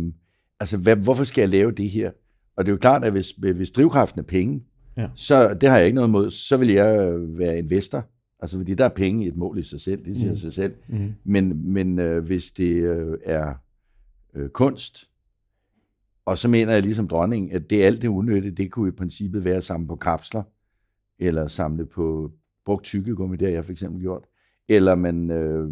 altså 0.59 0.77
hvad, 0.77 0.95
hvorfor 0.95 1.23
skal 1.23 1.41
jeg 1.41 1.49
lave 1.49 1.71
det 1.71 1.89
her? 1.89 2.11
Og 2.55 2.65
det 2.65 2.71
er 2.71 2.73
jo 2.73 2.79
klart, 2.79 3.03
at 3.03 3.11
hvis, 3.11 3.31
hvis 3.31 3.71
drivkraften 3.71 4.19
er 4.19 4.25
penge, 4.25 4.63
ja. 4.97 5.07
så 5.15 5.53
det 5.53 5.69
har 5.69 5.77
jeg 5.77 5.85
ikke 5.85 5.95
noget 5.95 6.07
imod, 6.07 6.31
så 6.31 6.57
vil 6.57 6.69
jeg 6.69 7.15
være 7.19 7.57
investor. 7.57 8.05
Altså 8.39 8.57
fordi 8.57 8.73
der 8.73 8.85
er 8.85 8.89
penge 8.89 9.25
i 9.25 9.27
et 9.27 9.35
mål 9.35 9.57
i 9.57 9.63
sig 9.63 9.81
selv, 9.81 10.05
det 10.05 10.17
siger 10.17 10.31
mm. 10.31 10.37
sig 10.37 10.53
selv. 10.53 10.73
Mm. 10.87 11.13
Men, 11.23 11.73
men 11.73 11.99
øh, 11.99 12.25
hvis 12.25 12.51
det 12.51 12.71
øh, 12.71 13.17
er 13.25 13.53
øh, 14.35 14.49
kunst, 14.49 15.07
og 16.27 16.37
så 16.37 16.47
mener 16.47 16.73
jeg 16.73 16.81
ligesom 16.81 17.07
dronningen, 17.07 17.51
at 17.51 17.69
det 17.69 17.83
alt 17.83 18.01
det 18.01 18.07
unødige, 18.07 18.51
det 18.51 18.71
kunne 18.71 18.87
i 18.87 18.91
princippet 18.91 19.45
være 19.45 19.55
at 19.55 19.63
samle 19.63 19.87
på 19.87 19.95
kapsler, 19.95 20.43
eller 21.19 21.47
samle 21.47 21.85
på 21.85 22.31
brugt 22.65 22.83
tykkegummi, 22.83 23.37
det 23.37 23.47
har 23.47 23.53
jeg 23.53 23.65
for 23.65 23.71
eksempel 23.71 24.01
gjort. 24.01 24.23
Eller 24.69 24.95
man 24.95 25.31
øh, 25.31 25.69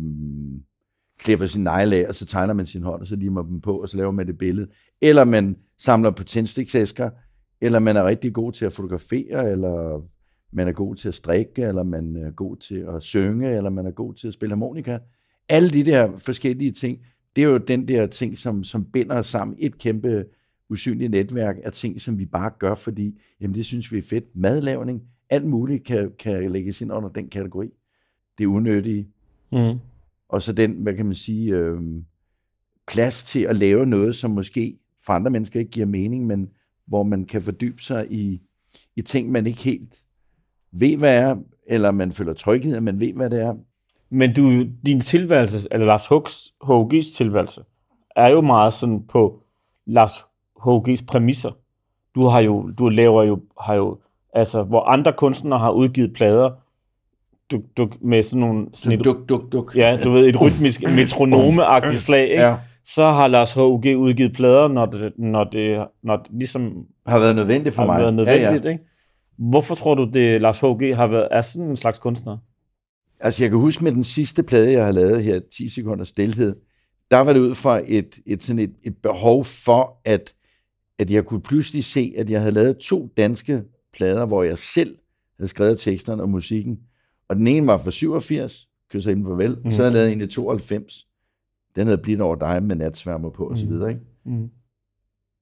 klipper 1.19 1.45
sin 1.45 1.63
negle 1.63 1.95
af, 1.95 2.07
og 2.07 2.15
så 2.15 2.25
tegner 2.25 2.53
man 2.53 2.65
sin 2.65 2.83
hånd, 2.83 3.01
og 3.01 3.07
så 3.07 3.15
limer 3.15 3.41
dem 3.41 3.61
på, 3.61 3.81
og 3.81 3.89
så 3.89 3.97
laver 3.97 4.11
man 4.11 4.27
det 4.27 4.37
billede. 4.37 4.67
Eller 5.01 5.23
man 5.23 5.57
samler 5.77 6.11
på 6.11 6.23
tændstiksæsker, 6.23 7.09
eller 7.61 7.79
man 7.79 7.95
er 7.95 8.05
rigtig 8.05 8.33
god 8.33 8.51
til 8.51 8.65
at 8.65 8.73
fotografere, 8.73 9.51
eller 9.51 10.07
man 10.51 10.67
er 10.67 10.71
god 10.71 10.95
til 10.95 11.07
at 11.07 11.13
strikke, 11.13 11.61
eller 11.61 11.83
man 11.83 12.15
er 12.15 12.31
god 12.31 12.57
til 12.57 12.85
at 12.95 13.03
synge, 13.03 13.55
eller 13.55 13.69
man 13.69 13.85
er 13.85 13.91
god 13.91 14.13
til 14.13 14.27
at 14.27 14.33
spille 14.33 14.51
harmonika. 14.51 14.97
Alle 15.49 15.69
de 15.69 15.85
der 15.85 16.17
forskellige 16.17 16.71
ting, 16.71 16.99
det 17.35 17.43
er 17.43 17.47
jo 17.47 17.57
den 17.57 17.87
der 17.87 18.07
ting, 18.07 18.37
som, 18.37 18.63
som 18.63 18.85
binder 18.85 19.17
os 19.17 19.25
sammen. 19.25 19.57
Et 19.59 19.77
kæmpe 19.77 20.25
usynligt 20.69 21.11
netværk 21.11 21.55
af 21.63 21.71
ting, 21.71 22.01
som 22.01 22.19
vi 22.19 22.25
bare 22.25 22.51
gør, 22.59 22.75
fordi 22.75 23.19
jamen, 23.41 23.55
det 23.55 23.65
synes 23.65 23.91
vi 23.91 23.97
er 23.97 24.01
fedt. 24.01 24.35
Madlavning, 24.35 25.01
alt 25.29 25.45
muligt 25.45 25.83
kan, 25.83 26.11
kan 26.19 26.51
lægges 26.51 26.81
ind 26.81 26.91
under 26.91 27.09
den 27.09 27.29
kategori. 27.29 27.69
Det 28.37 28.43
er 28.43 28.47
unødige. 28.47 29.07
Mm. 29.51 29.79
Og 30.29 30.41
så 30.41 30.53
den, 30.53 30.71
hvad 30.71 30.93
kan 30.93 31.05
man 31.05 31.15
sige, 31.15 31.55
øh, 31.55 31.81
plads 32.87 33.23
til 33.23 33.39
at 33.39 33.55
lave 33.55 33.85
noget, 33.85 34.15
som 34.15 34.31
måske 34.31 34.77
for 35.05 35.13
andre 35.13 35.31
mennesker 35.31 35.59
ikke 35.59 35.71
giver 35.71 35.85
mening, 35.85 36.25
men 36.27 36.49
hvor 36.85 37.03
man 37.03 37.25
kan 37.25 37.41
fordybe 37.41 37.81
sig 37.81 38.11
i, 38.11 38.41
i 38.95 39.01
ting, 39.01 39.31
man 39.31 39.47
ikke 39.47 39.63
helt 39.63 40.03
ved, 40.71 40.97
hvad 40.97 41.17
er, 41.17 41.35
eller 41.67 41.91
man 41.91 42.11
føler 42.11 42.33
tryghed, 42.33 42.75
at 42.75 42.83
man 42.83 42.99
ved, 42.99 43.13
hvad 43.13 43.29
det 43.29 43.41
er. 43.41 43.55
Men 44.09 44.33
du, 44.33 44.63
din 44.85 45.01
tilværelse, 45.01 45.67
eller 45.71 45.85
Lars 45.87 46.07
Hugs, 46.07 46.53
H.G.'s 46.63 47.11
tilværelse, 47.11 47.61
er 48.15 48.27
jo 48.27 48.41
meget 48.41 48.73
sådan 48.73 49.03
på 49.07 49.43
Lars 49.85 50.11
H.G.'s 50.65 51.01
præmisser. 51.01 51.51
Du 52.15 52.25
har 52.25 52.39
jo, 52.39 52.71
du 52.77 52.89
laver 52.89 53.23
jo, 53.23 53.39
har 53.61 53.73
jo, 53.73 53.97
altså, 54.33 54.63
hvor 54.63 54.83
andre 54.83 55.13
kunstnere 55.13 55.59
har 55.59 55.71
udgivet 55.71 56.13
plader, 56.13 56.51
duk, 57.51 57.61
duk, 57.77 58.01
med 58.01 58.23
sådan 58.23 58.39
nogle... 58.39 58.67
Sådan 58.73 58.99
et, 58.99 59.05
duk, 59.05 59.29
duk, 59.29 59.51
duk. 59.51 59.75
Ja, 59.75 59.97
du 60.03 60.09
ved, 60.09 60.27
et 60.27 60.41
rytmisk, 60.41 60.83
metronome-agtigt 60.97 61.99
slag, 61.99 62.29
ikke? 62.29 62.43
Ja. 62.43 62.55
Så 62.83 63.11
har 63.11 63.27
Lars 63.27 63.53
H.G. 63.53 63.97
udgivet 63.97 64.33
plader, 64.33 64.67
når 64.67 64.85
det, 64.85 65.13
når 65.17 65.43
det, 65.43 65.87
når 66.03 66.17
det 66.17 66.27
ligesom... 66.31 66.85
Har 67.07 67.19
været 67.19 67.35
nødvendigt 67.35 67.75
for 67.75 67.81
har 67.81 67.87
mig. 67.87 67.95
Har 67.95 68.01
været 68.01 68.13
nødvendigt, 68.13 68.65
ja, 68.65 68.69
ja. 68.69 68.73
ikke? 68.73 68.83
Hvorfor 69.37 69.75
tror 69.75 69.95
du, 69.95 70.09
det 70.13 70.41
Lars 70.41 70.59
H.G. 70.59 70.95
har 70.95 71.07
været, 71.07 71.27
er 71.31 71.41
sådan 71.41 71.69
en 71.69 71.77
slags 71.77 71.99
kunstner? 71.99 72.37
Altså, 73.19 73.43
jeg 73.43 73.49
kan 73.49 73.59
huske 73.59 73.83
med 73.83 73.91
den 73.91 74.03
sidste 74.03 74.43
plade, 74.43 74.71
jeg 74.71 74.85
har 74.85 74.91
lavet 74.91 75.23
her, 75.23 75.39
10 75.57 75.69
sekunder 75.69 76.03
stillhed, 76.03 76.55
der 77.11 77.17
var 77.17 77.33
det 77.33 77.39
ud 77.39 77.55
fra 77.55 77.81
et, 77.85 78.19
et, 78.25 78.43
sådan 78.43 78.59
et, 78.59 78.73
et 78.83 78.97
behov 79.03 79.45
for, 79.45 80.01
at, 80.05 80.33
at 80.99 81.11
jeg 81.11 81.25
kunne 81.25 81.41
pludselig 81.41 81.83
se, 81.83 82.13
at 82.17 82.29
jeg 82.29 82.39
havde 82.39 82.53
lavet 82.53 82.77
to 82.77 83.13
danske 83.17 83.63
plader, 83.93 84.25
hvor 84.25 84.43
jeg 84.43 84.57
selv 84.57 84.97
havde 85.37 85.49
skrevet 85.49 85.79
teksterne 85.79 86.21
og 86.21 86.29
musikken. 86.29 86.79
Og 87.27 87.35
den 87.35 87.47
ene 87.47 87.67
var 87.67 87.77
fra 87.77 87.91
87, 87.91 88.69
Kysser 88.91 89.11
inden 89.11 89.25
farvel, 89.25 89.57
mm. 89.63 89.71
så 89.71 89.77
havde 89.77 89.85
jeg 89.85 89.93
lavet 89.93 90.11
en 90.11 90.21
i 90.21 90.27
92. 90.27 91.07
Den 91.75 91.87
havde 91.87 91.97
blivet 91.97 92.21
over 92.21 92.35
dig 92.35 92.63
med 92.63 92.75
natsværmer 92.75 93.29
på, 93.29 93.47
og 93.47 93.57
så 93.57 93.65
videre, 93.65 93.89
ikke? 93.89 94.01
Mm. 94.25 94.49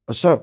Og 0.08 0.16
så 0.16 0.40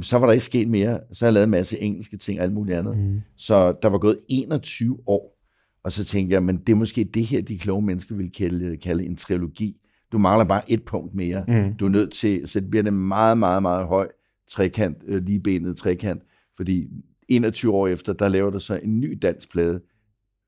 så 0.00 0.18
var 0.18 0.26
der 0.26 0.32
ikke 0.32 0.44
sket 0.44 0.68
mere. 0.68 1.00
Så 1.12 1.24
har 1.24 1.28
jeg 1.28 1.34
lavet 1.34 1.44
en 1.44 1.50
masse 1.50 1.78
engelske 1.78 2.16
ting 2.16 2.38
og 2.38 2.44
alt 2.44 2.52
muligt 2.52 2.78
andet. 2.78 2.98
Mm. 2.98 3.20
Så 3.36 3.74
der 3.82 3.88
var 3.88 3.98
gået 3.98 4.18
21 4.28 4.98
år. 5.06 5.38
Og 5.84 5.92
så 5.92 6.04
tænkte 6.04 6.34
jeg, 6.34 6.42
men 6.42 6.56
det 6.56 6.72
er 6.72 6.76
måske 6.76 7.04
det 7.04 7.24
her, 7.24 7.42
de 7.42 7.58
kloge 7.58 7.82
mennesker 7.82 8.14
vil 8.14 8.32
kalde, 8.32 8.76
kalde 8.76 9.04
en 9.04 9.16
trilogi. 9.16 9.76
Du 10.12 10.18
mangler 10.18 10.44
bare 10.44 10.70
et 10.70 10.84
punkt 10.84 11.14
mere. 11.14 11.44
Mm. 11.48 11.74
Du 11.74 11.84
er 11.84 11.88
nødt 11.88 12.12
til, 12.12 12.48
så 12.48 12.60
det 12.60 12.70
bliver 12.70 12.82
det 12.82 12.92
meget, 12.92 13.38
meget, 13.38 13.62
meget 13.62 13.86
høj 13.86 14.08
trekant, 14.52 14.96
øh, 15.06 15.24
ligebenet 15.24 15.76
trekant, 15.76 16.22
fordi 16.56 16.88
21 17.28 17.72
år 17.72 17.88
efter, 17.88 18.12
der 18.12 18.28
laver 18.28 18.50
der 18.50 18.58
så 18.58 18.80
en 18.82 19.00
ny 19.00 19.18
dansk 19.22 19.52
plade. 19.52 19.80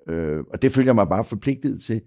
Øh, 0.09 0.45
og 0.53 0.63
det 0.63 0.73
følger 0.73 0.89
jeg 0.89 0.95
mig 0.95 1.09
bare 1.09 1.25
forpligtet 1.25 1.83
til. 1.83 2.01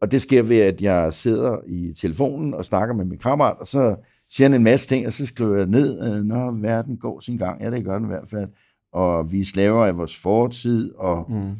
Og 0.00 0.10
det 0.10 0.22
sker 0.22 0.42
ved, 0.42 0.58
at 0.60 0.82
jeg 0.82 1.12
sidder 1.12 1.58
i 1.66 1.92
telefonen 1.92 2.54
og 2.54 2.64
snakker 2.64 2.94
med 2.94 3.04
min 3.04 3.18
kammerat, 3.18 3.56
og 3.58 3.66
så 3.66 3.96
siger 4.28 4.48
han 4.48 4.54
en 4.54 4.64
masse 4.64 4.88
ting, 4.88 5.06
og 5.06 5.12
så 5.12 5.26
skriver 5.26 5.56
jeg 5.56 5.66
ned, 5.66 6.02
øh, 6.02 6.24
når 6.24 6.50
verden 6.50 6.96
går 6.96 7.20
sin 7.20 7.38
gang. 7.38 7.62
Ja, 7.62 7.70
det 7.70 7.84
gør 7.84 7.94
den 7.94 8.04
i 8.04 8.08
hvert 8.08 8.28
fald. 8.28 8.48
Og 8.92 9.32
vi 9.32 9.40
er 9.40 9.44
slaver 9.44 9.86
af 9.86 9.96
vores 9.96 10.16
fortid, 10.16 10.92
og 10.94 11.26
mm. 11.30 11.50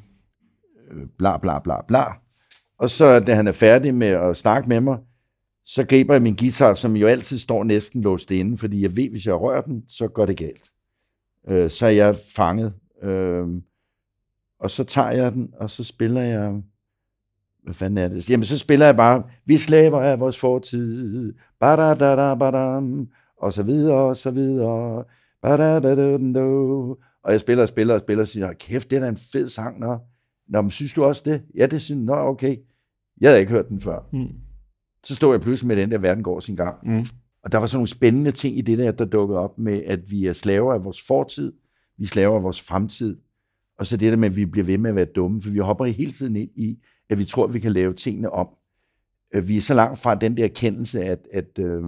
øh, 0.91 1.07
bla 1.19 1.39
bla 1.39 1.59
bla 1.59 1.83
bla. 1.89 2.05
Og 2.79 2.91
så, 2.91 3.21
da 3.21 3.35
han 3.35 3.47
er 3.47 3.53
færdig 3.53 3.95
med 3.95 4.09
at 4.09 4.37
snakke 4.37 4.69
med 4.69 4.81
mig, 4.81 4.99
så 5.65 5.85
griber 5.85 6.15
jeg 6.15 6.23
min 6.23 6.37
guitar, 6.37 6.75
som 6.75 6.97
jo 6.97 7.07
altid 7.07 7.39
står 7.39 7.65
næsten 7.65 8.03
låst 8.03 8.31
inde, 8.31 8.59
fordi 8.59 8.83
jeg 8.83 8.97
ved, 8.97 9.11
hvis 9.11 9.27
jeg 9.27 9.35
rører 9.35 9.61
den, 9.61 9.85
så 9.89 10.09
går 10.09 10.27
det 10.27 10.37
galt. 10.37 10.71
Øh, 11.49 11.71
så 11.71 11.87
er 11.87 11.91
jeg 11.91 12.17
fanget. 12.35 12.73
Øh, 13.03 13.47
og 14.59 14.71
så 14.71 14.85
tager 14.85 15.11
jeg 15.11 15.33
den, 15.33 15.51
og 15.57 15.71
så 15.71 15.85
spiller 15.85 16.23
jeg 16.23 16.63
hvad 17.63 17.75
fanden 17.75 17.99
er 17.99 18.09
det? 18.09 18.31
Jamen, 18.31 18.45
så 18.45 18.59
spiller 18.59 18.87
jeg 18.87 18.97
bare, 18.97 19.23
vi 19.45 19.57
slaver 19.57 20.01
af 20.01 20.21
vores 20.21 20.39
fortid, 20.39 21.33
badadadabadam, 21.61 22.97
da 22.97 23.03
da 23.03 23.07
og 23.37 23.53
så 23.53 23.63
videre, 23.63 23.97
og 23.97 24.17
så 24.17 24.31
videre, 24.31 25.05
da 25.43 25.57
da 25.57 25.81
da 25.81 26.41
og 27.23 27.33
jeg 27.33 27.41
spiller 27.41 27.63
og 27.63 27.69
spiller 27.69 27.95
og 27.95 28.01
spiller, 28.01 28.23
og 28.23 28.29
siger, 28.29 28.53
kæft, 28.53 28.91
det 28.91 28.97
er 28.97 29.01
da 29.01 29.09
en 29.09 29.17
fed 29.17 29.49
sang, 29.49 29.81
nå. 29.81 29.99
Nå, 30.49 30.63
men 30.63 30.71
synes 30.71 30.95
du 30.95 31.05
også 31.05 31.23
det? 31.25 31.43
Ja, 31.55 31.67
det 31.67 31.83
synes 31.83 32.07
Nå, 32.07 32.15
okay. 32.15 32.57
Jeg 33.21 33.31
havde 33.31 33.41
ikke 33.41 33.53
hørt 33.53 33.69
den 33.69 33.81
før. 33.81 34.09
Mm. 34.13 34.29
Så 35.05 35.15
stod 35.15 35.33
jeg 35.33 35.41
pludselig 35.41 35.69
med 35.69 35.77
den 35.77 35.91
der, 35.91 35.99
verden 35.99 36.25
går 36.25 36.41
sin 36.41 36.57
gang. 36.57 36.77
Mm. 36.83 37.05
Og 37.43 37.53
der 37.53 37.59
var 37.59 37.67
sådan 37.67 37.77
nogle 37.77 37.89
spændende 37.89 38.33
ting 38.33 38.59
i 38.59 38.61
det 38.61 38.79
der, 38.79 38.93
der 38.93 39.05
dukkede 39.05 39.39
op 39.39 39.59
med, 39.59 39.83
at 39.83 40.11
vi 40.11 40.27
er 40.27 40.33
slaver 40.33 40.75
af 40.75 40.85
vores 40.85 41.07
fortid, 41.07 41.53
vi 41.97 42.05
er 42.05 42.09
slaver 42.09 42.37
af 42.37 42.43
vores 42.43 42.61
fremtid, 42.61 43.17
og 43.79 43.87
så 43.87 43.97
det 43.97 44.11
der 44.11 44.17
med, 44.17 44.29
at 44.29 44.37
vi 44.37 44.47
bliver 44.47 44.65
ved 44.65 44.79
med 44.79 44.91
at 44.91 44.97
være 44.97 45.05
dumme, 45.05 45.43
for 45.43 45.51
vi 45.51 45.59
hopper 45.59 45.85
hele 45.85 46.13
tiden 46.13 46.37
ind 46.37 46.51
i, 46.55 46.83
at 47.11 47.19
vi 47.19 47.25
tror, 47.25 47.45
at 47.45 47.55
vi 47.55 47.59
kan 47.59 47.73
lave 47.73 47.95
tingene 47.95 48.31
om. 48.31 48.49
Øh, 49.35 49.49
vi 49.49 49.57
er 49.57 49.61
så 49.61 49.75
langt 49.75 49.99
fra 49.99 50.15
den 50.15 50.37
der 50.37 50.45
erkendelse, 50.45 51.05
at, 51.05 51.29
at 51.33 51.59
øh, 51.59 51.83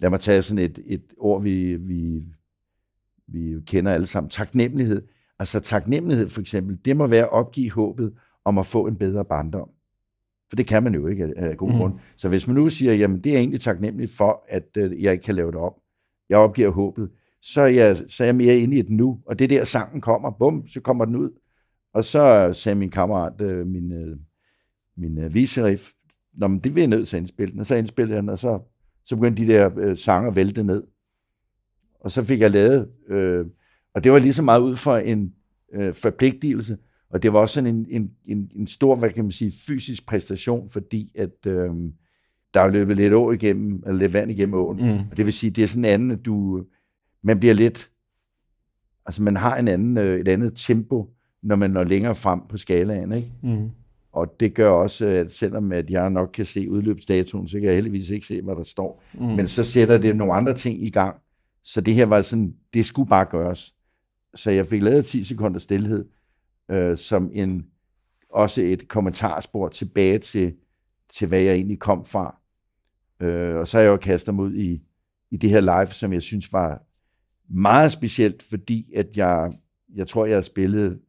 lad 0.00 0.10
mig 0.10 0.20
tage 0.20 0.42
sådan 0.42 0.64
et, 0.64 0.78
et 0.86 1.04
ord, 1.18 1.42
vi, 1.42 1.76
vi, 1.76 2.22
vi 3.28 3.54
kender 3.66 3.92
alle 3.92 4.06
sammen, 4.06 4.30
taknemmelighed. 4.30 5.02
Altså 5.38 5.60
taknemmelighed 5.60 6.28
for 6.28 6.40
eksempel, 6.40 6.78
det 6.84 6.96
må 6.96 7.06
være 7.06 7.22
at 7.22 7.32
opgive 7.32 7.70
håbet 7.70 8.14
om 8.44 8.58
at 8.58 8.66
få 8.66 8.86
en 8.86 8.96
bedre 8.96 9.24
barndom. 9.24 9.68
For 10.52 10.56
det 10.56 10.66
kan 10.66 10.82
man 10.82 10.94
jo 10.94 11.06
ikke 11.06 11.32
af 11.36 11.56
god 11.56 11.70
mm. 11.70 11.76
grund. 11.76 11.94
Så 12.16 12.28
hvis 12.28 12.46
man 12.46 12.56
nu 12.56 12.70
siger, 12.70 12.94
jamen 12.94 13.20
det 13.20 13.34
er 13.34 13.38
egentlig 13.38 13.60
taknemmeligt 13.60 14.12
for, 14.12 14.44
at 14.48 14.76
øh, 14.78 15.02
jeg 15.02 15.12
ikke 15.12 15.24
kan 15.24 15.34
lave 15.34 15.52
det 15.52 15.60
om, 15.60 15.72
jeg 16.28 16.38
opgiver 16.38 16.70
håbet, 16.70 17.10
så 17.42 17.60
er 17.60 17.66
jeg, 17.66 17.96
så 18.08 18.24
er 18.24 18.26
jeg 18.26 18.34
mere 18.34 18.58
inde 18.58 18.76
i 18.76 18.82
det 18.82 18.90
nu. 18.90 19.20
Og 19.26 19.38
det 19.38 19.50
der 19.50 19.64
sangen 19.64 20.00
kommer, 20.00 20.30
bum, 20.30 20.68
så 20.68 20.80
kommer 20.80 21.04
den 21.04 21.16
ud. 21.16 21.30
Og 21.94 22.04
så 22.04 22.52
sagde 22.52 22.76
min 22.76 22.90
kammerat, 22.90 23.40
øh, 23.40 23.66
min, 23.66 23.92
øh, 23.92 24.16
min 24.96 25.18
øh, 25.18 25.34
viserif, 25.34 25.90
Nå, 26.34 26.48
men 26.48 26.58
det 26.58 26.74
vil 26.74 26.80
jeg 26.80 26.88
nødt 26.88 27.08
til 27.08 27.16
at 27.16 27.20
indspille 27.20 27.52
den. 27.52 27.60
Og 27.60 27.66
så 27.66 27.74
indspillede 27.74 28.14
jeg 28.14 28.22
den, 28.22 28.30
og 28.30 28.38
så, 28.38 28.60
så 29.04 29.16
begyndte 29.16 29.42
de 29.42 29.52
der 29.52 29.78
øh, 29.78 29.96
sanger 29.96 30.30
at 30.30 30.36
vælte 30.36 30.64
ned. 30.64 30.82
Og 32.00 32.10
så 32.10 32.22
fik 32.22 32.40
jeg 32.40 32.50
lavet, 32.50 32.88
øh, 33.08 33.46
og 33.94 34.04
det 34.04 34.12
var 34.12 34.18
lige 34.18 34.32
så 34.32 34.42
meget 34.42 34.60
ud 34.60 34.76
for 34.76 34.96
en 34.96 35.34
øh, 35.72 35.94
forpligtelse, 35.94 36.78
og 37.12 37.22
det 37.22 37.32
var 37.32 37.38
også 37.38 37.54
sådan 37.54 37.74
en, 37.74 37.86
en, 37.90 38.10
en, 38.24 38.50
en 38.56 38.66
stor, 38.66 38.96
hvad 38.96 39.10
kan 39.10 39.24
man 39.24 39.30
sige, 39.30 39.52
fysisk 39.66 40.06
præstation, 40.06 40.68
fordi 40.68 41.12
at 41.14 41.46
øh, 41.46 41.70
der 42.54 42.60
er 42.60 42.68
løbet 42.68 42.96
lidt 42.96 43.14
år 43.14 43.32
igennem, 43.32 43.82
eller 43.86 43.98
lidt 43.98 44.12
vand 44.12 44.30
igennem 44.30 44.54
åen. 44.54 44.76
Mm. 44.76 44.98
Og 45.10 45.16
det 45.16 45.24
vil 45.24 45.32
sige, 45.32 45.50
det 45.50 45.64
er 45.64 45.68
sådan 45.68 45.84
en 45.84 45.90
anden, 45.90 46.18
du, 46.18 46.64
man 47.22 47.40
bliver 47.40 47.54
lidt, 47.54 47.90
altså 49.06 49.22
man 49.22 49.36
har 49.36 49.56
en 49.56 49.68
anden, 49.68 49.98
øh, 49.98 50.20
et 50.20 50.28
andet 50.28 50.52
tempo, 50.56 51.10
når 51.42 51.56
man 51.56 51.70
når 51.70 51.84
længere 51.84 52.14
frem 52.14 52.40
på 52.48 52.56
skalaen, 52.56 53.12
ikke? 53.12 53.32
Mm. 53.42 53.70
Og 54.12 54.40
det 54.40 54.54
gør 54.54 54.70
også, 54.70 55.06
at 55.06 55.32
selvom 55.32 55.72
at 55.72 55.90
jeg 55.90 56.10
nok 56.10 56.30
kan 56.34 56.44
se 56.44 56.70
udløbsdatoen, 56.70 57.48
så 57.48 57.58
kan 57.58 57.66
jeg 57.66 57.74
heldigvis 57.74 58.10
ikke 58.10 58.26
se, 58.26 58.42
hvad 58.42 58.56
der 58.56 58.62
står. 58.62 59.02
Mm. 59.14 59.24
Men 59.24 59.46
så 59.46 59.64
sætter 59.64 59.98
det 59.98 60.16
nogle 60.16 60.32
andre 60.32 60.54
ting 60.54 60.86
i 60.86 60.90
gang, 60.90 61.16
Så 61.64 61.80
det 61.80 61.94
her 61.94 62.06
var 62.06 62.22
sådan, 62.22 62.54
det 62.74 62.86
skulle 62.86 63.08
bare 63.08 63.24
gøres. 63.24 63.74
Så 64.34 64.50
jeg 64.50 64.66
fik 64.66 64.82
lavet 64.82 65.04
10 65.04 65.24
sekunder 65.24 65.58
stillhed, 65.58 66.04
øh, 66.70 66.98
som 66.98 67.30
en, 67.32 67.66
også 68.30 68.62
et 68.62 68.88
kommentarspor 68.88 69.68
tilbage 69.68 70.18
til, 70.18 70.54
til, 71.08 71.28
hvad 71.28 71.40
jeg 71.40 71.54
egentlig 71.54 71.78
kom 71.78 72.04
fra. 72.04 72.36
Øh, 73.20 73.56
og 73.56 73.68
så 73.68 73.76
har 73.76 73.82
jeg 73.82 73.90
jo 73.90 73.96
kastet 73.96 74.34
mig 74.34 74.44
ud 74.44 74.54
i, 74.54 74.82
i 75.30 75.36
det 75.36 75.50
her 75.50 75.60
live, 75.60 75.86
som 75.86 76.12
jeg 76.12 76.22
synes 76.22 76.52
var 76.52 76.82
meget 77.48 77.92
specielt, 77.92 78.42
fordi 78.42 78.92
at 78.96 79.16
jeg, 79.16 79.52
jeg 79.94 80.08
tror, 80.08 80.26
jeg 80.26 80.36
har 80.36 80.42
spillet 80.42 81.00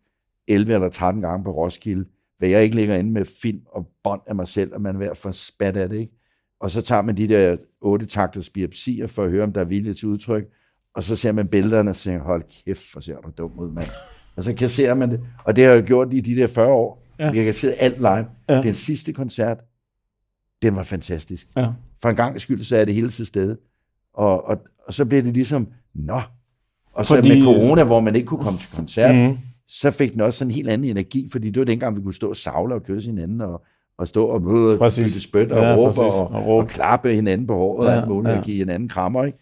11 0.47 0.73
eller 0.73 0.89
13 0.89 1.21
gange 1.21 1.43
på 1.43 1.51
Roskilde, 1.51 2.05
hvad 2.37 2.49
jeg 2.49 2.63
ikke 2.63 2.75
ligger 2.75 2.95
inde 2.95 3.11
med 3.11 3.25
film 3.41 3.61
og 3.65 3.91
bånd 4.03 4.21
af 4.27 4.35
mig 4.35 4.47
selv, 4.47 4.73
og 4.73 4.81
man 4.81 4.95
er 4.95 4.99
ved 4.99 5.07
at 5.07 5.17
få 5.17 5.31
spat 5.31 5.77
af 5.77 5.89
det, 5.89 5.99
ikke? 5.99 6.13
Og 6.59 6.71
så 6.71 6.81
tager 6.81 7.01
man 7.01 7.17
de 7.17 7.27
der 7.27 7.57
otte 7.81 8.05
takters 8.05 8.49
biopsier 8.49 9.07
for 9.07 9.23
at 9.23 9.29
høre, 9.29 9.43
om 9.43 9.53
der 9.53 9.61
er 9.61 9.65
vilje 9.65 9.93
til 9.93 10.07
udtryk, 10.07 10.45
og 10.93 11.03
så 11.03 11.15
ser 11.15 11.31
man 11.31 11.47
billederne 11.47 11.89
og 11.89 11.95
siger, 11.95 12.19
hold 12.19 12.43
kæft, 12.65 12.91
hvor 12.91 13.01
ser 13.01 13.21
du 13.21 13.31
dum 13.37 13.59
ud, 13.59 13.71
mand. 13.71 14.12
Og 14.35 14.43
så 14.43 14.53
kasserer 14.53 14.93
man 14.93 15.11
det. 15.11 15.19
Og 15.43 15.55
det 15.55 15.63
har 15.63 15.73
jeg 15.73 15.83
gjort 15.83 16.13
i 16.13 16.19
de 16.19 16.35
der 16.35 16.47
40 16.47 16.67
år. 16.67 17.03
Ja. 17.19 17.31
Jeg 17.31 17.45
kan 17.45 17.53
sidde 17.53 17.73
alt 17.73 17.97
live. 17.97 18.25
Ja. 18.49 18.61
Den 18.61 18.73
sidste 18.73 19.13
koncert, 19.13 19.57
den 20.61 20.75
var 20.75 20.83
fantastisk. 20.83 21.47
Ja. 21.55 21.67
For 22.01 22.09
en 22.09 22.15
gang 22.15 22.41
skyld, 22.41 22.63
så 22.63 22.77
er 22.77 22.85
det 22.85 22.93
hele 22.93 23.09
til 23.09 23.25
stede. 23.25 23.57
Og, 24.13 24.47
og, 24.47 24.57
og 24.87 24.93
så 24.93 25.05
blev 25.05 25.23
det 25.23 25.33
ligesom, 25.33 25.67
nå. 25.93 26.21
Og 26.93 27.05
så 27.05 27.15
fordi... 27.15 27.29
med 27.29 27.45
corona, 27.45 27.83
hvor 27.83 27.99
man 27.99 28.15
ikke 28.15 28.25
kunne 28.25 28.43
komme 28.43 28.59
til 28.59 28.75
koncert, 28.75 29.15
mm. 29.15 29.37
så 29.67 29.91
fik 29.91 30.13
den 30.13 30.21
også 30.21 30.39
sådan 30.39 30.51
en 30.51 30.55
helt 30.55 30.69
anden 30.69 30.89
energi, 30.89 31.29
fordi 31.31 31.49
det 31.49 31.59
var 31.59 31.65
dengang, 31.65 31.95
vi 31.97 32.01
kunne 32.01 32.13
stå 32.13 32.29
og 32.29 32.35
savle 32.35 32.75
og 32.75 32.83
kysse 32.83 33.09
hinanden, 33.09 33.41
og, 33.41 33.65
og 33.97 34.07
stå 34.07 34.25
og 34.25 34.41
møde 34.41 34.79
og 34.79 34.91
spyt 34.91 35.51
og 35.51 35.63
ja, 35.63 35.75
råbe 35.75 36.01
og, 36.01 36.31
og, 36.31 36.57
og, 36.57 36.67
klappe 36.67 37.15
hinanden 37.15 37.47
på 37.47 37.55
håret 37.55 37.85
ja, 37.87 37.91
og 37.91 37.97
alt 37.97 38.07
muligt, 38.07 38.33
ja. 38.33 38.37
og 38.37 38.43
give 38.43 38.57
hinanden 38.57 38.89
krammer, 38.89 39.23
ikke? 39.23 39.37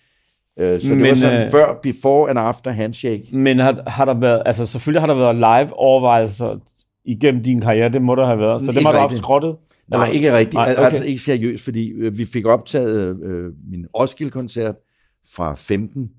Øh, 0.59 0.81
så 0.81 0.87
det 0.87 0.97
men, 0.97 1.09
var 1.09 1.15
sådan 1.15 1.45
øh, 1.45 1.51
før, 1.51 1.79
before 1.83 2.29
and 2.29 2.39
after 2.39 2.71
handshake. 2.71 3.29
Men 3.33 3.59
har, 3.59 3.83
har 3.87 4.05
der 4.05 4.13
været, 4.13 4.43
altså 4.45 4.65
selvfølgelig 4.65 5.01
har 5.01 5.07
der 5.07 5.13
været 5.13 5.35
live 5.35 5.73
overvejelser 5.73 6.59
igennem 7.05 7.43
din 7.43 7.61
karriere, 7.61 7.89
det 7.89 8.01
må 8.01 8.15
der 8.15 8.25
have 8.25 8.39
været. 8.39 8.61
Så 8.61 8.71
det 8.71 8.83
må 8.83 8.91
du 8.91 8.97
have 8.97 9.15
skrottet? 9.15 9.55
Nej, 9.87 10.05
eller? 10.05 10.15
ikke 10.15 10.37
rigtigt. 10.37 10.53
Nej, 10.53 10.71
okay. 10.71 10.83
Altså 10.83 11.03
ikke 11.03 11.21
seriøst, 11.21 11.63
fordi 11.63 11.89
øh, 11.89 12.17
vi 12.17 12.25
fik 12.25 12.45
optaget 12.45 13.23
øh, 13.23 13.53
min 13.71 13.85
Roskilde-koncert 13.97 14.75
fra 15.35 15.53
15, 15.55 16.09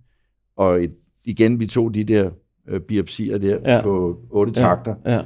og 0.57 0.85
et, 0.85 0.93
igen, 1.25 1.61
vi 1.61 1.67
tog 1.67 1.95
de 1.95 2.05
der 2.05 2.31
øh, 2.69 2.81
biopsier 2.81 3.39
der 3.39 3.75
ja. 3.75 3.81
på 3.83 4.17
otte 4.31 4.53
takter. 4.53 4.95
Ja. 5.05 5.15
Ja. 5.15 5.23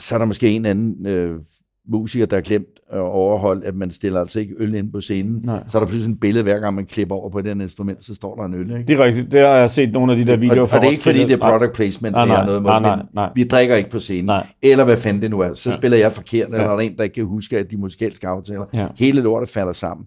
Så 0.00 0.14
er 0.14 0.18
der 0.18 0.26
måske 0.26 0.50
en 0.50 0.66
anden 0.66 1.06
øh, 1.06 1.40
musiker, 1.88 2.26
der 2.26 2.36
har 2.36 2.40
glemt 2.42 2.77
at 2.92 3.00
overholde, 3.00 3.66
at 3.66 3.74
man 3.74 3.90
stiller 3.90 4.20
altså 4.20 4.40
ikke 4.40 4.54
øl 4.58 4.74
ind 4.74 4.92
på 4.92 5.00
scenen. 5.00 5.40
Nej. 5.44 5.62
Så 5.68 5.78
er 5.78 5.82
der 5.82 5.88
pludselig 5.88 6.12
et 6.12 6.20
billede, 6.20 6.42
hver 6.42 6.58
gang 6.58 6.74
man 6.74 6.86
klipper 6.86 7.14
over 7.14 7.30
på 7.30 7.40
den 7.40 7.60
instrument, 7.60 8.04
så 8.04 8.14
står 8.14 8.36
der 8.36 8.44
en 8.44 8.54
øl. 8.54 8.70
Ikke? 8.70 8.84
Det 8.88 9.00
er 9.00 9.04
rigtigt. 9.04 9.32
Det 9.32 9.40
har 9.40 9.48
jeg 9.48 9.70
set 9.70 9.92
nogle 9.92 10.12
af 10.12 10.18
de 10.18 10.26
der 10.26 10.36
videoer 10.36 10.66
fra 10.66 10.76
Og, 10.76 10.78
og 10.78 10.80
det 10.80 10.86
er 10.86 10.90
ikke 10.90 11.02
fordi, 11.02 11.18
det 11.18 11.32
er 11.32 11.50
product 11.50 11.72
placement, 11.72 12.12
nej, 12.12 12.26
nej, 12.26 12.36
det 12.36 12.42
er 12.42 12.46
noget, 12.46 12.62
nej, 12.62 12.80
nej, 12.80 13.06
nej. 13.12 13.30
vi 13.34 13.44
drikker 13.44 13.76
ikke 13.76 13.90
på 13.90 13.98
scenen. 13.98 14.24
Nej. 14.24 14.46
Eller 14.62 14.84
hvad 14.84 14.96
fanden 14.96 15.22
det 15.22 15.30
nu 15.30 15.40
er. 15.40 15.54
Så 15.54 15.70
ja. 15.70 15.76
spiller 15.76 15.98
jeg 15.98 16.12
forkert, 16.12 16.46
eller 16.46 16.60
ja. 16.60 16.64
der 16.64 16.74
er 16.74 16.78
en, 16.78 16.96
der 16.96 17.02
ikke 17.02 17.14
kan 17.14 17.24
huske, 17.24 17.58
at 17.58 17.70
de 17.70 17.76
musikalske 17.76 18.28
aftaler. 18.28 18.64
Ja. 18.74 18.86
Hele 18.96 19.20
lortet 19.20 19.48
falder 19.48 19.72
sammen. 19.72 20.06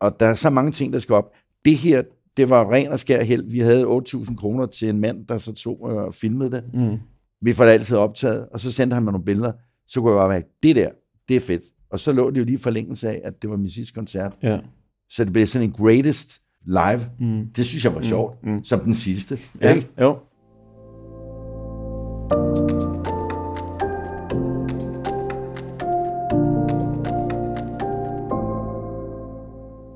Og 0.00 0.20
der 0.20 0.26
er 0.26 0.34
så 0.34 0.50
mange 0.50 0.72
ting, 0.72 0.92
der 0.92 0.98
skal 0.98 1.14
op. 1.14 1.32
Det 1.64 1.76
her, 1.76 2.02
det 2.36 2.50
var 2.50 2.72
ren 2.72 2.88
og 2.88 3.00
skær 3.00 3.22
held. 3.22 3.50
Vi 3.50 3.60
havde 3.60 3.84
8.000 3.84 4.36
kroner 4.36 4.66
til 4.66 4.88
en 4.88 5.00
mand, 5.00 5.26
der 5.26 5.38
så 5.38 5.52
tog 5.52 5.82
og 5.82 6.14
filmede 6.14 6.50
det. 6.50 6.62
Mm. 6.74 6.98
Vi 7.42 7.52
får 7.52 7.64
det 7.64 7.72
altid 7.72 7.96
optaget, 7.96 8.46
og 8.52 8.60
så 8.60 8.72
sendte 8.72 8.94
han 8.94 9.02
mig 9.02 9.12
nogle 9.12 9.24
billeder. 9.24 9.52
Så 9.88 10.00
kunne 10.00 10.12
jeg 10.12 10.18
bare 10.18 10.28
være, 10.28 10.42
det 10.62 10.76
der, 10.76 10.88
det 11.28 11.36
er 11.36 11.40
fedt. 11.40 11.62
Og 11.90 11.98
så 11.98 12.12
lå 12.12 12.30
det 12.30 12.38
jo 12.38 12.44
lige 12.44 12.58
forlængelse 12.58 13.08
af, 13.08 13.20
at 13.24 13.42
det 13.42 13.50
var 13.50 13.56
min 13.56 13.70
sidste 13.70 13.94
koncert. 13.94 14.36
Ja. 14.42 14.58
Så 15.10 15.24
det 15.24 15.32
blev 15.32 15.46
sådan 15.46 15.68
en 15.68 15.72
greatest 15.72 16.42
live. 16.66 17.00
Mm. 17.18 17.46
Det 17.56 17.66
synes 17.66 17.84
jeg 17.84 17.94
var 17.94 18.00
mm. 18.00 18.04
sjovt, 18.04 18.46
mm. 18.46 18.64
som 18.64 18.80
den 18.80 18.94
sidste. 18.94 19.38
Ja, 19.60 19.74
ikke? 19.74 19.88
jo. 20.00 20.18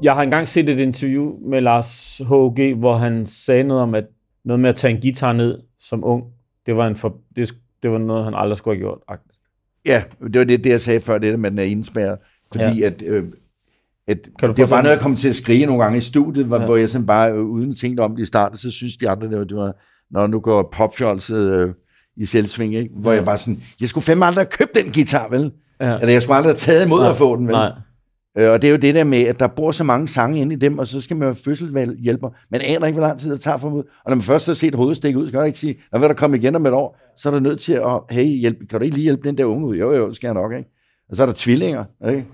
Jeg 0.03 0.15
har 0.15 0.23
engang 0.23 0.49
set 0.49 0.69
et 0.69 0.81
interview 0.81 1.49
med 1.49 1.61
Lars 1.61 2.19
H.G., 2.19 2.79
hvor 2.79 2.97
han 2.97 3.27
sagde 3.27 3.65
noget 3.65 3.83
om, 3.83 3.95
at 3.95 4.05
noget 4.45 4.61
med 4.61 4.69
at 4.69 4.77
tage 4.77 4.95
en 4.95 5.01
guitar 5.01 5.33
ned 5.33 5.59
som 5.79 6.05
ung, 6.05 6.25
det 6.67 6.77
var, 6.77 6.87
en 6.87 6.97
for, 6.97 7.21
det, 7.37 7.55
det 7.83 7.91
var 7.91 7.99
noget, 7.99 8.25
han 8.25 8.35
aldrig 8.35 8.59
skulle 8.59 8.77
have 8.77 8.83
gjort. 8.83 8.99
Ja, 9.87 10.03
det 10.33 10.39
var 10.39 10.45
det, 10.45 10.65
det 10.65 10.71
jeg 10.71 10.81
sagde 10.81 11.01
før, 11.01 11.19
det 11.19 11.31
der 11.31 11.37
med, 11.37 11.51
den 11.51 11.59
er 11.59 11.63
indspærret. 11.63 12.19
Fordi 12.53 12.81
ja. 12.81 12.87
at, 12.87 13.03
øh, 13.03 13.25
at 14.09 14.19
kan 14.39 14.49
du 14.49 14.55
det 14.55 14.63
var 14.63 14.67
bare 14.67 14.83
noget, 14.83 14.97
jeg 14.97 15.03
kom 15.03 15.17
til 15.17 15.29
at 15.29 15.37
skrige 15.37 15.67
nogle 15.67 15.83
gange 15.83 15.99
i 15.99 16.01
studiet, 16.01 16.47
hvor, 16.47 16.59
ja. 16.59 16.65
hvor 16.65 16.77
jeg 16.77 16.91
sådan 16.91 17.07
bare, 17.07 17.33
øh, 17.33 17.41
uden 17.41 17.71
at 17.71 17.77
tænke 17.77 18.03
om 18.03 18.17
det 18.17 18.23
i 18.23 18.27
starten, 18.27 18.59
så 18.59 18.71
synes 18.71 18.97
de 18.97 19.09
andre, 19.09 19.29
det 19.29 19.39
var, 19.39 19.45
det 19.45 19.57
var 19.57 19.77
når 20.11 20.27
nu 20.27 20.41
går 20.41 20.69
popfjolset 20.73 21.51
øh, 21.51 21.75
i 22.17 22.25
selvsving, 22.25 22.75
ikke? 22.75 22.91
hvor 22.97 23.11
ja. 23.11 23.17
jeg 23.17 23.25
bare 23.25 23.39
sådan, 23.39 23.63
jeg 23.81 23.89
skulle 23.89 24.05
fandme 24.05 24.27
aldrig 24.27 24.43
have 24.43 24.51
købt 24.51 24.75
den 24.75 24.93
guitar, 24.93 25.29
vel? 25.29 25.53
Ja. 25.81 25.99
Eller 25.99 26.13
jeg 26.13 26.23
skulle 26.23 26.37
aldrig 26.37 26.51
have 26.51 26.57
taget 26.57 26.87
imod 26.87 27.01
Nej. 27.01 27.11
at 27.11 27.17
få 27.17 27.37
den, 27.37 27.47
vel? 27.47 27.53
Nej. 27.53 27.73
Øh, 28.39 28.51
og 28.51 28.63
det 28.63 28.69
er 28.69 28.73
jo 28.73 28.77
det 28.77 28.95
der 28.95 29.05
med, 29.05 29.23
at 29.23 29.41
der 29.41 29.47
bor 29.47 29.73
så 29.73 29.85
mange 29.85 30.09
sange 30.09 30.41
inde 30.41 30.55
i 30.55 30.59
dem, 30.59 30.79
og 30.79 30.87
så 30.87 31.01
skal 31.01 31.17
man 31.17 31.29
jo 31.29 31.35
fødselshjælper. 31.35 32.31
Man 32.51 32.61
aner 32.61 32.87
ikke, 32.87 32.99
hvor 32.99 33.07
lang 33.09 33.21
tid 33.21 33.33
det 33.33 33.41
tager 33.41 33.57
for 33.57 33.69
ud. 33.71 33.83
Og 33.83 34.11
når 34.11 34.15
man 34.15 34.23
først 34.23 34.47
har 34.47 34.55
set 34.55 34.75
hovedet 34.75 34.97
stikke 34.97 35.19
ud, 35.19 35.27
så 35.27 35.31
kan 35.31 35.39
man 35.39 35.47
ikke 35.47 35.59
sige, 35.59 35.77
når 35.93 35.99
vil 35.99 36.09
der 36.09 36.15
komme 36.15 36.37
igen 36.37 36.57
om 36.57 36.67
et 36.67 36.73
år, 36.73 36.99
så 37.17 37.29
er 37.29 37.33
der 37.33 37.41
nødt 37.41 37.61
til 37.61 37.73
at, 37.73 38.01
hey, 38.11 38.25
hjælp, 38.25 38.59
kan 38.71 38.79
du 38.79 38.85
ikke 38.85 38.97
lige 38.97 39.05
hjælpe 39.05 39.29
den 39.29 39.39
der 39.39 39.45
unge 39.45 39.67
ud? 39.67 39.77
Jo, 39.77 39.93
jo, 39.93 40.09
det 40.09 40.17
skal 40.17 40.27
jeg 40.27 40.35
nok, 40.35 40.53
ikke? 40.53 40.71
Og 41.11 41.17
så 41.17 41.23
er 41.23 41.27
der 41.27 41.35
tvillinger, 41.37 41.85
ikke? 42.09 42.27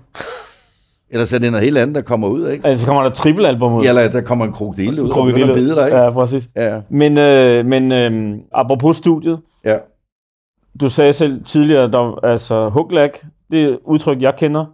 Eller 1.09 1.25
så 1.25 1.35
er 1.35 1.39
det 1.39 1.51
noget 1.51 1.63
helt 1.63 1.77
andet, 1.77 1.95
der 1.95 2.01
kommer 2.01 2.27
ud, 2.27 2.49
ikke? 2.49 2.67
Altså, 2.67 2.81
så 2.81 2.87
kommer 2.87 3.03
der 3.03 3.09
trippelalbum 3.09 3.73
ud. 3.73 3.83
Ja, 3.83 3.89
eller 3.89 4.09
der 4.11 4.21
kommer 4.21 4.45
en 4.45 4.53
krokodille 4.53 5.03
ud. 5.03 5.09
Krokodille. 5.09 5.53
Bide 5.53 5.75
dig, 5.75 5.85
ikke? 5.85 5.97
Ja, 5.97 6.11
præcis. 6.11 6.49
Ja. 6.55 6.81
Men, 6.89 7.17
øh, 7.17 7.65
men 7.65 7.91
øh, 7.91 8.37
apropos 8.53 8.97
studiet. 8.97 9.39
Ja. 9.65 9.77
Du 10.79 10.89
sagde 10.89 11.13
selv 11.13 11.43
tidligere, 11.43 11.91
der, 11.91 12.25
altså, 12.25 12.69
huglag, 12.69 13.11
det 13.51 13.63
er 13.63 13.77
udtryk, 13.83 14.21
jeg 14.21 14.35
kender. 14.35 14.65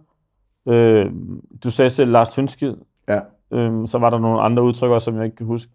Øh, 0.68 1.06
du 1.64 1.70
sagde 1.70 1.90
selv 1.90 2.10
Lars 2.10 2.30
Tønskid. 2.30 2.74
Ja. 3.08 3.18
Øh, 3.52 3.88
så 3.88 3.98
var 3.98 4.10
der 4.10 4.18
nogle 4.18 4.40
andre 4.40 4.62
udtryk 4.62 4.90
også, 4.90 5.04
som 5.04 5.16
jeg 5.16 5.24
ikke 5.24 5.36
kan 5.36 5.46
huske. 5.46 5.72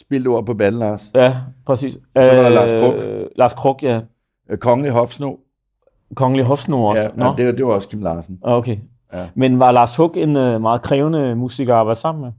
Spil 0.00 0.26
ord 0.26 0.46
på 0.46 0.54
banen, 0.54 0.78
Lars. 0.78 1.10
Ja, 1.14 1.36
præcis. 1.66 1.92
Så 1.92 1.98
var 2.14 2.42
der 2.42 2.48
Lars 2.48 2.70
Kruk. 2.70 2.94
Øh, 3.04 3.26
Lars 3.36 3.52
Kruk, 3.52 3.82
ja. 3.82 4.00
Øh, 4.50 4.58
Kongelig 4.58 4.92
Hofsno. 4.92 5.36
Kongelig 6.14 6.46
Hofsno 6.46 6.84
også? 6.84 7.02
Ja, 7.02 7.08
Nå. 7.24 7.34
det, 7.36 7.58
det 7.58 7.66
var 7.66 7.72
også 7.72 7.88
Kim 7.88 8.02
Larsen. 8.02 8.38
Ah, 8.44 8.52
okay. 8.52 8.76
Ja. 9.12 9.28
Men 9.34 9.58
var 9.58 9.70
Lars 9.70 9.96
Hug 9.96 10.16
en 10.16 10.36
uh, 10.36 10.60
meget 10.60 10.82
krævende 10.82 11.36
musiker 11.36 11.74
at 11.74 11.86
være 11.86 11.94
sammen 11.94 12.22
med? 12.24 12.32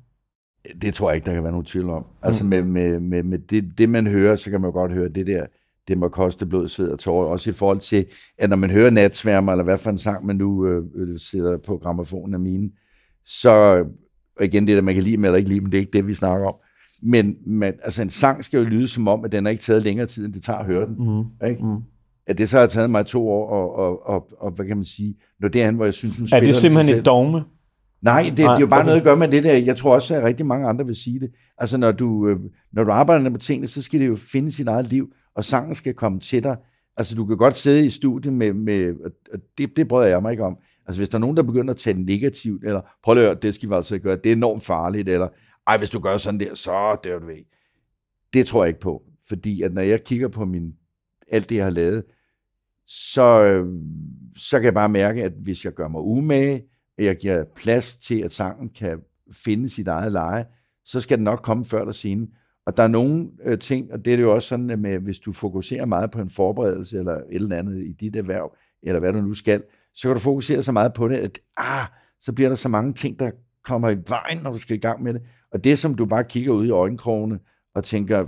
Det 0.81 0.93
tror 0.93 1.09
jeg 1.09 1.15
ikke, 1.15 1.25
der 1.25 1.33
kan 1.33 1.43
være 1.43 1.51
nogen 1.51 1.65
tvivl 1.65 1.89
om. 1.89 2.05
Altså 2.21 2.43
mm. 2.43 2.49
med, 2.49 2.63
med, 2.63 2.99
med, 2.99 3.23
med 3.23 3.39
det, 3.39 3.77
det, 3.77 3.89
man 3.89 4.07
hører, 4.07 4.35
så 4.35 4.49
kan 4.49 4.61
man 4.61 4.71
godt 4.71 4.91
høre 4.91 5.09
det 5.09 5.27
der, 5.27 5.45
det 5.87 5.97
må 5.97 6.07
koste 6.07 6.45
blod, 6.45 6.67
sved 6.67 6.91
og 6.91 6.99
tårer. 6.99 7.27
Også 7.27 7.49
i 7.49 7.53
forhold 7.53 7.79
til, 7.79 8.05
at 8.37 8.49
når 8.49 8.57
man 8.57 8.69
hører 8.69 8.89
natsværmer, 8.89 9.51
eller 9.51 9.63
hvad 9.63 9.77
for 9.77 9.89
en 9.89 9.97
sang 9.97 10.25
man 10.25 10.35
nu 10.35 10.65
øh, 10.65 10.83
øh 10.95 11.19
sætter 11.19 11.57
på 11.57 11.77
gramofonen 11.77 12.33
af 12.33 12.39
mine, 12.39 12.69
så 13.25 13.85
og 14.37 14.45
igen 14.45 14.67
det 14.67 14.75
der, 14.75 14.81
man 14.81 14.93
kan 14.93 15.03
lide 15.03 15.15
dem 15.15 15.25
eller 15.25 15.37
ikke 15.37 15.49
lide 15.49 15.59
dem, 15.59 15.69
det 15.69 15.77
er 15.77 15.81
ikke 15.81 15.97
det, 15.97 16.07
vi 16.07 16.13
snakker 16.13 16.47
om. 16.47 16.55
Men, 17.01 17.35
men 17.45 17.73
altså 17.83 18.01
en 18.01 18.09
sang 18.09 18.43
skal 18.43 18.57
jo 18.57 18.63
lyde 18.63 18.87
som 18.87 19.07
om, 19.07 19.25
at 19.25 19.31
den 19.31 19.45
har 19.45 19.49
ikke 19.49 19.63
taget 19.63 19.83
længere 19.83 20.07
tid, 20.07 20.25
end 20.25 20.33
det 20.33 20.43
tager 20.43 20.59
at 20.59 20.65
høre 20.65 20.85
den. 20.85 20.95
Mm. 20.99 21.47
Ikke? 21.47 21.65
Mm. 21.65 21.77
At 22.27 22.37
det 22.37 22.49
så 22.49 22.59
har 22.59 22.67
taget 22.67 22.89
mig 22.89 23.05
to 23.05 23.29
år, 23.29 23.49
og, 23.49 23.75
og, 23.75 24.07
og, 24.07 24.29
og 24.39 24.51
hvad 24.51 24.65
kan 24.65 24.77
man 24.77 24.85
sige, 24.85 25.15
når 25.39 25.47
det 25.47 25.61
er 25.61 25.65
han, 25.65 25.75
hvor 25.75 25.85
jeg 25.85 25.93
synes, 25.93 26.17
hun 26.17 26.27
spiller 26.27 26.41
Er 26.41 26.45
det 26.45 26.55
simpelthen 26.55 26.99
et 26.99 27.05
dogme? 27.05 27.43
Nej, 28.01 28.21
det, 28.21 28.29
Nej, 28.29 28.35
det 28.35 28.43
er 28.45 28.59
jo 28.59 28.67
bare 28.67 28.79
okay. 28.79 28.85
noget 28.85 28.97
at 28.97 29.03
gøre 29.03 29.17
med 29.17 29.27
det 29.27 29.43
der. 29.43 29.53
Jeg 29.53 29.77
tror 29.77 29.95
også, 29.95 30.15
at 30.15 30.23
rigtig 30.23 30.45
mange 30.45 30.67
andre 30.67 30.85
vil 30.85 30.95
sige 30.95 31.19
det. 31.19 31.31
Altså, 31.57 31.77
når 31.77 31.91
du, 31.91 32.27
øh, 32.27 32.39
når 32.73 32.83
du 32.83 32.91
arbejder 32.91 33.29
med 33.29 33.39
tingene, 33.39 33.67
så 33.67 33.81
skal 33.81 33.99
det 33.99 34.07
jo 34.07 34.15
finde 34.15 34.51
sit 34.51 34.67
eget 34.67 34.87
liv, 34.87 35.13
og 35.35 35.43
sangen 35.43 35.75
skal 35.75 35.93
komme 35.93 36.19
til 36.19 36.43
dig. 36.43 36.57
Altså, 36.97 37.15
du 37.15 37.25
kan 37.25 37.37
godt 37.37 37.57
sidde 37.57 37.85
i 37.85 37.89
studiet 37.89 38.33
med, 38.33 38.53
med 38.53 38.93
og 39.33 39.39
det, 39.57 39.77
det 39.77 39.87
bryder 39.87 40.07
jeg 40.07 40.21
mig 40.21 40.31
ikke 40.31 40.43
om. 40.43 40.57
Altså, 40.87 40.99
hvis 40.99 41.09
der 41.09 41.17
er 41.17 41.19
nogen, 41.19 41.37
der 41.37 41.43
begynder 41.43 41.73
at 41.73 41.77
tage 41.77 42.03
negativt, 42.03 42.63
eller 42.63 42.81
prøv 43.03 43.17
at 43.17 43.23
høre, 43.23 43.35
det 43.41 43.55
skal 43.55 43.69
vi 43.69 43.75
altså 43.75 43.97
gøre, 43.97 44.15
det 44.15 44.25
er 44.31 44.35
enormt 44.35 44.63
farligt, 44.63 45.09
eller 45.09 45.27
ej, 45.69 45.77
hvis 45.77 45.89
du 45.89 45.99
gør 45.99 46.17
sådan 46.17 46.39
der, 46.39 46.55
så 46.55 46.97
dør 47.03 47.19
du 47.19 47.25
ved. 47.25 47.43
Det 48.33 48.47
tror 48.47 48.63
jeg 48.63 48.69
ikke 48.69 48.79
på. 48.79 49.03
Fordi 49.27 49.61
at 49.61 49.73
når 49.73 49.81
jeg 49.81 50.03
kigger 50.03 50.27
på 50.27 50.45
min, 50.45 50.73
alt 51.27 51.49
det, 51.49 51.55
jeg 51.55 51.63
har 51.63 51.71
lavet, 51.71 52.03
så, 52.87 53.43
øh, 53.43 53.67
så 54.37 54.57
kan 54.57 54.65
jeg 54.65 54.73
bare 54.73 54.89
mærke, 54.89 55.23
at 55.23 55.31
hvis 55.31 55.65
jeg 55.65 55.73
gør 55.73 55.87
mig 55.87 56.01
umage, 56.01 56.63
at 56.97 57.05
jeg 57.05 57.17
giver 57.17 57.43
plads 57.55 57.97
til, 57.97 58.21
at 58.21 58.31
sangen 58.31 58.69
kan 58.69 58.99
finde 59.31 59.69
sit 59.69 59.87
eget 59.87 60.11
leje, 60.11 60.45
så 60.85 61.01
skal 61.01 61.17
den 61.17 61.23
nok 61.23 61.41
komme 61.43 61.65
før 61.65 61.79
eller 61.79 61.91
siden. 61.91 62.29
Og 62.65 62.77
der 62.77 62.83
er 62.83 62.87
nogle 62.87 63.29
øh, 63.43 63.59
ting, 63.59 63.93
og 63.93 64.05
det 64.05 64.13
er 64.13 64.17
det 64.17 64.23
jo 64.23 64.33
også 64.33 64.47
sådan, 64.47 64.79
med, 64.79 64.99
hvis 64.99 65.19
du 65.19 65.31
fokuserer 65.31 65.85
meget 65.85 66.11
på 66.11 66.21
en 66.21 66.29
forberedelse 66.29 66.99
eller 66.99 67.13
et 67.13 67.23
eller 67.31 67.57
andet 67.57 67.85
i 67.85 67.91
dit 67.91 68.15
erhverv, 68.15 68.55
eller 68.83 68.99
hvad 68.99 69.13
du 69.13 69.21
nu 69.21 69.33
skal, 69.33 69.63
så 69.93 70.07
kan 70.07 70.15
du 70.15 70.19
fokusere 70.19 70.63
så 70.63 70.71
meget 70.71 70.93
på 70.93 71.07
det, 71.07 71.15
at 71.15 71.39
ah, 71.57 71.85
så 72.19 72.33
bliver 72.33 72.49
der 72.49 72.55
så 72.55 72.69
mange 72.69 72.93
ting, 72.93 73.19
der 73.19 73.31
kommer 73.63 73.89
i 73.89 73.97
vejen, 74.07 74.37
når 74.43 74.51
du 74.51 74.57
skal 74.57 74.75
i 74.75 74.79
gang 74.79 75.03
med 75.03 75.13
det. 75.13 75.21
Og 75.51 75.63
det, 75.63 75.79
som 75.79 75.95
du 75.95 76.05
bare 76.05 76.23
kigger 76.23 76.53
ud 76.53 76.65
i 76.65 76.69
øjenkrogene 76.69 77.39
og 77.75 77.83
tænker, 77.83 78.25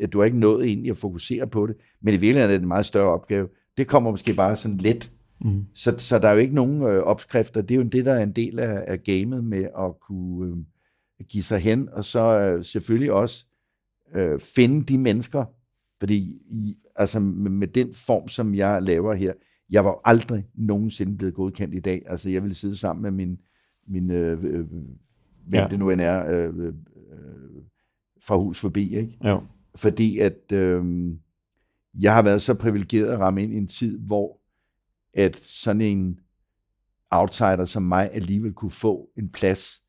at 0.00 0.12
du 0.12 0.18
har 0.18 0.24
ikke 0.24 0.38
nået 0.38 0.66
egentlig 0.66 0.90
at 0.90 0.96
fokusere 0.96 1.46
på 1.46 1.66
det, 1.66 1.76
men 2.00 2.14
i 2.14 2.16
virkeligheden 2.16 2.50
er 2.50 2.54
det 2.54 2.62
en 2.62 2.68
meget 2.68 2.86
større 2.86 3.12
opgave, 3.12 3.48
det 3.76 3.86
kommer 3.86 4.10
måske 4.10 4.34
bare 4.34 4.56
sådan 4.56 4.76
let. 4.76 5.12
Mm. 5.40 5.64
Så, 5.74 5.94
så 5.98 6.18
der 6.18 6.28
er 6.28 6.32
jo 6.32 6.38
ikke 6.38 6.54
nogen 6.54 6.82
øh, 6.82 7.02
opskrifter. 7.02 7.62
Det 7.62 7.74
er 7.74 7.78
jo 7.78 7.82
det, 7.82 8.04
der 8.04 8.12
er 8.12 8.22
en 8.22 8.32
del 8.32 8.58
af, 8.58 8.84
af 8.86 9.02
gamet 9.02 9.44
med 9.44 9.62
at 9.78 10.00
kunne 10.00 10.50
øh, 10.50 10.56
give 11.28 11.42
sig 11.42 11.58
hen, 11.58 11.88
og 11.92 12.04
så 12.04 12.38
øh, 12.38 12.64
selvfølgelig 12.64 13.12
også 13.12 13.46
øh, 14.14 14.40
finde 14.40 14.84
de 14.84 14.98
mennesker, 14.98 15.44
fordi 15.98 16.16
i, 16.50 16.76
altså 16.96 17.20
med, 17.20 17.50
med 17.50 17.68
den 17.68 17.94
form, 17.94 18.28
som 18.28 18.54
jeg 18.54 18.82
laver 18.82 19.14
her, 19.14 19.32
jeg 19.70 19.84
var 19.84 20.00
aldrig 20.04 20.46
nogensinde 20.54 21.16
blevet 21.16 21.34
godkendt 21.34 21.74
i 21.74 21.80
dag. 21.80 22.02
Altså 22.06 22.30
jeg 22.30 22.42
ville 22.42 22.54
sidde 22.54 22.76
sammen 22.76 23.02
med 23.02 23.10
min, 23.10 23.38
min 23.86 24.10
øh, 24.10 24.44
øh, 24.44 24.64
hvem 25.46 25.60
Ja. 25.60 25.68
det 25.68 25.78
nu 25.78 25.90
end 25.90 26.00
er, 26.00 26.26
øh, 26.30 26.66
øh, 26.66 26.72
fra 28.22 28.36
hus 28.36 28.60
forbi, 28.60 28.96
ikke? 28.96 29.18
Jo. 29.24 29.42
fordi 29.76 30.18
at 30.18 30.52
øh, 30.52 30.84
jeg 32.00 32.14
har 32.14 32.22
været 32.22 32.42
så 32.42 32.54
privilegeret 32.54 33.08
at 33.08 33.18
ramme 33.18 33.42
ind 33.42 33.52
i 33.52 33.56
en 33.56 33.68
tid, 33.68 33.98
hvor 33.98 34.40
at 35.14 35.36
sådan 35.36 35.80
en 35.80 36.18
outsider 37.10 37.64
som 37.64 37.82
mig 37.82 38.10
alligevel 38.12 38.52
kunne 38.52 38.70
få 38.70 39.10
en 39.16 39.28
plads, 39.28 39.82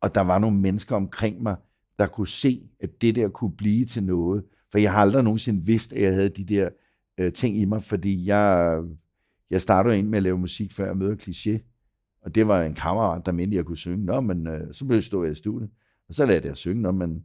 og 0.00 0.14
der 0.14 0.20
var 0.20 0.38
nogle 0.38 0.60
mennesker 0.60 0.96
omkring 0.96 1.42
mig, 1.42 1.56
der 1.98 2.06
kunne 2.06 2.28
se, 2.28 2.70
at 2.80 2.90
det 3.00 3.14
der 3.14 3.28
kunne 3.28 3.56
blive 3.56 3.84
til 3.84 4.02
noget. 4.04 4.44
For 4.70 4.78
jeg 4.78 4.92
har 4.92 5.00
aldrig 5.00 5.24
nogensinde 5.24 5.66
vidst, 5.66 5.92
at 5.92 6.02
jeg 6.02 6.14
havde 6.14 6.28
de 6.28 6.44
der 6.44 6.68
øh, 7.18 7.32
ting 7.32 7.58
i 7.58 7.64
mig, 7.64 7.82
fordi 7.82 8.26
jeg, 8.26 8.78
jeg 9.50 9.62
startede 9.62 9.98
ind 9.98 10.08
med 10.08 10.16
at 10.16 10.22
lave 10.22 10.38
musik, 10.38 10.72
før 10.72 10.86
jeg 10.86 11.16
Cliché, 11.22 11.71
og 12.22 12.34
det 12.34 12.48
var 12.48 12.62
en 12.62 12.74
kammerat, 12.74 13.26
der 13.26 13.32
mente, 13.32 13.56
jeg 13.56 13.64
kunne 13.64 13.76
synge. 13.76 14.04
Nå, 14.04 14.20
men 14.20 14.46
øh, 14.46 14.60
så 14.74 14.84
blev 14.84 14.96
jeg 14.96 15.02
stå 15.02 15.24
i 15.24 15.34
studiet, 15.34 15.70
og 16.08 16.14
så 16.14 16.26
lærte 16.26 16.44
jeg 16.44 16.50
at 16.50 16.56
synge. 16.56 16.82
Nå, 16.82 16.90
men 16.90 17.22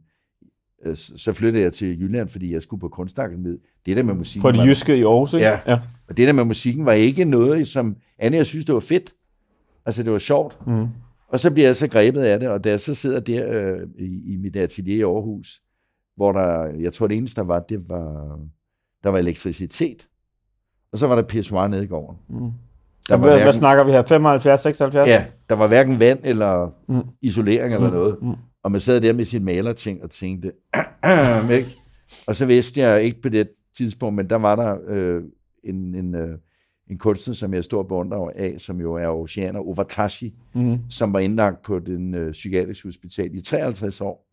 øh, 0.84 0.96
så 0.96 1.32
flyttede 1.32 1.64
jeg 1.64 1.72
til 1.72 2.00
Jylland, 2.00 2.28
fordi 2.28 2.52
jeg 2.52 2.62
skulle 2.62 2.80
på 2.80 2.88
kunstakademiet. 2.88 3.58
Det 3.86 3.96
der 3.96 4.02
med 4.02 4.14
musik 4.14 4.42
På 4.42 4.50
det 4.52 4.58
var- 4.58 4.64
jyske 4.66 4.96
i 4.98 5.02
Aarhus, 5.02 5.32
ikke? 5.34 5.46
Ja. 5.46 5.60
ja. 5.66 5.80
og 6.08 6.16
det 6.16 6.26
der 6.26 6.32
med 6.32 6.44
musikken 6.44 6.86
var 6.86 6.92
ikke 6.92 7.24
noget, 7.24 7.68
som 7.68 7.96
Anne, 8.18 8.36
jeg 8.36 8.46
synes, 8.46 8.64
det 8.66 8.74
var 8.74 8.80
fedt. 8.80 9.14
Altså, 9.86 10.02
det 10.02 10.12
var 10.12 10.18
sjovt. 10.18 10.66
Mm. 10.66 10.86
Og 11.28 11.40
så 11.40 11.50
bliver 11.50 11.68
jeg 11.68 11.76
så 11.76 11.88
grebet 11.88 12.20
af 12.20 12.40
det, 12.40 12.48
og 12.48 12.64
da 12.64 12.70
jeg 12.70 12.80
så 12.80 12.94
sidder 12.94 13.20
der 13.20 13.48
øh, 13.52 13.88
i, 13.98 14.32
i 14.32 14.36
mit 14.36 14.56
atelier 14.56 14.96
i 14.96 15.02
Aarhus, 15.02 15.62
hvor 16.16 16.32
der, 16.32 16.64
jeg 16.64 16.92
tror 16.92 17.06
det 17.06 17.16
eneste, 17.16 17.40
der 17.40 17.46
var, 17.46 17.60
det 17.60 17.88
var, 17.88 18.38
der 19.02 19.08
var 19.10 19.18
elektricitet. 19.18 20.08
Og 20.92 20.98
så 20.98 21.06
var 21.06 21.14
der 21.14 21.22
pissoir 21.22 21.68
nede 21.68 21.84
i 21.84 21.86
gården. 21.86 22.18
Mm. 22.28 22.50
Der 23.08 23.16
Hvad, 23.16 23.42
hvad 23.42 23.52
snakker 23.52 23.84
vi 23.84 23.90
her? 23.92 24.02
75, 24.02 24.60
76? 24.60 25.08
Ja, 25.08 25.24
der 25.48 25.54
var 25.54 25.66
hverken 25.66 26.00
vand 26.00 26.18
eller 26.24 26.72
Mm. 26.88 27.00
isolering 27.22 27.74
eller 27.74 27.88
Mm, 27.88 27.94
noget. 27.94 28.16
mm. 28.22 28.34
Og 28.62 28.72
man 28.72 28.80
sad 28.80 29.00
der 29.00 29.12
med 29.12 29.24
sit 29.24 29.42
malerting 29.42 30.02
og 30.02 30.10
tænkte, 30.10 30.52
ikke? 31.56 31.68
og 32.26 32.36
så 32.36 32.46
vidste 32.46 32.80
jeg 32.80 33.02
ikke 33.02 33.20
på 33.22 33.28
det 33.28 33.48
tidspunkt, 33.76 34.16
men 34.16 34.30
der 34.30 34.36
var 34.36 34.56
der 34.56 34.76
øh, 34.88 35.22
en, 35.64 35.94
en, 35.94 36.14
øh, 36.14 36.38
en 36.90 36.98
kunstner, 36.98 37.34
som 37.34 37.52
jeg 37.52 37.58
er 37.58 37.62
stor 37.62 37.82
beundrer 37.82 38.30
af, 38.36 38.54
som 38.58 38.80
jo 38.80 38.94
er 38.94 39.06
oceaner, 39.08 39.60
Ovatashi, 39.60 40.34
Mm. 40.54 40.78
som 40.90 41.12
var 41.12 41.18
indlagt 41.18 41.62
på 41.62 41.78
den 41.78 42.14
øh, 42.14 42.32
psykiatriske 42.32 42.88
hospital 42.88 43.34
i 43.34 43.40
53 43.40 44.00
år. 44.00 44.24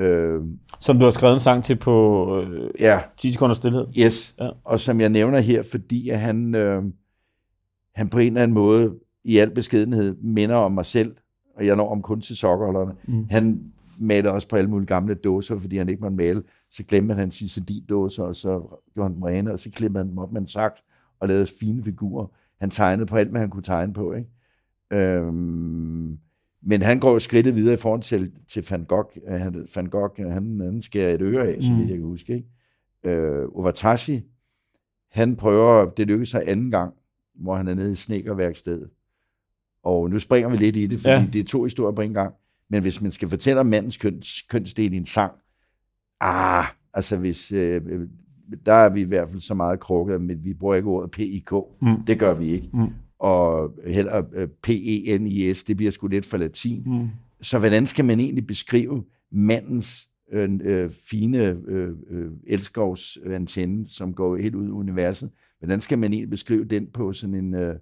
Øh, 0.00 0.40
Som 0.80 0.98
du 0.98 1.04
har 1.04 1.10
skrevet 1.10 1.34
en 1.34 1.40
sang 1.40 1.64
til 1.64 1.76
på 1.76 2.26
øh, 2.42 2.70
ja, 2.80 3.00
10 3.18 3.30
sekunder 3.32 3.54
stillhed. 3.54 3.86
Yes, 3.98 4.34
ja. 4.40 4.48
og 4.64 4.80
som 4.80 5.00
jeg 5.00 5.08
nævner 5.08 5.38
her, 5.40 5.62
fordi 5.70 6.08
at 6.08 6.20
han, 6.20 6.54
øh, 6.54 6.82
han 7.94 8.08
på 8.08 8.18
en 8.18 8.26
eller 8.26 8.42
anden 8.42 8.54
måde 8.54 8.94
i 9.24 9.38
al 9.38 9.50
beskedenhed 9.54 10.16
minder 10.22 10.54
om 10.56 10.72
mig 10.72 10.86
selv, 10.86 11.16
og 11.56 11.66
jeg 11.66 11.76
når 11.76 11.90
om 11.92 12.02
kun 12.02 12.20
til 12.20 12.36
sokkerholderne. 12.36 12.92
Mm. 13.06 13.14
Mm. 13.14 13.26
Han 13.30 13.72
maler 14.00 14.30
også 14.30 14.48
på 14.48 14.56
alle 14.56 14.70
mulige 14.70 14.86
gamle 14.86 15.14
dåser, 15.14 15.58
fordi 15.58 15.76
han 15.76 15.88
ikke 15.88 16.00
måtte 16.00 16.16
male. 16.16 16.42
Så 16.70 16.84
glemte 16.88 17.14
han 17.14 17.30
sine 17.30 17.48
sardindåser, 17.48 18.22
og 18.22 18.36
så 18.36 18.80
gjorde 18.94 19.08
han 19.08 19.14
dem 19.14 19.22
rene, 19.22 19.52
og 19.52 19.58
så 19.60 19.70
klippede 19.70 20.04
han 20.04 20.10
dem 20.10 20.18
op 20.18 20.32
med 20.32 20.40
en 20.40 20.46
saks 20.46 20.82
og 21.20 21.28
lavede 21.28 21.46
fine 21.60 21.84
figurer. 21.84 22.26
Han 22.60 22.70
tegnede 22.70 23.06
på 23.06 23.16
alt, 23.16 23.30
hvad 23.30 23.40
han 23.40 23.50
kunne 23.50 23.62
tegne 23.62 23.92
på. 23.92 24.12
Ikke? 24.12 24.28
Øhm, 24.92 26.18
men 26.62 26.82
han 26.82 27.00
går 27.00 27.12
jo 27.12 27.18
skridtet 27.18 27.56
videre 27.56 27.74
i 27.74 27.76
forhold 27.76 28.02
til, 28.02 28.32
til 28.48 28.66
Van 28.70 28.84
Gogh. 28.84 29.08
Øh, 29.28 29.40
Han, 29.40 29.66
Van 29.74 29.86
Gogh, 29.86 30.20
øh, 30.20 30.30
han, 30.32 30.60
han 30.60 30.82
skærer 30.82 31.14
et 31.14 31.22
øre 31.22 31.46
af, 31.48 31.62
så 31.62 31.72
Mm. 31.72 31.78
vidt 31.78 31.88
jeg 31.88 31.96
kan 31.98 32.06
huske. 32.06 32.34
Ikke? 32.34 32.48
Øh, 33.16 33.48
Ovatashi, 33.54 34.22
han 35.10 35.36
prøver, 35.36 35.90
det 35.90 36.06
lykkes 36.06 36.28
sig 36.28 36.42
anden 36.46 36.70
gang, 36.70 36.94
hvor 37.34 37.56
han 37.56 37.68
er 37.68 37.74
nede 37.74 37.92
i 37.92 37.94
snekkerværkstedet. 37.94 38.88
Og 39.82 40.10
nu 40.10 40.18
springer 40.18 40.48
vi 40.48 40.56
lidt 40.56 40.76
i 40.76 40.86
det, 40.86 41.00
fordi 41.00 41.12
Ja. 41.14 41.26
det 41.32 41.40
er 41.40 41.44
to 41.44 41.62
historier 41.64 41.94
på 41.94 42.02
en 42.02 42.14
gang. 42.14 42.34
Men 42.70 42.82
hvis 42.82 43.02
man 43.02 43.10
skal 43.10 43.28
fortælle 43.28 43.60
om 43.60 43.66
mandens 43.66 43.96
køns, 43.96 44.42
kønsdel 44.42 44.92
i 44.92 44.96
en 44.96 45.04
sang, 45.04 45.32
ah, 46.20 46.64
altså 46.94 47.16
hvis, 47.16 47.52
øh, 47.52 47.82
der 48.66 48.72
er 48.72 48.88
vi 48.88 49.00
i 49.00 49.04
hvert 49.04 49.30
fald 49.30 49.40
så 49.40 49.54
meget 49.54 49.80
krukket, 49.80 50.20
men 50.20 50.44
vi 50.44 50.54
bruger 50.54 50.74
ikke 50.74 50.88
ordet 50.88 51.10
PIK. 51.10 51.50
Mm. 51.82 52.02
Det 52.06 52.18
gør 52.18 52.34
vi 52.34 52.48
ikke. 52.50 52.70
Mm. 52.72 52.86
Og 53.18 53.74
heller 53.86 54.22
øh, 54.32 54.48
PENIS, 54.62 55.64
det 55.64 55.76
bliver 55.76 55.92
sgu 55.92 56.06
lidt 56.06 56.26
for 56.26 56.36
latin. 56.36 56.82
Mm. 56.86 57.08
Så 57.40 57.58
hvordan 57.58 57.86
skal 57.86 58.04
man 58.04 58.20
egentlig 58.20 58.46
beskrive 58.46 59.04
mandens 59.32 60.08
øh, 60.32 60.50
øh, 60.62 60.90
fine 60.90 61.38
øh, 61.66 61.92
øh, 62.10 62.30
elskovsantenne, 62.46 63.88
som 63.88 64.14
går 64.14 64.36
helt 64.36 64.54
ud 64.54 64.66
i 64.66 64.70
universet? 64.70 65.30
Hvordan 65.58 65.80
skal 65.80 65.98
man 65.98 66.12
egentlig 66.12 66.30
beskrive 66.30 66.64
den 66.64 66.86
på 66.86 67.12
sådan 67.12 67.34
en, 67.34 67.54
øh, 67.54 67.76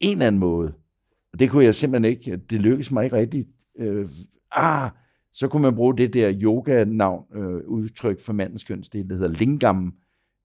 en 0.00 0.12
eller 0.12 0.26
anden 0.26 0.38
måde? 0.38 0.72
Og 1.32 1.38
det 1.38 1.50
kunne 1.50 1.64
jeg 1.64 1.74
simpelthen 1.74 2.12
ikke. 2.12 2.32
Øh, 2.32 2.38
det 2.50 2.60
lykkedes 2.60 2.92
mig 2.92 3.04
ikke 3.04 3.16
rigtigt. 3.16 3.48
Øh, 3.78 4.08
ah, 4.52 4.90
så 5.32 5.48
kunne 5.48 5.62
man 5.62 5.74
bruge 5.74 5.96
det 5.96 6.14
der 6.14 6.32
yoga-navn, 6.42 7.24
øh, 7.34 7.66
udtryk 7.66 8.20
for 8.20 8.32
mandens 8.32 8.64
kønsdel, 8.64 9.08
der 9.10 9.14
hedder 9.16 9.28
lingam, 9.28 9.94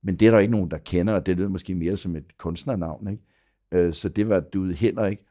men 0.03 0.15
det 0.15 0.27
er 0.27 0.31
der 0.31 0.39
ikke 0.39 0.51
nogen, 0.51 0.71
der 0.71 0.77
kender, 0.77 1.13
og 1.13 1.25
det 1.25 1.37
lyder 1.37 1.49
måske 1.49 1.75
mere 1.75 1.97
som 1.97 2.15
et 2.15 2.37
kunstnernavn, 2.37 3.07
ikke? 3.07 3.23
Øh, 3.71 3.93
så 3.93 4.09
det 4.09 4.29
var 4.29 4.39
du 4.39 4.71
heller 4.71 5.05
ikke. 5.05 5.25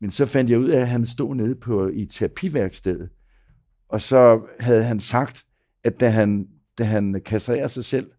Men 0.00 0.10
så 0.10 0.26
fandt 0.26 0.50
jeg 0.50 0.58
ud 0.58 0.68
af, 0.68 0.80
at 0.80 0.88
han 0.88 1.06
stod 1.06 1.34
nede 1.34 1.54
på, 1.54 1.88
i 1.88 2.06
terapiværkstedet, 2.06 3.08
og 3.88 4.00
så 4.00 4.40
havde 4.60 4.82
han 4.82 5.00
sagt, 5.00 5.46
at 5.84 6.00
da 6.00 6.08
han, 6.08 6.48
da 6.78 6.84
han 6.84 7.20
kastrerer 7.24 7.68
sig 7.68 7.84
selv, 7.84 8.10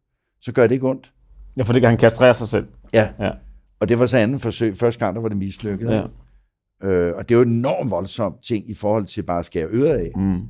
så 0.42 0.52
gør 0.52 0.68
det 0.68 0.76
ikke 0.76 0.90
ondt. 0.90 1.14
Ja, 1.58 1.64
for 1.64 1.74
det 1.74 1.82
kan 1.82 1.90
han 1.90 2.00
kastrere 2.00 2.34
sig 2.34 2.48
selv. 2.48 2.68
Ja. 2.94 3.10
Ja. 3.20 3.32
Og 3.80 3.90
det 3.90 4.00
var 4.00 4.06
så 4.06 4.18
anden 4.18 4.40
forsøg. 4.40 4.78
Første 4.78 5.06
gang, 5.06 5.16
der 5.16 5.22
var 5.22 5.30
det 5.30 5.38
mislykket. 5.38 5.90
Ja. 5.90 6.04
Øh, 6.88 7.16
og 7.16 7.30
det 7.30 7.36
er 7.36 7.40
jo 7.40 7.42
en 7.42 7.52
enormt 7.52 7.92
voldsom 7.92 8.36
ting 8.44 8.70
i 8.70 8.74
forhold 8.74 9.06
til 9.06 9.24
bare 9.24 9.40
at 9.40 9.46
skære 9.46 9.68
øret 9.68 9.98
af. 9.98 10.12
Mm. 10.16 10.42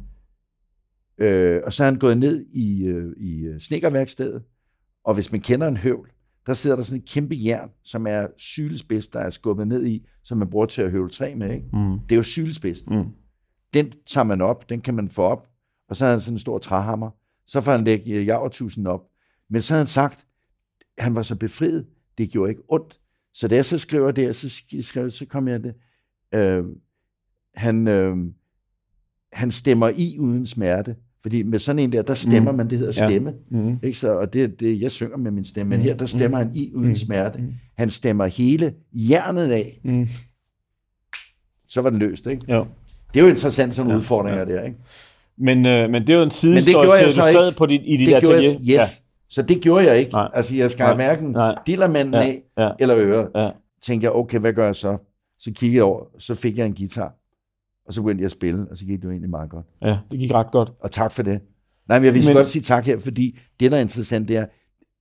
Øh, 1.18 1.62
og 1.66 1.74
så 1.74 1.84
er 1.84 1.86
han 1.86 2.00
gået 2.00 2.18
ned 2.18 2.46
i, 2.54 2.84
øh, 2.84 3.14
i 3.18 3.40
øh, 3.40 3.60
snekkerværkstedet, 3.60 4.44
og 5.06 5.14
hvis 5.14 5.32
man 5.32 5.42
kender 5.42 5.68
en 5.68 5.78
høvl, 5.78 6.10
der 6.46 6.54
sidder 6.54 6.76
der 6.76 6.84
sådan 6.84 7.00
et 7.02 7.10
kæmpe 7.10 7.36
jern, 7.46 7.70
som 7.84 8.08
er 8.08 8.28
sylespids, 8.38 9.08
der 9.08 9.20
er 9.20 9.30
skubbet 9.30 9.68
ned 9.68 9.86
i, 9.86 10.08
som 10.24 10.38
man 10.38 10.50
bruger 10.50 10.66
til 10.66 10.82
at 10.82 10.92
høvle 10.92 11.10
træ 11.10 11.36
med. 11.36 11.54
Ikke? 11.54 11.66
Mm. 11.74 12.00
Det 12.00 12.12
er 12.12 12.16
jo 12.16 12.24
sylespids. 12.24 12.88
Mm. 12.88 13.06
Den 13.74 13.92
tager 14.06 14.26
man 14.26 14.42
op, 14.42 14.70
den 14.70 14.82
kan 14.82 14.94
man 14.94 15.10
få 15.10 15.24
op, 15.24 15.48
og 15.90 15.96
så 15.96 16.06
har 16.06 16.12
han 16.12 16.20
sådan 16.22 16.34
en 16.34 16.40
stor 16.40 16.58
træhammer. 16.58 17.10
Så 17.48 17.62
får 17.62 17.72
han 17.72 17.84
lægge 17.84 18.14
øh, 18.14 18.26
javertusen 18.28 18.88
op. 18.88 19.02
Men 19.50 19.62
så 19.62 19.74
har 19.74 19.78
han 19.78 19.88
sagt, 19.88 20.26
han 20.98 21.16
var 21.16 21.22
så 21.24 21.36
befriet, 21.36 21.86
det 22.18 22.30
gjorde 22.30 22.50
ikke 22.52 22.62
ondt. 22.70 23.00
Så 23.34 23.48
da 23.48 23.56
jeg 23.56 23.66
så 23.66 23.78
skriver 23.78 24.12
det, 24.12 24.36
så 24.36 24.48
sk- 24.48 24.82
skrev, 24.82 25.12
så 25.12 25.26
kom 25.26 25.48
jeg 25.48 25.64
det. 25.64 25.74
Øh, 26.34 26.64
han, 27.56 27.88
øh, 27.88 28.18
han 29.34 29.52
stemmer 29.52 29.90
i 29.96 30.18
uden 30.20 30.46
smerte. 30.46 30.96
Fordi 31.22 31.44
med 31.44 31.60
sådan 31.60 31.80
en 31.80 31.92
der, 31.92 32.02
der 32.02 32.14
stemmer 32.14 32.52
Mm. 32.52 32.58
man, 32.58 32.70
det 32.70 32.78
hedder 32.78 33.04
Ja. 33.04 33.10
stemme. 33.10 33.34
Mm. 33.50 33.80
Ikke 33.84 33.98
så, 33.98 34.14
og 34.14 34.34
det, 34.34 34.60
det, 34.60 34.82
jeg 34.82 34.92
synger 34.92 35.18
med 35.18 35.32
min 35.32 35.44
stemme, 35.44 35.70
men 35.70 35.80
Mm. 35.80 35.84
her, 35.84 35.96
der 35.98 36.06
stemmer 36.06 36.38
han 36.38 36.52
i 36.56 36.72
uden 36.74 36.88
Mm. 36.90 36.96
smerte. 36.96 37.40
Mm. 37.42 37.54
Han 37.78 37.90
stemmer 37.90 38.26
hele 38.28 38.74
hjernet 38.92 39.52
af, 39.52 39.80
Mm. 39.84 40.06
så 41.68 41.82
var 41.82 41.90
den 41.90 42.00
løst, 42.00 42.28
ikke? 42.28 42.52
Jo. 42.54 42.68
Det 43.14 43.20
er 43.20 43.24
jo 43.24 43.30
interessant, 43.30 43.74
sådan 43.76 43.90
Ja, 43.90 43.94
ja, 43.94 44.00
udfordringer 44.00 44.42
ja. 44.42 44.50
ja. 44.50 44.56
der, 44.56 44.64
ikke? 44.64 44.78
Men, 45.38 45.66
øh, 45.66 45.90
men 45.90 46.02
det 46.08 46.10
er 46.14 46.18
jo 46.18 46.24
en 46.24 46.32
sidehistorie 46.32 46.86
gjorde 46.86 46.98
til, 46.98 47.02
jeg 47.02 47.08
at 47.08 47.16
du 47.16 47.38
sad 47.40 47.48
ikke. 47.48 47.58
på 47.58 47.66
dit, 47.66 47.82
i 47.86 47.98
dit 47.98 48.08
det 48.08 48.14
atelier. 48.14 48.50
jeg, 48.66 48.82
yes. 48.84 49.04
Så 49.30 49.42
det 49.42 49.62
gjorde 49.62 49.86
jeg 49.86 50.00
ikke. 50.00 50.12
Nej. 50.12 50.30
Altså, 50.34 50.56
jeg 50.56 50.72
skar 50.72 50.96
hverken 50.96 51.36
dillermanden 51.68 52.14
Ja. 52.14 52.20
af, 52.22 52.42
Ja. 52.58 52.70
eller 52.80 52.98
øret. 52.98 53.30
Ja. 53.36 53.50
Tænkte 53.82 54.06
jeg, 54.06 54.12
okay, 54.12 54.40
hvad 54.40 54.54
gør 54.54 54.66
jeg 54.66 54.76
så? 54.76 54.98
Så 55.40 55.52
kiggede 55.56 55.76
jeg 55.76 55.84
over, 55.84 56.04
så 56.20 56.36
fik 56.36 56.58
jeg 56.58 56.66
en 56.66 56.76
guitar, 56.76 57.14
og 57.88 57.94
så 57.94 58.02
begyndte 58.02 58.22
jeg 58.22 58.26
at 58.26 58.32
spille, 58.32 58.66
og 58.72 58.78
så 58.78 58.86
gik 58.86 58.98
det 58.98 59.04
jo 59.04 59.10
egentlig 59.10 59.30
meget 59.30 59.50
godt. 59.50 59.66
Ja. 59.82 59.88
ja, 59.90 59.98
det 60.12 60.20
gik 60.20 60.34
ret 60.34 60.52
godt. 60.52 60.72
Og 60.80 60.92
tak 60.92 61.12
for 61.12 61.24
det. 61.24 61.40
Nej, 61.90 62.00
men 62.00 62.06
jeg 62.06 62.14
vil 62.14 62.22
Men- 62.22 62.28
men... 62.28 62.36
godt 62.36 62.48
sige 62.48 62.62
tak 62.62 62.86
her, 62.86 63.00
fordi 63.00 63.40
det, 63.60 63.72
der 63.72 63.78
er 63.78 63.82
interessant, 63.82 64.28
det 64.28 64.38
er, 64.38 64.46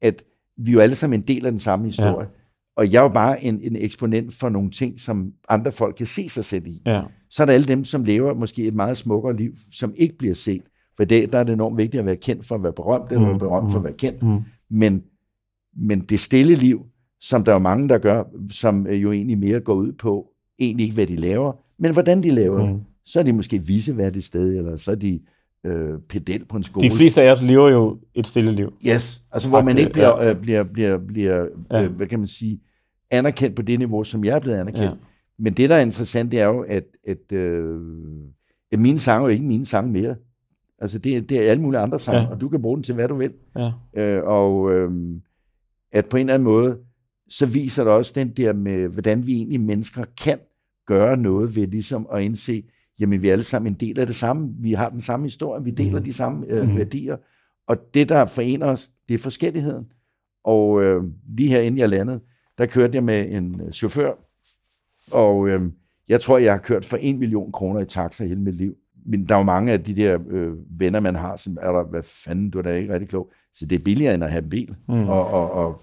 at 0.03 0.23
vi 0.57 0.71
er 0.71 0.75
jo 0.75 0.81
alle 0.81 0.95
sammen 0.95 1.21
en 1.21 1.27
del 1.27 1.47
af 1.47 1.53
den 1.53 1.59
samme 1.59 1.85
historie. 1.87 2.27
Ja. 2.27 2.42
Og 2.77 2.93
jeg 2.93 2.99
er 2.99 3.03
jo 3.03 3.09
bare 3.09 3.45
en, 3.45 3.61
en 3.61 3.77
eksponent 3.77 4.35
for 4.35 4.49
nogle 4.49 4.71
ting, 4.71 5.01
som 5.01 5.33
andre 5.49 5.73
folk 5.73 5.95
kan 5.97 6.07
se 6.07 6.29
sig 6.29 6.45
selv 6.45 6.67
i. 6.67 6.83
Ja. 6.87 7.03
Så 7.31 7.43
er 7.43 7.47
der 7.47 7.53
alle 7.53 7.67
dem, 7.67 7.85
som 7.85 8.05
lever 8.05 8.35
måske 8.35 8.67
et 8.67 8.75
meget 8.75 8.97
smukkere 8.97 9.37
liv, 9.37 9.53
som 9.73 9.95
ikke 9.97 10.19
bliver 10.19 10.35
set. 10.35 10.63
For 10.97 11.03
i 11.03 11.07
dag 11.07 11.33
der 11.33 11.39
er 11.39 11.45
det 11.45 11.53
enormt 11.53 11.77
vigtigt 11.77 11.99
at 11.99 12.07
være 12.07 12.17
kendt 12.17 12.47
for 12.47 12.55
at 12.55 12.63
være 12.63 12.73
berømt, 12.73 13.13
eller 13.13 13.21
Mm, 13.25 13.29
være 13.31 13.39
berømt 13.39 13.71
for 13.71 13.79
at 13.79 13.83
mm, 13.83 13.85
være 13.85 13.97
kendt. 13.99 14.23
Mm. 14.23 14.39
Men, 14.71 15.03
men 15.77 16.01
det 16.01 16.21
stille 16.21 16.55
liv, 16.55 16.87
som 17.21 17.45
der 17.45 17.55
er 17.55 17.59
mange, 17.59 17.89
der 17.89 17.99
gør, 17.99 18.25
som 18.51 18.87
øh, 18.87 19.03
jo 19.03 19.13
egentlig 19.13 19.39
mere 19.39 19.61
går 19.61 19.75
ud 19.75 19.93
på, 19.93 20.29
egentlig 20.59 20.85
ikke 20.85 20.95
hvad 20.95 21.07
de 21.07 21.17
laver, 21.17 21.53
men 21.79 21.93
hvordan 21.93 22.23
de 22.23 22.31
laver. 22.31 22.67
Mm. 22.67 22.73
Mm. 22.73 22.81
Så 23.05 23.19
er 23.19 23.23
de 23.23 23.33
måske 23.33 23.59
visevært 23.67 24.17
et 24.17 24.25
sted, 24.25 24.57
eller 24.57 24.77
så 24.77 24.91
er 24.91 24.95
de 24.95 25.21
øh, 25.67 25.99
pedel 26.09 26.45
på 26.45 26.57
en 26.57 26.63
skole. 26.63 26.91
De 26.91 26.95
fleste 26.95 27.23
af 27.23 27.33
os 27.33 27.43
lever 27.43 27.71
jo 27.71 27.99
et 28.15 28.27
stille 28.27 28.53
liv. 28.53 28.73
Yes, 28.89 29.23
altså 29.33 29.49
hvor 29.49 29.63
man 29.63 29.79
ikke 29.79 29.93
bliver, 29.93 30.17
øh, 30.19 30.37
bliver, 30.37 30.63
bliver, 30.63 30.99
bliver 30.99 31.47
Ja. 31.71 31.83
øh, 31.83 31.93
hvad 31.93 32.07
kan 32.07 32.19
man 32.19 32.27
sige, 32.29 32.61
anerkendt 33.11 33.57
på 33.57 33.63
det 33.63 33.79
niveau, 33.79 34.05
som 34.05 34.25
jeg 34.25 34.37
er 34.37 34.41
blevet 34.41 34.57
anerkendt. 34.57 34.85
Ja. 34.91 34.95
Men 35.39 35.53
det, 35.55 35.71
der 35.71 35.77
er 35.77 35.81
interessant, 35.81 36.33
det 36.33 36.41
er 36.41 36.47
jo, 36.47 36.61
at, 36.69 36.85
at, 37.09 37.33
øh, 37.33 37.81
at 38.73 38.79
mine 38.79 38.99
sange 38.99 39.27
er 39.27 39.31
ikke 39.31 39.45
mine 39.45 39.67
sange 39.67 39.93
mere. 39.93 40.17
Altså, 40.79 40.99
det, 40.99 41.29
det 41.29 41.39
er 41.47 41.51
alle 41.51 41.63
mulige 41.63 41.81
andre 41.81 41.99
sange, 41.99 42.21
Ja. 42.21 42.25
ja. 42.27 42.31
og 42.35 42.41
du 42.41 42.49
kan 42.49 42.63
bruge 42.63 42.77
den 42.77 42.83
til, 42.85 42.95
hvad 42.95 43.09
du 43.09 43.15
vil. 43.17 43.33
Ja. 43.57 43.71
Øh, 44.03 44.23
og 44.25 44.73
øh, 44.73 44.91
at 45.93 46.07
på 46.07 46.17
en 46.17 46.21
eller 46.21 46.35
anden 46.35 46.45
måde, 46.45 46.77
så 47.29 47.47
viser 47.47 47.85
det 47.85 47.93
også 47.93 48.13
den 48.15 48.29
der 48.29 48.53
med, 48.53 48.89
hvordan 48.89 49.27
vi 49.27 49.33
egentlig 49.37 49.61
mennesker 49.61 50.05
kan 50.25 50.39
gøre 50.87 51.17
noget 51.17 51.57
ved 51.57 51.67
ligesom 51.67 52.07
at 52.15 52.23
indse, 52.23 52.63
jamen 53.03 53.23
vi 53.23 53.29
er 53.29 53.33
alle 53.33 53.45
sammen 53.45 53.73
en 53.73 53.79
del 53.81 53.99
af 54.01 54.07
det 54.07 54.17
samme. 54.17 54.55
Vi 54.59 54.73
har 54.73 54.89
den 54.89 55.01
samme 55.01 55.27
historie, 55.27 55.65
vi 55.65 55.71
deler 55.71 55.93
Mhm. 55.99 56.05
de 56.05 56.13
samme 56.13 56.47
øh, 56.49 56.69
Mhm. 56.69 56.77
værdier. 56.77 57.17
Og 57.67 57.77
det, 57.95 58.09
der 58.09 58.25
forener 58.25 58.67
os, 58.67 58.91
det 59.09 59.15
er 59.15 59.19
forskelligheden. 59.19 59.87
Og 60.45 60.83
øh, 60.83 61.03
lige 61.37 61.49
herinde 61.49 61.81
jeg 61.81 61.89
landede, 61.89 62.21
der 62.59 62.67
kørte 62.67 62.95
jeg 62.95 63.05
med 63.05 63.31
en 63.31 63.61
øh, 63.61 63.73
chauffør, 63.73 64.13
og 65.13 65.49
øh, 65.49 65.63
jeg 66.09 66.21
tror, 66.21 66.39
jeg 66.39 66.53
har 66.53 66.59
kørt 66.59 66.85
for 66.85 66.97
en 66.97 67.19
million 67.19 67.53
kroner 67.53 67.81
i 67.81 67.85
taxa 67.85 68.25
hele 68.25 68.41
mit 68.41 68.55
liv. 68.55 68.75
Men 69.07 69.27
der 69.29 69.35
er 69.35 69.39
jo 69.39 69.45
mange 69.45 69.73
af 69.73 69.85
de 69.85 69.97
der 69.97 70.19
øh, 70.31 70.53
venner, 70.81 71.01
man 71.01 71.15
har, 71.15 71.37
som 71.37 71.59
er 71.63 71.73
der, 71.73 71.83
hvad 71.85 72.03
fanden, 72.03 72.51
du 72.51 72.59
er 72.59 72.63
da 72.63 72.75
ikke 72.75 72.93
rigtig 72.93 73.09
klog. 73.09 73.31
Så 73.55 73.67
det 73.67 73.79
er 73.81 73.85
billigere 73.85 74.15
end 74.15 74.25
at 74.25 74.31
have 74.31 74.43
en 74.45 74.51
bil. 74.51 74.75
Mm. 74.89 74.95
Og, 75.09 75.27
og, 75.27 75.51
og 75.51 75.81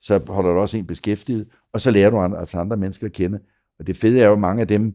så 0.00 0.18
holder 0.28 0.52
du 0.52 0.58
også 0.60 0.78
en 0.78 0.86
beskæftiget, 0.86 1.46
og 1.72 1.80
så 1.80 1.90
lærer 1.90 2.10
du 2.10 2.18
andre, 2.18 2.38
altså 2.38 2.58
andre 2.58 2.76
mennesker 2.76 3.06
at 3.06 3.12
kende. 3.12 3.40
Og 3.78 3.86
det 3.86 3.96
fede 3.96 4.20
er 4.20 4.28
jo, 4.28 4.36
mange 4.36 4.60
af 4.60 4.68
dem, 4.68 4.94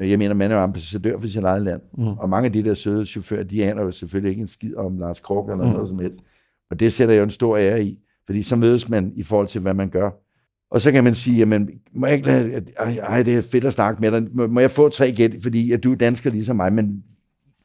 jeg 0.00 0.18
mener, 0.18 0.34
man 0.34 0.50
er 0.50 0.56
ambassadør 0.56 1.18
for 1.20 1.28
sit 1.28 1.44
eget 1.44 1.62
land, 1.62 1.80
Mm. 1.98 2.06
og 2.06 2.28
mange 2.28 2.46
af 2.46 2.52
de 2.52 2.64
der 2.64 2.74
søde 2.74 3.04
chauffører, 3.06 3.42
de 3.42 3.64
aner 3.64 3.82
jo 3.82 3.90
selvfølgelig 3.90 4.30
ikke 4.30 4.40
en 4.42 4.48
skid 4.48 4.74
om 4.76 4.98
Lars 4.98 5.20
Krog 5.20 5.50
eller 5.50 5.64
Mm. 5.66 5.72
noget 5.72 5.88
som 5.88 5.98
helst. 5.98 6.20
Og 6.70 6.80
det 6.80 6.92
sætter 6.92 7.14
jeg 7.14 7.18
jo 7.20 7.24
en 7.24 7.30
stor 7.30 7.56
ære 7.56 7.82
i, 7.84 7.98
fordi 8.26 8.42
så 8.42 8.56
mødes 8.56 8.88
man 8.88 9.12
i 9.16 9.22
forhold 9.22 9.46
til, 9.46 9.60
hvad 9.60 9.74
man 9.74 9.88
gør. 9.88 10.10
Og 10.70 10.80
så 10.80 10.92
kan 10.92 11.04
man 11.04 11.14
sige, 11.14 11.38
jamen, 11.38 11.70
må 11.94 12.06
jeg 12.06 12.16
ikke 12.16 12.26
lade, 12.28 12.52
at- 12.54 12.98
ej, 13.02 13.22
det 13.22 13.36
er 13.36 13.40
fedt 13.42 13.64
at 13.64 13.72
snakke 13.72 14.00
med 14.00 14.12
dig. 14.12 14.28
Må, 14.32 14.46
må 14.46 14.60
jeg 14.60 14.70
få 14.70 14.88
tre 14.88 15.12
gæt, 15.12 15.34
fordi 15.42 15.72
at 15.72 15.84
du 15.84 15.92
er 15.92 15.96
dansker 15.96 16.30
ligesom 16.30 16.56
mig, 16.56 16.72
men 16.72 17.04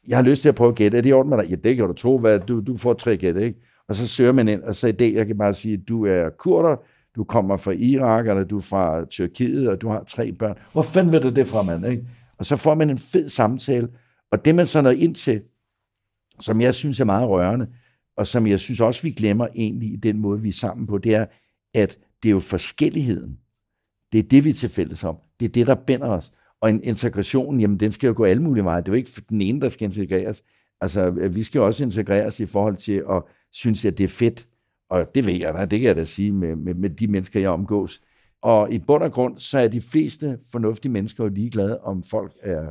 jeg 0.08 0.18
har 0.18 0.24
lyst 0.24 0.42
til 0.42 0.48
at 0.48 0.54
prøve 0.54 0.68
at 0.68 0.74
gætte. 0.76 0.98
Er 0.98 1.02
det 1.02 1.10
i 1.10 1.12
orden 1.12 1.30
med 1.30 1.38
dig? 1.38 1.50
Ja, 1.50 1.54
det 1.54 1.76
kan 1.76 1.86
du 1.86 1.92
tro, 1.92 2.18
hvad, 2.18 2.38
du, 2.38 2.60
du 2.60 2.76
får 2.76 2.92
tre 2.94 3.16
gæt, 3.16 3.36
ikke? 3.36 3.58
Og 3.88 3.94
så 3.94 4.08
søger 4.08 4.32
man 4.32 4.48
ind, 4.48 4.62
og 4.62 4.74
så 4.74 4.86
i 4.86 4.92
dag, 4.92 5.14
jeg 5.14 5.26
kan 5.26 5.38
bare 5.38 5.54
sige, 5.54 5.74
at 5.74 5.80
du 5.88 6.06
er 6.06 6.28
kurder, 6.38 6.76
du 7.16 7.24
kommer 7.24 7.56
fra 7.56 7.72
Irak, 7.72 8.28
eller 8.28 8.44
du 8.44 8.56
er 8.56 8.60
fra 8.60 9.04
Tyrkiet, 9.04 9.68
og 9.68 9.80
du 9.80 9.88
har 9.88 10.04
tre 10.08 10.32
børn. 10.32 10.54
Hvor 10.72 10.82
fanden 10.82 11.12
ved 11.12 11.20
du 11.20 11.30
det 11.30 11.46
fra, 11.46 11.62
mand? 11.62 11.86
Ikke? 11.86 12.02
Og 12.38 12.46
så 12.46 12.56
får 12.56 12.74
man 12.74 12.90
en 12.90 12.98
fed 12.98 13.28
samtale, 13.28 13.88
og 14.30 14.44
det 14.44 14.54
man 14.54 14.66
så 14.66 14.80
når 14.80 14.90
ind 14.90 15.14
til, 15.14 15.42
som 16.40 16.60
jeg 16.60 16.74
synes 16.74 17.00
er 17.00 17.04
meget 17.04 17.28
rørende, 17.28 17.68
og 18.16 18.26
som 18.26 18.46
jeg 18.46 18.60
synes 18.60 18.80
også, 18.80 19.02
vi 19.02 19.10
glemmer 19.10 19.48
egentlig 19.54 19.92
i 19.92 19.96
den 19.96 20.18
måde, 20.18 20.40
vi 20.40 20.48
er 20.48 20.52
sammen 20.52 20.86
på, 20.86 20.98
det 20.98 21.14
er, 21.14 21.26
at 21.74 21.98
det 22.22 22.28
er 22.28 22.32
jo 22.32 22.40
forskelligheden. 22.40 23.38
Det 24.12 24.18
er 24.18 24.22
det, 24.22 24.44
vi 24.44 24.50
er 24.50 24.54
til 24.54 24.68
fælles 24.68 25.04
om. 25.04 25.16
Det 25.40 25.46
er 25.46 25.52
det, 25.52 25.66
der 25.66 25.74
binder 25.74 26.06
os. 26.06 26.32
Og 26.60 26.70
en 26.70 26.82
integration, 26.82 27.60
jamen 27.60 27.80
den 27.80 27.92
skal 27.92 28.06
jo 28.06 28.14
gå 28.16 28.24
alle 28.24 28.42
mulige 28.42 28.64
veje. 28.64 28.80
Det 28.80 28.88
er 28.88 28.92
jo 28.92 28.96
ikke 28.96 29.22
den 29.28 29.40
ene, 29.40 29.60
der 29.60 29.68
skal 29.68 29.84
integreres. 29.84 30.44
Altså, 30.80 31.10
vi 31.10 31.42
skal 31.42 31.58
jo 31.58 31.66
også 31.66 31.84
integreres 31.84 32.40
i 32.40 32.46
forhold 32.46 32.76
til 32.76 33.04
at 33.10 33.22
synes, 33.52 33.84
at 33.84 33.98
det 33.98 34.04
er 34.04 34.08
fedt. 34.08 34.48
Og 34.90 35.14
det 35.14 35.26
ved 35.26 35.34
jeg 35.34 35.54
da, 35.54 35.64
det 35.64 35.80
kan 35.80 35.88
jeg 35.88 35.96
da 35.96 36.04
sige 36.04 36.32
med, 36.32 36.56
med, 36.56 36.74
med 36.74 36.90
de 36.90 37.06
mennesker, 37.06 37.40
jeg 37.40 37.50
omgås. 37.50 38.02
Og 38.44 38.72
i 38.72 38.78
bund 38.78 39.02
og 39.02 39.12
grund, 39.12 39.38
så 39.38 39.58
er 39.58 39.68
de 39.68 39.80
fleste 39.80 40.38
fornuftige 40.52 40.92
mennesker 40.92 41.24
jo 41.24 41.30
ligeglade, 41.30 41.80
om 41.80 42.02
folk 42.02 42.32
er 42.42 42.70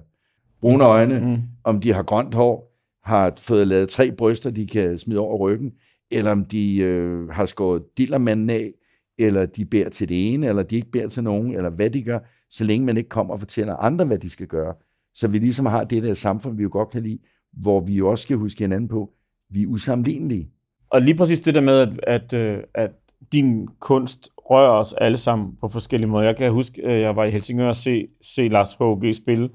brune 0.62 0.84
øjne, 0.84 1.20
Mm. 1.20 1.42
om 1.64 1.82
de 1.82 1.94
har 1.94 2.04
grønt 2.04 2.36
hår, 2.36 2.74
har 3.04 3.34
fået 3.38 3.68
lavet 3.68 3.90
tre 3.90 4.12
bryster, 4.12 4.50
de 4.50 4.68
kan 4.68 4.98
smide 4.98 5.20
over 5.20 5.38
ryggen, 5.38 5.74
eller 6.12 6.32
om 6.32 6.46
de 6.46 6.78
øh, 6.78 7.30
har 7.30 7.46
skåret 7.46 7.84
dillermanden 7.98 8.50
af, 8.50 8.72
eller 9.18 9.46
de 9.46 9.66
beder 9.66 9.90
til 9.90 10.10
det 10.10 10.34
ene, 10.34 10.48
eller 10.48 10.64
de 10.64 10.76
ikke 10.76 10.92
beder 10.92 11.08
til 11.08 11.24
nogen, 11.24 11.56
eller 11.56 11.70
hvad 11.70 11.90
de 11.90 12.04
gør, 12.04 12.20
så 12.50 12.64
længe 12.64 12.86
man 12.86 12.98
ikke 12.98 13.10
kommer 13.10 13.34
og 13.34 13.40
fortæller 13.40 13.76
andre, 13.76 14.06
hvad 14.06 14.18
de 14.18 14.30
skal 14.30 14.48
gøre. 14.48 14.74
Så 15.14 15.28
vi 15.28 15.40
ligesom 15.40 15.66
har 15.66 15.84
det 15.84 16.04
der 16.04 16.14
samfund, 16.14 16.58
vi 16.58 16.64
jo 16.64 16.70
godt 16.72 16.90
kan 16.90 17.04
lide, 17.04 17.20
hvor 17.54 17.80
vi 17.80 17.94
jo 17.94 18.10
også 18.10 18.24
skal 18.24 18.38
huske 18.38 18.60
hinanden 18.60 18.88
på, 18.88 19.14
vi 19.50 19.64
er 19.64 19.68
usammenlignelige. 19.68 20.50
Og 20.90 21.02
lige 21.02 21.16
præcis 21.16 21.42
det 21.42 21.56
der 21.56 21.62
med, 21.62 21.74
at, 21.80 21.90
at, 22.04 22.34
øh, 22.34 22.64
at 22.74 22.92
din 23.32 23.68
kunst 23.80 24.30
rører 24.38 24.72
os 24.72 24.94
alle 24.94 25.18
sammen 25.18 25.58
på 25.62 25.68
forskellige 25.68 26.10
måder. 26.10 26.26
Jeg 26.26 26.38
kan 26.38 26.52
huske, 26.52 26.86
at 26.86 27.02
jeg 27.02 27.16
var 27.16 27.24
i 27.24 27.32
Helsingør 27.32 27.68
og 27.68 27.76
se, 27.76 28.08
se 28.22 28.48
Lars 28.48 28.74
H.G. 28.74 29.16
spille, 29.16 29.50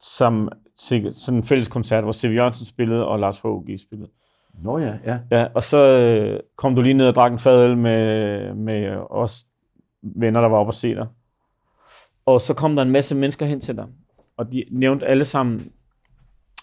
som 0.00 0.48
til 0.78 1.14
sådan 1.14 1.38
en 1.38 1.44
fælles 1.44 1.68
koncert, 1.68 2.04
hvor 2.04 2.12
C.V. 2.12 2.34
Jørgensen 2.34 2.66
spillede, 2.66 3.06
og 3.06 3.18
Lars 3.18 3.40
H.G. 3.40 3.80
spillede. 3.80 4.10
Nå 4.62 4.78
ja, 4.78 4.94
ja. 5.04 5.18
Ja, 5.30 5.46
og 5.54 5.62
så 5.62 5.86
øh, 5.86 6.40
kom 6.56 6.74
du 6.74 6.82
lige 6.82 6.94
ned 6.94 7.08
og 7.08 7.14
drak 7.14 7.32
en 7.32 7.38
fadøl 7.38 7.76
med, 7.76 8.54
med 8.54 8.96
os 9.10 9.46
venner, 10.02 10.40
der 10.40 10.48
var 10.48 10.56
oppe 10.56 10.70
og 10.70 10.74
se 10.74 10.94
dig. 10.94 11.06
Og 12.26 12.40
så 12.40 12.54
kom 12.54 12.76
der 12.76 12.82
en 12.82 12.90
masse 12.90 13.14
mennesker 13.14 13.46
hen 13.46 13.60
til 13.60 13.76
dig, 13.76 13.86
og 14.36 14.52
de 14.52 14.64
nævnte 14.70 15.06
alle 15.06 15.24
sammen 15.24 15.72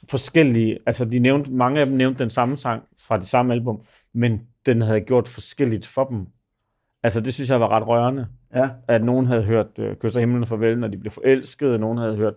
forskellige, 0.09 0.77
altså 0.85 1.05
de 1.05 1.19
nævnte, 1.19 1.51
mange 1.51 1.79
af 1.79 1.85
dem 1.85 1.95
nævnte 1.95 2.19
den 2.19 2.29
samme 2.29 2.57
sang 2.57 2.83
fra 3.07 3.17
det 3.17 3.27
samme 3.27 3.53
album, 3.53 3.81
men 4.13 4.41
den 4.65 4.81
havde 4.81 5.01
gjort 5.01 5.27
forskelligt 5.27 5.87
for 5.87 6.03
dem. 6.03 6.27
Altså 7.03 7.21
det 7.21 7.33
synes 7.33 7.49
jeg 7.49 7.59
var 7.59 7.67
ret 7.67 7.87
rørende, 7.87 8.27
ja. 8.55 8.69
at 8.87 9.03
nogen 9.03 9.25
havde 9.25 9.43
hørt 9.43 9.79
øh, 9.79 9.95
Kysser 9.95 10.19
himlen 10.19 10.45
farvel, 10.45 10.79
når 10.79 10.87
de 10.87 10.97
blev 10.97 11.11
forelskede, 11.11 11.79
nogen 11.79 11.97
havde 11.97 12.15
hørt 12.15 12.33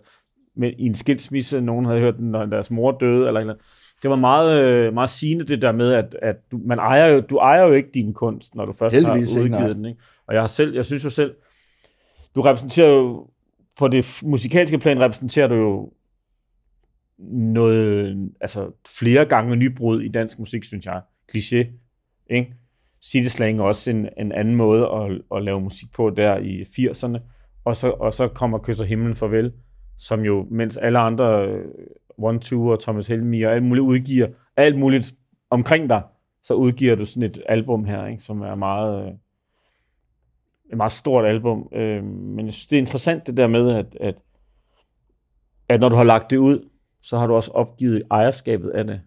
med, 0.55 0.73
i 0.77 0.85
en 0.85 0.95
skilsmisse, 0.95 1.61
nogen 1.61 1.85
havde 1.85 1.99
hørt 1.99 2.17
den, 2.17 2.31
når 2.31 2.45
deres 2.45 2.71
mor 2.71 2.91
døde, 2.91 3.27
eller, 3.27 3.39
eller 3.39 3.55
det 4.01 4.09
var 4.09 4.15
meget, 4.15 4.59
øh, 4.59 4.93
meget 4.93 5.09
sigende 5.09 5.45
det 5.45 5.61
der 5.61 5.71
med, 5.71 5.93
at, 5.93 6.15
at 6.21 6.51
du, 6.51 6.59
man 6.65 6.79
ejer 6.79 7.07
jo, 7.07 7.19
du 7.19 7.37
ejer 7.37 7.63
jo 7.63 7.73
ikke 7.73 7.89
din 7.93 8.13
kunst, 8.13 8.55
når 8.55 8.65
du 8.65 8.73
først 8.73 8.95
Heldigvis 8.95 9.33
har 9.33 9.39
ikke, 9.39 9.51
nej. 9.51 9.59
udgivet 9.59 9.75
den. 9.75 9.85
Ikke? 9.85 10.01
Og 10.27 10.33
jeg, 10.33 10.41
har 10.41 10.47
selv, 10.47 10.73
jeg 10.73 10.85
synes 10.85 11.03
jo 11.03 11.09
selv, 11.09 11.35
du 12.35 12.41
repræsenterer 12.41 12.89
jo, 12.89 13.27
på 13.77 13.87
det 13.87 14.19
musikalske 14.23 14.77
plan 14.77 15.01
repræsenterer 15.01 15.47
du 15.47 15.55
jo 15.55 15.91
noget, 17.29 18.29
altså 18.41 18.71
flere 18.87 19.25
gange 19.25 19.55
nybrud 19.55 20.01
i 20.01 20.07
dansk 20.07 20.39
musik, 20.39 20.63
synes 20.63 20.85
jeg. 20.85 21.01
Kliché, 21.31 21.65
ikke? 22.29 22.53
City 23.03 23.27
Slang 23.27 23.59
er 23.59 23.63
også 23.63 23.91
en, 23.91 24.09
en 24.17 24.31
anden 24.31 24.55
måde 24.55 24.87
at, 24.87 25.21
at 25.35 25.43
lave 25.43 25.61
musik 25.61 25.93
på 25.95 26.09
der 26.09 26.37
i 26.37 26.61
80'erne. 26.61 27.19
Og 27.65 27.75
så, 27.75 27.89
og 27.89 28.13
så 28.13 28.27
kommer 28.27 28.59
Kysser 28.59 28.85
himlen 28.85 29.15
farvel, 29.15 29.53
som 29.97 30.21
jo, 30.21 30.47
mens 30.51 30.77
alle 30.77 30.99
andre, 30.99 31.47
øh, 31.47 31.65
One 32.17 32.39
Two 32.39 32.67
og 32.67 32.79
Thomas 32.79 33.07
Helmi 33.07 33.41
og 33.41 33.53
alt 33.53 33.63
muligt 33.63 33.83
udgiver, 33.83 34.27
alt 34.57 34.77
muligt 34.77 35.13
omkring 35.49 35.89
dig, 35.89 36.01
så 36.43 36.53
udgiver 36.53 36.95
du 36.95 37.05
sådan 37.05 37.29
et 37.29 37.41
album 37.45 37.85
her, 37.85 38.05
ikke, 38.05 38.23
som 38.23 38.41
er 38.41 38.55
meget, 38.55 39.07
øh, 39.07 39.13
et 40.71 40.77
meget 40.77 40.91
stort 40.91 41.25
album. 41.25 41.69
Øh, 41.73 42.03
men 42.03 42.45
jeg 42.45 42.53
synes, 42.53 42.67
det 42.67 42.75
er 42.75 42.81
interessant 42.81 43.27
det 43.27 43.37
der 43.37 43.47
med, 43.47 43.71
at, 43.71 43.97
at, 44.01 44.15
at 45.69 45.79
når 45.79 45.89
du 45.89 45.95
har 45.95 46.03
lagt 46.03 46.31
det 46.31 46.37
ud, 46.37 46.69
så 47.01 47.17
har 47.17 47.27
du 47.27 47.35
også 47.35 47.51
opgivet 47.51 48.03
ejerskabet 48.11 48.69
af 48.69 48.83
det. 48.83 49.01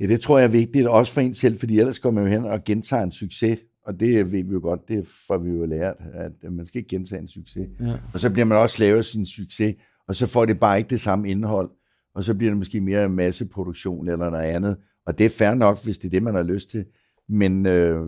Ja, 0.00 0.06
det 0.06 0.20
tror 0.20 0.38
jeg 0.38 0.44
er 0.44 0.50
vigtigt, 0.50 0.86
også 0.86 1.12
for 1.12 1.20
en 1.20 1.34
selv, 1.34 1.58
fordi 1.58 1.78
ellers 1.78 1.98
går 1.98 2.10
man 2.10 2.24
jo 2.24 2.30
hen 2.30 2.44
og 2.44 2.64
gentager 2.64 3.02
en 3.02 3.12
succes, 3.12 3.58
og 3.86 4.00
det 4.00 4.32
ved 4.32 4.44
vi 4.44 4.52
jo 4.52 4.60
godt, 4.62 4.80
det 4.88 5.06
får 5.26 5.38
vi 5.38 5.50
jo 5.50 5.64
lært, 5.64 5.96
at 6.14 6.52
man 6.52 6.66
skal 6.66 6.78
ikke 6.78 6.88
gentage 6.88 7.20
en 7.20 7.28
succes. 7.28 7.68
Ja. 7.80 7.94
Og 8.14 8.20
så 8.20 8.30
bliver 8.30 8.44
man 8.44 8.58
også 8.58 8.82
lavet 8.82 9.04
sin 9.04 9.26
succes, 9.26 9.74
og 10.08 10.14
så 10.14 10.26
får 10.26 10.44
det 10.44 10.60
bare 10.60 10.78
ikke 10.78 10.90
det 10.90 11.00
samme 11.00 11.30
indhold, 11.30 11.70
og 12.14 12.24
så 12.24 12.34
bliver 12.34 12.50
det 12.50 12.58
måske 12.58 12.80
mere 12.80 13.08
masseproduktion 13.08 14.08
eller 14.08 14.30
noget 14.30 14.44
andet, 14.44 14.76
og 15.06 15.18
det 15.18 15.26
er 15.26 15.30
fair 15.30 15.54
nok, 15.54 15.84
hvis 15.84 15.98
det 15.98 16.06
er 16.06 16.10
det, 16.10 16.22
man 16.22 16.34
har 16.34 16.42
lyst 16.42 16.70
til. 16.70 16.84
Men, 17.28 17.66
øh, 17.66 18.00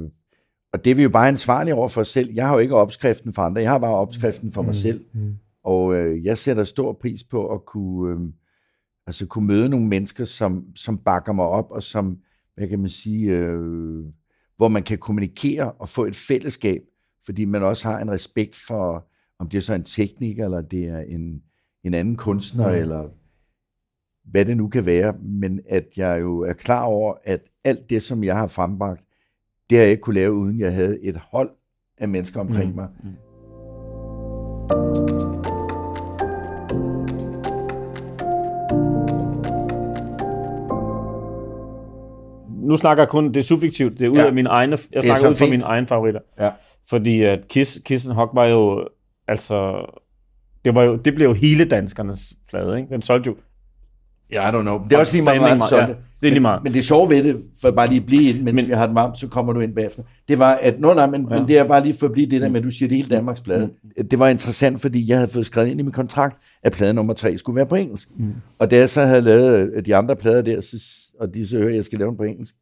og 0.72 0.84
det 0.84 0.90
er 0.90 0.94
vi 0.94 1.02
jo 1.02 1.10
bare 1.10 1.28
ansvarlige 1.28 1.74
over 1.74 1.88
for 1.88 2.00
os 2.00 2.08
selv. 2.08 2.30
Jeg 2.34 2.46
har 2.46 2.54
jo 2.54 2.58
ikke 2.58 2.74
opskriften 2.74 3.32
for 3.32 3.42
andre, 3.42 3.62
jeg 3.62 3.70
har 3.70 3.78
bare 3.78 3.94
opskriften 3.94 4.52
for 4.52 4.62
mig 4.62 4.74
selv. 4.74 5.04
Mm. 5.14 5.34
Og 5.64 5.94
øh, 5.94 6.24
jeg 6.24 6.38
sætter 6.38 6.64
stor 6.64 6.92
pris 6.92 7.24
på 7.24 7.54
at 7.54 7.64
kunne, 7.64 8.14
øh, 8.14 8.20
altså 9.06 9.26
kunne 9.26 9.46
møde 9.46 9.68
nogle 9.68 9.86
mennesker, 9.86 10.24
som, 10.24 10.64
som 10.76 10.98
bakker 10.98 11.32
mig 11.32 11.44
op, 11.44 11.70
og 11.70 11.82
som, 11.82 12.18
hvad 12.54 12.68
kan 12.68 12.78
man 12.78 12.88
sige, 12.88 13.30
øh, 13.36 14.04
hvor 14.56 14.68
man 14.68 14.82
kan 14.82 14.98
kommunikere 14.98 15.72
og 15.72 15.88
få 15.88 16.04
et 16.06 16.16
fællesskab, 16.16 16.82
fordi 17.24 17.44
man 17.44 17.62
også 17.62 17.88
har 17.88 18.00
en 18.00 18.10
respekt 18.10 18.56
for, 18.66 19.08
om 19.38 19.48
det 19.48 19.58
er 19.58 19.62
så 19.62 19.74
en 19.74 19.84
tekniker, 19.84 20.44
eller 20.44 20.60
det 20.60 20.84
er 20.84 20.98
en, 21.00 21.42
en 21.84 21.94
anden 21.94 22.16
kunstner, 22.16 22.66
Mm. 22.68 22.74
mm. 22.74 22.80
eller 22.80 23.08
hvad 24.30 24.44
det 24.44 24.56
nu 24.56 24.68
kan 24.68 24.86
være, 24.86 25.14
men 25.22 25.60
at 25.68 25.86
jeg 25.96 26.20
jo 26.20 26.40
er 26.40 26.52
klar 26.52 26.84
over, 26.84 27.14
at 27.24 27.40
alt 27.64 27.90
det, 27.90 28.02
som 28.02 28.24
jeg 28.24 28.36
har 28.36 28.46
frembragt, 28.46 29.04
det 29.70 29.78
har 29.78 29.82
jeg 29.82 29.90
ikke 29.90 30.00
kunne 30.00 30.14
lave, 30.14 30.32
uden 30.32 30.60
jeg 30.60 30.74
havde 30.74 31.00
et 31.02 31.16
hold 31.16 31.50
af 31.98 32.08
mennesker 32.08 32.40
omkring 32.40 32.70
Mm. 32.70 32.76
mig. 32.76 32.88
Nu 42.72 42.76
snakker 42.76 43.02
jeg 43.02 43.08
kun, 43.08 43.28
det 43.28 43.36
er 43.36 43.42
subjektivt, 43.42 43.98
det 43.98 44.04
er 44.04 44.08
ud 44.08 44.16
Ja. 44.16 44.26
af 44.26 44.32
mine 44.32 44.48
egne, 44.48 44.78
jeg 44.92 44.98
er 44.98 45.02
snakker 45.02 45.28
ud 45.30 45.34
fra 45.34 45.46
mine 45.46 45.64
egne 45.64 45.86
favoritter. 45.86 46.20
Ja. 46.40 46.50
Fordi 46.90 47.22
at 47.22 47.38
Kiss, 47.48 47.80
Kiss 47.84 48.06
and 48.06 48.14
Hog 48.14 48.30
var 48.34 48.46
jo, 48.46 48.88
altså, 49.28 49.72
det, 50.64 50.74
var 50.74 50.82
jo, 50.82 50.96
det 50.96 51.14
blev 51.14 51.26
jo 51.28 51.32
hele 51.32 51.64
danskernes 51.64 52.32
plade, 52.50 52.76
ikke? 52.78 52.88
Den 52.90 53.02
solgte 53.02 53.28
jo 53.28 53.36
Ja, 54.32 54.48
I 54.48 54.52
don't 54.52 54.60
know. 54.62 54.80
Det 54.84 54.92
er 54.92 54.98
også 54.98 55.14
lige 55.14 55.24
meget, 55.24 55.40
meget 55.40 55.62
sådan. 55.62 55.88
ja, 55.88 55.94
det 56.20 56.26
er 56.26 56.30
lige 56.30 56.40
meget. 56.40 56.62
Men, 56.62 56.70
men 56.70 56.74
det 56.74 56.84
sjove 56.84 57.10
ved 57.10 57.24
det, 57.24 57.36
for 57.62 57.70
bare 57.70 57.88
lige 57.88 58.00
at 58.00 58.06
blive 58.06 58.22
ind, 58.22 58.42
mens 58.42 58.56
Men- 58.56 58.66
vi 58.68 58.72
har 58.72 58.86
den 58.86 58.94
varmt, 58.94 59.18
så 59.18 59.28
kommer 59.28 59.52
du 59.52 59.60
ind 59.60 59.74
bagefter. 59.74 60.02
Det 60.28 60.38
var, 60.38 60.52
at, 60.54 60.80
nå 60.80 60.94
nej, 60.94 61.06
men, 61.06 61.26
Ja. 61.30 61.38
men 61.38 61.48
det 61.48 61.58
er 61.58 61.64
bare 61.64 61.82
lige 61.82 61.94
for 61.94 62.06
at 62.06 62.12
blive 62.12 62.30
det 62.30 62.42
der 62.42 62.48
med, 62.48 62.56
at 62.60 62.64
du 62.64 62.70
siger, 62.70 62.88
det 62.88 62.96
hele 62.96 63.08
Danmarks 63.08 63.40
plade. 63.40 63.70
Mm. 63.98 64.08
Det 64.08 64.18
var 64.18 64.28
interessant, 64.28 64.80
fordi 64.80 65.08
jeg 65.08 65.16
havde 65.18 65.30
fået 65.30 65.46
skrevet 65.46 65.68
ind 65.68 65.80
i 65.80 65.82
min 65.82 65.92
kontrakt, 65.92 66.36
at 66.62 66.72
plade 66.72 66.94
nummer 66.94 67.14
tre 67.14 67.36
skulle 67.38 67.56
være 67.56 67.66
på 67.66 67.74
engelsk. 67.74 68.08
Mm. 68.16 68.32
Og 68.58 68.70
da 68.70 68.76
jeg 68.76 68.90
så 68.90 69.00
havde 69.00 69.22
lavet 69.22 69.70
øh, 69.76 69.86
de 69.86 69.96
andre 69.96 70.16
plader 70.16 70.42
der, 70.42 70.60
så, 70.60 70.76
og 71.20 71.28
hører, 71.52 71.68
at 71.68 71.74
jeg 71.76 71.84
skal 71.84 71.98
lave 71.98 72.08
den 72.08 72.16
på 72.16 72.22
engelsk, 72.22 72.54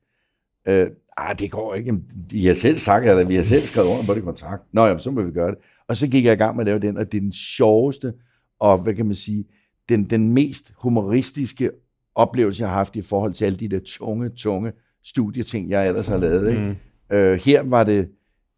øh, 0.66 0.86
ah, 1.16 1.38
det 1.38 1.50
går 1.50 1.74
ikke. 1.74 1.94
De 2.30 2.46
har 2.46 2.54
selv 2.54 2.76
sagt, 2.76 3.06
eller 3.06 3.24
vi 3.24 3.34
har 3.34 3.42
selv 3.42 3.62
skrevet 3.62 3.88
under 3.88 4.02
på 4.06 4.14
det 4.14 4.22
kontrakt. 4.22 4.62
Nå, 4.72 4.86
jamen, 4.86 5.00
så 5.00 5.11
må 5.11 5.22
vi 5.22 5.30
gøre 5.30 5.50
det. 5.50 5.58
Og 5.88 5.96
så 5.96 6.08
gik 6.08 6.24
jeg 6.24 6.32
i 6.32 6.36
gang 6.36 6.56
med 6.56 6.62
at 6.62 6.66
lave 6.66 6.78
den, 6.80 6.96
og 6.96 7.12
det 7.12 7.18
er 7.18 7.22
den 7.22 7.32
sjoveste, 7.32 8.12
og 8.58 8.78
hvad 8.78 8.94
kan 8.94 9.06
man 9.06 9.14
sige, 9.14 9.44
den, 9.88 10.04
den 10.04 10.32
mest 10.32 10.72
humoristiske 10.82 11.70
oplevelse, 12.14 12.62
jeg 12.62 12.68
har 12.68 12.76
haft 12.76 12.96
i 12.96 13.02
forhold 13.02 13.34
til 13.34 13.44
alle 13.44 13.58
de 13.58 13.68
der 13.68 13.80
tunge, 13.84 14.28
tunge 14.28 14.72
studieting, 15.04 15.70
jeg 15.70 15.88
ellers 15.88 16.06
har 16.06 16.18
lavet. 16.18 16.50
Ikke? 16.50 16.76
Mm. 17.11 17.16
Øh, 17.16 17.40
her 17.44 17.62
var 17.62 17.84
det 17.84 18.08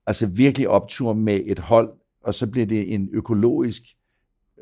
altså 0.07 0.26
virkelig 0.26 0.68
optur 0.68 1.12
med 1.12 1.40
et 1.44 1.59
hold, 1.59 1.90
og 2.24 2.34
så 2.34 2.46
blev 2.46 2.66
det 2.66 2.94
en 2.94 3.09
økologisk 3.12 3.82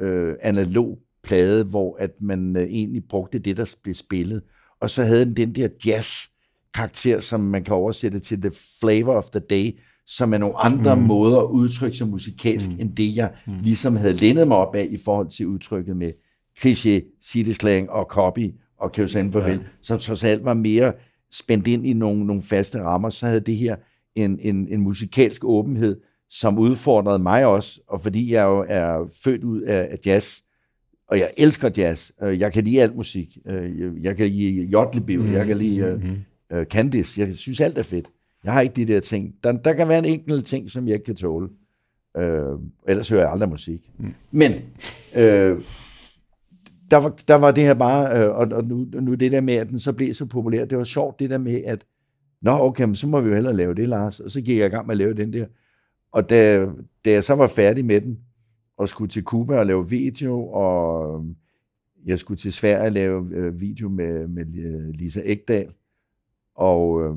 øh, 0.00 0.34
analog 0.42 0.98
plade, 1.22 1.64
hvor 1.64 1.96
at 1.96 2.10
man 2.20 2.56
øh, 2.56 2.62
egentlig 2.62 3.04
brugte 3.08 3.38
det, 3.38 3.56
der 3.56 3.74
blev 3.82 3.94
spillet. 3.94 4.42
Og 4.80 4.90
så 4.90 5.02
havde 5.02 5.24
den 5.24 5.36
den 5.36 5.54
der 5.54 5.68
jazz-karakter, 6.76 7.20
som 7.20 7.40
man 7.40 7.64
kan 7.64 7.74
oversætte 7.74 8.18
til 8.18 8.40
the 8.42 8.50
flavor 8.80 9.14
of 9.14 9.24
the 9.30 9.40
day, 9.50 9.78
som 10.06 10.32
er 10.34 10.38
nogle 10.38 10.56
andre 10.56 10.96
mm. 10.96 11.02
måder 11.02 11.38
at 11.40 11.46
udtrykke 11.50 11.96
sig 11.96 12.08
musikalsk, 12.08 12.68
mm. 12.70 12.76
end 12.80 12.96
det, 12.96 13.16
jeg 13.16 13.30
mm. 13.46 13.52
ligesom 13.62 13.96
havde 13.96 14.14
lænet 14.14 14.48
mig 14.48 14.56
op 14.56 14.74
af 14.74 14.86
i 14.90 14.96
forhold 15.04 15.28
til 15.28 15.46
udtrykket 15.46 15.96
med 15.96 16.12
cliché, 16.58 17.18
city 17.30 17.50
slang 17.52 17.90
og 17.90 18.06
copy 18.10 18.50
og 18.78 18.90
sende 19.06 19.32
farvel, 19.32 19.52
ja. 19.52 19.58
som 19.82 19.98
trods 19.98 20.24
alt 20.24 20.44
var 20.44 20.54
mere 20.54 20.92
spændt 21.32 21.66
ind 21.66 21.86
i 21.86 21.92
nogle, 21.92 22.26
nogle 22.26 22.42
faste 22.42 22.82
rammer, 22.82 23.10
så 23.10 23.26
havde 23.26 23.40
det 23.40 23.56
her 23.56 23.76
en, 24.14 24.38
en, 24.40 24.68
en 24.68 24.80
musikalsk 24.80 25.44
åbenhed, 25.44 26.00
som 26.30 26.58
udfordrede 26.58 27.18
mig 27.18 27.46
også, 27.46 27.80
og 27.88 28.00
fordi 28.00 28.32
jeg 28.32 28.42
jo 28.44 28.64
er 28.68 29.10
født 29.24 29.44
ud 29.44 29.60
af, 29.62 29.88
af 29.90 29.96
jazz, 30.06 30.38
og 31.08 31.18
jeg 31.18 31.30
elsker 31.36 31.70
jazz. 31.76 32.10
Øh, 32.22 32.40
Jeg 32.40 32.52
kan 32.52 32.64
lide 32.64 32.82
alt 32.82 32.96
musik. 32.96 33.38
Øh, 33.46 34.02
jeg- 34.04 34.16
kan 34.16 34.26
lide 34.28 34.64
Jotlebio, 34.64 35.22
mm, 35.22 35.32
jeg 35.32 35.46
kan 35.46 35.58
lide 35.58 35.94
uh, 35.94 36.02
uh, 36.54 36.64
Candice. 36.64 37.20
Jeg 37.20 37.34
synes 37.34 37.60
alt 37.60 37.78
er 37.78 37.82
fedt. 37.82 38.10
Jeg 38.44 38.52
har 38.52 38.60
ikke 38.60 38.76
de 38.76 38.84
der 38.84 39.00
ting. 39.00 39.34
Der, 39.44 39.52
der 39.52 39.72
kan 39.72 39.88
være 39.88 39.98
en 39.98 40.04
enkelt 40.04 40.46
ting, 40.46 40.70
som 40.70 40.86
jeg 40.86 40.94
ikke 40.94 41.04
kan 41.04 41.14
tåle. 41.14 41.48
Øh, 42.16 42.58
ellers 42.88 43.08
hører 43.08 43.22
jeg 43.22 43.30
aldrig 43.30 43.48
musik. 43.48 43.90
Mm. 43.98 44.14
Men 44.30 44.52
øh, 45.16 45.62
der, 46.90 46.96
var, 46.96 47.18
der 47.28 47.34
var 47.34 47.50
det 47.50 47.64
her 47.64 47.74
bare, 47.74 48.18
øh, 48.18 48.30
og, 48.30 48.48
og 48.52 48.64
nu, 48.64 48.86
nu 49.00 49.14
det 49.14 49.32
der 49.32 49.40
med, 49.40 49.54
at 49.54 49.68
den 49.68 49.78
så 49.78 49.92
blev 49.92 50.14
så 50.14 50.26
populær, 50.26 50.64
det 50.64 50.78
var 50.78 50.84
sjovt 50.84 51.20
det 51.20 51.30
der 51.30 51.38
med, 51.38 51.62
at 51.66 51.86
nå 52.42 52.50
okay, 52.50 52.84
men 52.84 52.94
så 52.94 53.06
må 53.06 53.20
vi 53.20 53.28
jo 53.28 53.34
hellere 53.34 53.56
lave 53.56 53.74
det, 53.74 53.88
Lars. 53.88 54.20
Og 54.20 54.30
så 54.30 54.40
gik 54.40 54.58
jeg 54.58 54.66
i 54.66 54.70
gang 54.70 54.86
med 54.86 54.94
at 54.94 54.98
lave 54.98 55.14
den 55.14 55.32
der. 55.32 55.46
Og 56.12 56.30
da, 56.30 56.66
da 57.04 57.10
jeg 57.10 57.24
så 57.24 57.34
var 57.34 57.46
færdig 57.46 57.84
med 57.84 58.00
den, 58.00 58.18
og 58.76 58.88
skulle 58.88 59.08
til 59.08 59.22
Cuba 59.22 59.58
og 59.58 59.66
lave 59.66 59.88
video, 59.88 60.46
og 60.46 61.24
jeg 62.06 62.18
skulle 62.18 62.38
til 62.38 62.52
Sverige 62.52 62.86
og 62.86 62.92
lave 62.92 63.28
øh, 63.32 63.60
video 63.60 63.88
med, 63.88 64.28
med 64.28 64.44
øh, 64.64 64.88
Lisa 64.88 65.20
Ekdal, 65.24 65.68
og 66.60 67.02
øh, 67.02 67.16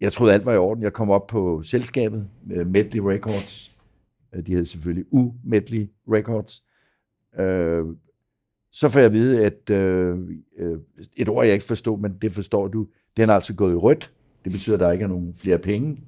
jeg 0.00 0.12
troede 0.12 0.32
alt 0.32 0.46
var 0.46 0.52
i 0.52 0.56
orden. 0.56 0.82
Jeg 0.82 0.92
kom 0.92 1.10
op 1.10 1.26
på 1.26 1.62
selskabet, 1.62 2.28
øh, 2.50 2.66
Medley 2.66 3.00
Records. 3.00 3.78
Øh, 4.34 4.46
de 4.46 4.52
hed 4.52 4.64
selvfølgelig 4.64 5.04
U-Medley 5.12 5.88
Records. 6.12 6.64
Øh, 7.40 7.84
så 8.72 8.88
får 8.88 8.98
jeg 8.98 9.06
at 9.06 9.12
vide, 9.12 9.44
at 9.44 9.70
øh, 9.70 10.18
øh, 10.58 10.78
et 11.16 11.28
ord, 11.28 11.44
jeg 11.44 11.54
ikke 11.54 11.66
forstod, 11.66 11.98
men 11.98 12.18
det 12.22 12.32
forstår 12.32 12.68
du, 12.68 12.86
den 13.16 13.28
er 13.28 13.34
altså 13.34 13.54
gået 13.54 13.72
i 13.72 13.76
rødt. 13.76 14.12
Det 14.44 14.52
betyder, 14.52 14.76
at 14.76 14.80
der 14.80 14.92
ikke 14.92 15.02
er 15.02 15.08
nogen 15.08 15.34
flere 15.34 15.58
penge, 15.58 16.00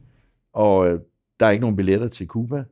og 0.52 0.88
øh, 0.88 1.00
der 1.40 1.46
er 1.46 1.50
ikke 1.50 1.60
nogen 1.60 1.76
billetter 1.76 2.08
til 2.08 2.26
Cuba. 2.26 2.64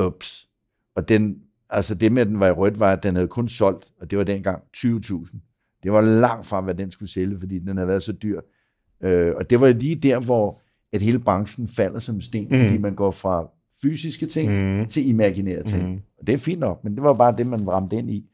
Ups. 0.00 0.48
Og 0.94 1.08
den, 1.08 1.42
altså 1.70 1.94
det 1.94 2.12
med, 2.12 2.22
at 2.22 2.28
den 2.28 2.40
var 2.40 2.48
i 2.48 2.52
rødt, 2.52 2.80
var, 2.80 2.92
at 2.92 3.02
den 3.02 3.14
havde 3.14 3.28
kun 3.28 3.48
solgt, 3.48 3.92
og 4.00 4.10
det 4.10 4.18
var 4.18 4.24
dengang 4.24 4.62
20.000. 4.76 5.38
Det 5.82 5.92
var 5.92 6.00
langt 6.00 6.46
fra, 6.46 6.60
hvad 6.60 6.74
den 6.74 6.90
skulle 6.90 7.10
sælge, 7.10 7.38
fordi 7.38 7.58
den 7.58 7.76
havde 7.76 7.88
været 7.88 8.02
så 8.02 8.12
dyr. 8.12 8.40
Øh, 9.02 9.34
og 9.36 9.50
det 9.50 9.60
var 9.60 9.68
lige 9.72 9.94
der, 9.94 10.18
hvor 10.18 10.56
at 10.92 11.02
hele 11.02 11.18
branchen 11.18 11.68
falder 11.68 11.98
som 11.98 12.20
sten, 12.20 12.48
mm. 12.50 12.58
fordi 12.58 12.78
man 12.78 12.94
går 12.94 13.10
fra 13.10 13.48
fysiske 13.82 14.26
ting 14.26 14.52
mm. 14.52 14.86
til 14.86 15.08
imaginære 15.08 15.62
ting. 15.62 15.88
Mm. 15.88 16.00
Og 16.18 16.26
det 16.26 16.32
er 16.32 16.38
fint 16.38 16.60
nok, 16.60 16.84
men 16.84 16.94
det 16.94 17.02
var 17.02 17.12
bare 17.12 17.36
det, 17.36 17.46
man 17.46 17.68
ramte 17.68 17.96
ind 17.96 18.10
i. 18.10 18.24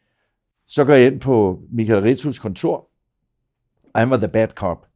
Så 0.68 0.84
går 0.84 0.94
jeg 0.94 1.06
ind 1.06 1.20
på 1.20 1.60
Michael 1.70 2.02
Ritus 2.02 2.38
kontor. 2.38 2.88
Han 3.94 4.10
var 4.10 4.16
the 4.16 4.28
bad 4.28 4.48
cop, 4.48 4.86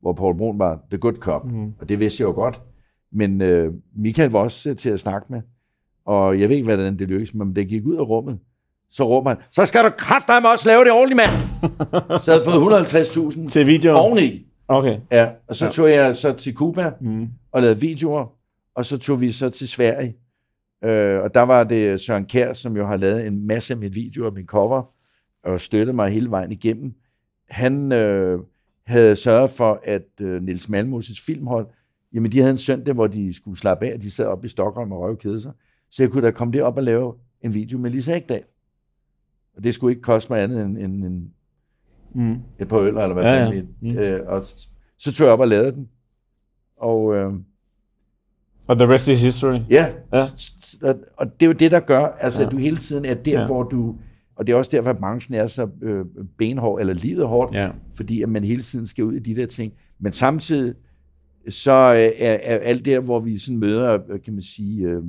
hvor 0.00 0.12
Paul 0.12 0.36
Brun 0.36 0.58
var 0.58 0.80
the 0.90 0.98
good 0.98 1.14
cop. 1.14 1.44
Mm. 1.44 1.72
Og 1.80 1.88
det 1.88 2.00
vidste 2.00 2.20
jeg 2.20 2.28
jo 2.28 2.32
godt. 2.32 2.62
Men 3.12 3.40
øh, 3.40 3.72
Michael 3.96 4.30
var 4.30 4.38
også 4.38 4.70
øh, 4.70 4.76
til 4.76 4.90
at 4.90 5.00
snakke 5.00 5.32
med. 5.32 5.40
Og 6.04 6.40
jeg 6.40 6.48
ved 6.48 6.56
ikke, 6.56 6.66
hvordan 6.66 6.98
det 6.98 7.08
lykkedes, 7.08 7.34
men 7.34 7.56
det 7.56 7.68
gik 7.68 7.86
ud 7.86 7.96
af 7.96 8.08
rummet. 8.08 8.38
Så 8.90 9.04
råber 9.04 9.30
han, 9.30 9.38
så 9.50 9.66
skal 9.66 9.84
du 9.84 9.90
kraftedeme 9.98 10.48
også 10.48 10.68
lave 10.68 10.84
det 10.84 10.92
ordentligt, 10.92 11.16
mand! 11.16 11.30
så 12.22 12.32
jeg 12.32 12.40
havde 12.40 12.44
fået 12.44 13.42
150.000 13.44 13.48
Til 13.48 13.66
video? 13.66 13.94
oveni. 13.96 14.46
Okay. 14.72 15.00
Ja, 15.10 15.30
og 15.46 15.56
så 15.56 15.64
ja. 15.64 15.70
tog 15.70 15.90
jeg 15.90 16.16
så 16.16 16.32
til 16.32 16.54
Cuba 16.54 16.92
mm. 17.00 17.28
og 17.52 17.62
lavede 17.62 17.80
videoer, 17.80 18.26
og 18.74 18.84
så 18.84 18.98
tog 18.98 19.20
vi 19.20 19.32
så 19.32 19.50
til 19.50 19.68
Sverige. 19.68 20.16
Øh, 20.84 21.22
og 21.22 21.34
der 21.34 21.40
var 21.40 21.64
det 21.64 22.00
Søren 22.00 22.24
Kær, 22.24 22.52
som 22.52 22.76
jo 22.76 22.86
har 22.86 22.96
lavet 22.96 23.26
en 23.26 23.46
masse 23.46 23.74
af 23.74 23.78
mine 23.78 23.94
videoer 23.94 24.26
og 24.26 24.34
min 24.34 24.46
cover, 24.46 24.82
og 25.44 25.60
støttede 25.60 25.96
mig 25.96 26.10
hele 26.10 26.30
vejen 26.30 26.52
igennem. 26.52 26.94
Han 27.50 27.92
øh, 27.92 28.40
havde 28.86 29.16
sørget 29.16 29.50
for, 29.50 29.80
at 29.84 30.08
øh, 30.20 30.42
Nils 30.42 30.68
Malmoses 30.68 31.20
filmhold, 31.20 31.66
jamen 32.12 32.32
de 32.32 32.38
havde 32.38 32.50
en 32.50 32.58
søndag, 32.58 32.94
hvor 32.94 33.06
de 33.06 33.34
skulle 33.34 33.58
slappe 33.58 33.86
af, 33.86 33.94
og 33.94 34.02
de 34.02 34.10
sad 34.10 34.26
oppe 34.26 34.46
i 34.46 34.48
Stockholm 34.48 34.92
og 34.92 35.00
røv 35.00 35.16
kede 35.16 35.40
sig. 35.40 35.52
Så 35.90 36.02
jeg 36.02 36.10
kunne 36.10 36.26
da 36.26 36.30
komme 36.30 36.52
derop 36.52 36.76
og 36.76 36.82
lave 36.82 37.14
en 37.40 37.54
video 37.54 37.78
med 37.78 37.90
Lisa 37.90 38.16
Ekdal. 38.16 38.42
Og 39.56 39.64
det 39.64 39.74
skulle 39.74 39.92
ikke 39.92 40.02
koste 40.02 40.32
mig 40.32 40.42
andet 40.42 40.62
end, 40.62 40.78
end, 40.78 41.04
end 41.04 41.30
Mm. 42.14 42.36
par 42.68 42.78
øl, 42.78 42.88
eller 42.88 43.12
hvad 43.12 43.24
Ja, 43.24 43.44
fanden 43.48 43.68
ja, 43.82 43.92
ja. 43.92 44.10
øh, 44.10 44.26
Og 44.28 44.44
så 44.98 45.12
tog 45.12 45.24
jeg 45.24 45.32
op 45.32 45.40
og 45.40 45.48
lavede 45.48 45.72
den. 45.72 45.88
Og 46.76 47.14
øh, 47.14 47.32
Og 48.66 48.76
the 48.78 48.88
rest 48.88 49.08
is 49.08 49.22
history. 49.22 49.58
ja, 49.70 49.92
Ja. 50.12 50.26
og, 51.16 51.26
det 51.40 51.42
er 51.42 51.46
jo 51.46 51.52
det, 51.52 51.70
der 51.70 51.80
gør, 51.80 52.04
altså 52.06 52.40
Ja. 52.40 52.46
at 52.46 52.52
du 52.52 52.56
hele 52.56 52.76
tiden 52.76 53.04
er 53.04 53.14
der, 53.14 53.40
Ja. 53.40 53.46
hvor 53.46 53.62
du... 53.62 53.96
Og 54.36 54.46
det 54.46 54.52
er 54.52 54.56
også 54.56 54.70
derfor, 54.70 54.90
at 54.90 54.98
branchen 54.98 55.34
er 55.34 55.46
så 55.46 55.68
øh, 55.82 56.04
benhård, 56.38 56.80
eller 56.80 56.94
livet 56.94 57.26
hårdt, 57.28 57.54
Ja. 57.54 57.70
fordi 57.96 58.22
at 58.22 58.28
man 58.28 58.44
hele 58.44 58.62
tiden 58.62 58.86
skal 58.86 59.04
ud 59.04 59.12
i 59.14 59.18
de 59.18 59.36
der 59.36 59.46
ting. 59.46 59.72
Men 59.98 60.12
samtidig, 60.12 60.74
så 61.48 61.70
øh, 61.72 61.98
er, 62.26 62.38
er 62.42 62.58
alt 62.58 62.84
der, 62.84 63.00
hvor 63.00 63.20
vi 63.20 63.38
sådan 63.38 63.58
møder, 63.58 63.98
kan 64.24 64.32
man 64.34 64.42
sige, 64.42 64.86
øh, 64.88 65.02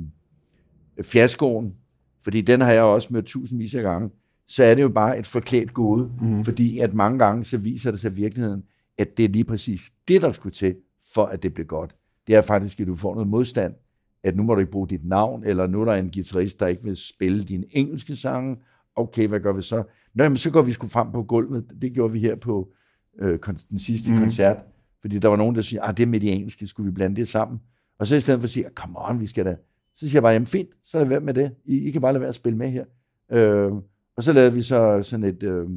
fiaskoen, 1.02 1.74
fordi 2.22 2.40
den 2.40 2.60
har 2.60 2.72
jeg 2.72 2.82
også 2.82 3.08
mødt 3.12 3.24
tusindvis 3.24 3.74
af 3.74 3.82
gange, 3.82 4.10
så 4.48 4.64
er 4.64 4.74
det 4.74 4.82
jo 4.82 4.88
bare 4.88 5.18
et 5.18 5.26
forklædt 5.26 5.74
gode, 5.74 6.10
mm. 6.20 6.44
fordi 6.44 6.78
at 6.78 6.94
mange 6.94 7.18
gange 7.18 7.44
så 7.44 7.58
viser 7.58 7.90
det 7.90 8.00
sig 8.00 8.10
i 8.10 8.14
virkeligheden, 8.14 8.62
at 8.98 9.16
det 9.16 9.24
er 9.24 9.28
lige 9.28 9.44
præcis 9.44 9.92
det, 10.08 10.22
der 10.22 10.32
skulle 10.32 10.52
til, 10.52 10.76
for 11.14 11.26
at 11.26 11.42
det 11.42 11.54
bliver 11.54 11.66
godt. 11.66 11.94
Det 12.26 12.34
er 12.34 12.40
faktisk, 12.40 12.80
at 12.80 12.86
du 12.86 12.94
får 12.94 13.14
noget 13.14 13.28
modstand, 13.28 13.74
at 14.22 14.36
nu 14.36 14.42
må 14.42 14.54
du 14.54 14.60
ikke 14.60 14.72
bruge 14.72 14.88
dit 14.88 15.04
navn, 15.04 15.44
eller 15.44 15.66
nu 15.66 15.80
er 15.80 15.84
der 15.84 15.94
en 15.94 16.10
guitarist, 16.10 16.60
der 16.60 16.66
ikke 16.66 16.84
vil 16.84 16.96
spille 16.96 17.44
dine 17.44 17.64
engelske 17.70 18.16
sange. 18.16 18.56
Okay, 18.96 19.28
hvad 19.28 19.40
gør 19.40 19.52
vi 19.52 19.62
så? 19.62 19.82
Nå, 20.14 20.24
jamen, 20.24 20.36
så 20.36 20.50
går 20.50 20.62
vi 20.62 20.72
sgu 20.72 20.86
frem 20.86 21.12
på 21.12 21.22
gulvet. 21.22 21.64
Det 21.82 21.92
gjorde 21.92 22.12
vi 22.12 22.20
her 22.20 22.36
på 22.36 22.72
øh, 23.20 23.38
den 23.70 23.78
sidste 23.78 24.12
mm. 24.12 24.18
koncert, 24.18 24.56
fordi 25.00 25.18
der 25.18 25.28
var 25.28 25.36
nogen, 25.36 25.54
der 25.54 25.62
siger, 25.62 25.82
ah, 25.82 25.96
det 25.96 26.08
med 26.08 26.20
de 26.20 26.30
engelske, 26.30 26.66
skulle 26.66 26.90
vi 26.90 26.94
blande 26.94 27.16
det 27.16 27.28
sammen? 27.28 27.60
Og 27.98 28.06
så 28.06 28.16
i 28.16 28.20
stedet 28.20 28.40
for 28.40 28.44
at 28.44 28.50
sige, 28.50 28.66
come 28.74 28.94
on, 28.98 29.20
vi 29.20 29.26
skal 29.26 29.44
da. 29.44 29.56
Så 29.96 30.08
siger 30.08 30.16
jeg 30.16 30.22
bare, 30.22 30.32
jamen 30.32 30.46
fint, 30.46 30.68
så 30.84 30.98
lad 30.98 31.06
være 31.06 31.20
med 31.20 31.34
det. 31.34 31.54
I, 31.64 31.78
I 31.78 31.90
kan 31.90 32.00
bare 32.00 32.12
lade 32.12 32.20
være 32.20 32.28
at 32.28 32.34
spille 32.34 32.58
med 32.58 32.70
her. 32.70 32.84
Øh, 33.32 33.72
og 34.16 34.22
så 34.22 34.32
lavede 34.32 34.52
vi 34.52 34.62
så 34.62 35.02
sådan 35.02 35.24
et 35.24 35.42
øh, 35.42 35.68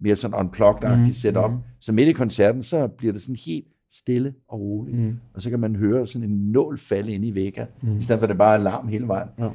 mere 0.00 0.16
sådan 0.16 0.40
unplugged-agtigt 0.40 1.06
mm. 1.06 1.12
setup. 1.12 1.50
Mm. 1.50 1.58
Så 1.80 1.92
midt 1.92 2.08
i 2.08 2.12
koncerten, 2.12 2.62
så 2.62 2.88
bliver 2.88 3.12
det 3.12 3.22
sådan 3.22 3.36
helt 3.46 3.66
stille 3.92 4.34
og 4.48 4.60
roligt. 4.60 4.98
Mm. 4.98 5.16
Og 5.34 5.42
så 5.42 5.50
kan 5.50 5.60
man 5.60 5.76
høre 5.76 6.06
sådan 6.06 6.30
en 6.30 6.52
nål 6.52 6.78
falde 6.78 7.12
ind 7.12 7.24
i 7.24 7.34
væggen, 7.34 7.66
mm. 7.82 7.98
i 7.98 8.02
stedet 8.02 8.20
for 8.20 8.26
at 8.26 8.28
det 8.28 8.38
bare 8.38 8.58
er 8.58 8.62
larm 8.62 8.88
hele 8.88 9.08
vejen. 9.08 9.28
Ja. 9.38 9.48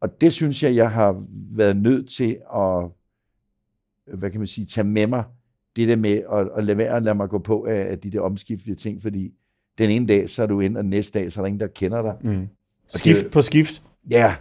Og 0.00 0.20
det 0.20 0.32
synes 0.32 0.62
jeg, 0.62 0.76
jeg 0.76 0.90
har 0.90 1.24
været 1.50 1.76
nødt 1.76 2.08
til 2.08 2.38
at, 2.54 2.90
hvad 4.18 4.30
kan 4.30 4.40
man 4.40 4.46
sige, 4.46 4.66
tage 4.66 4.86
med 4.86 5.06
mig, 5.06 5.24
det 5.76 5.88
der 5.88 5.96
med 5.96 6.22
at, 6.32 6.48
at 6.56 6.64
lade 6.64 6.78
være 6.78 6.96
at 6.96 7.02
lade 7.02 7.14
mig 7.14 7.28
gå 7.28 7.38
på 7.38 7.66
af, 7.66 7.90
af 7.90 7.98
de 7.98 8.10
der 8.10 8.20
omskiftede 8.20 8.76
ting, 8.76 9.02
fordi 9.02 9.32
den 9.78 9.90
ene 9.90 10.06
dag, 10.06 10.30
så 10.30 10.42
er 10.42 10.46
du 10.46 10.60
inde, 10.60 10.78
og 10.78 10.84
næste 10.84 11.18
dag, 11.18 11.32
så 11.32 11.40
er 11.40 11.42
der 11.42 11.46
ingen, 11.46 11.60
der 11.60 11.66
kender 11.66 12.02
dig. 12.02 12.16
Mm. 12.22 12.48
Skift 12.88 13.30
på 13.32 13.42
skift. 13.42 13.82
Ja, 14.10 14.34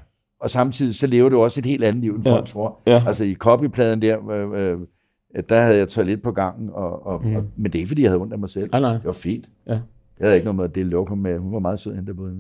og 0.44 0.50
samtidig 0.50 0.96
så 0.96 1.08
lever 1.08 1.30
du 1.30 1.42
også 1.42 1.60
et 1.60 1.66
helt 1.66 1.84
andet 1.84 2.02
liv, 2.02 2.14
end 2.16 2.26
Ja. 2.28 2.32
folk 2.34 2.46
tror. 2.48 2.80
Ja. 2.88 3.04
Altså 3.08 3.24
i 3.24 3.36
copypladen 3.36 4.02
der, 4.02 4.30
øh, 4.32 4.72
øh, 4.72 4.78
der 5.50 5.62
havde 5.62 5.78
jeg 5.78 5.88
toilet 5.88 6.22
på 6.22 6.32
gangen, 6.32 6.70
og, 6.74 7.08
og, 7.08 7.26
mm. 7.26 7.36
og, 7.36 7.44
men 7.58 7.66
det 7.66 7.76
er 7.76 7.80
ikke, 7.80 7.88
fordi 7.88 8.02
jeg 8.02 8.10
havde 8.10 8.22
ondt 8.22 8.34
af 8.34 8.40
mig 8.40 8.50
selv. 8.50 8.70
Nej, 8.72 8.82
nej. 8.82 8.94
Det 8.94 9.06
var 9.06 9.12
fint. 9.12 9.50
Ja. 9.68 9.72
Jeg 10.20 10.28
havde 10.28 10.36
ikke 10.36 10.46
noget 10.46 10.56
med 10.56 10.64
at 10.66 10.76
dele 10.76 10.90
lokum 10.90 11.18
med. 11.18 11.38
Hun 11.40 11.54
var 11.54 11.60
meget 11.60 11.80
sød, 11.80 11.96
hende 11.96 12.08
der 12.08 12.14
boede. 12.14 12.36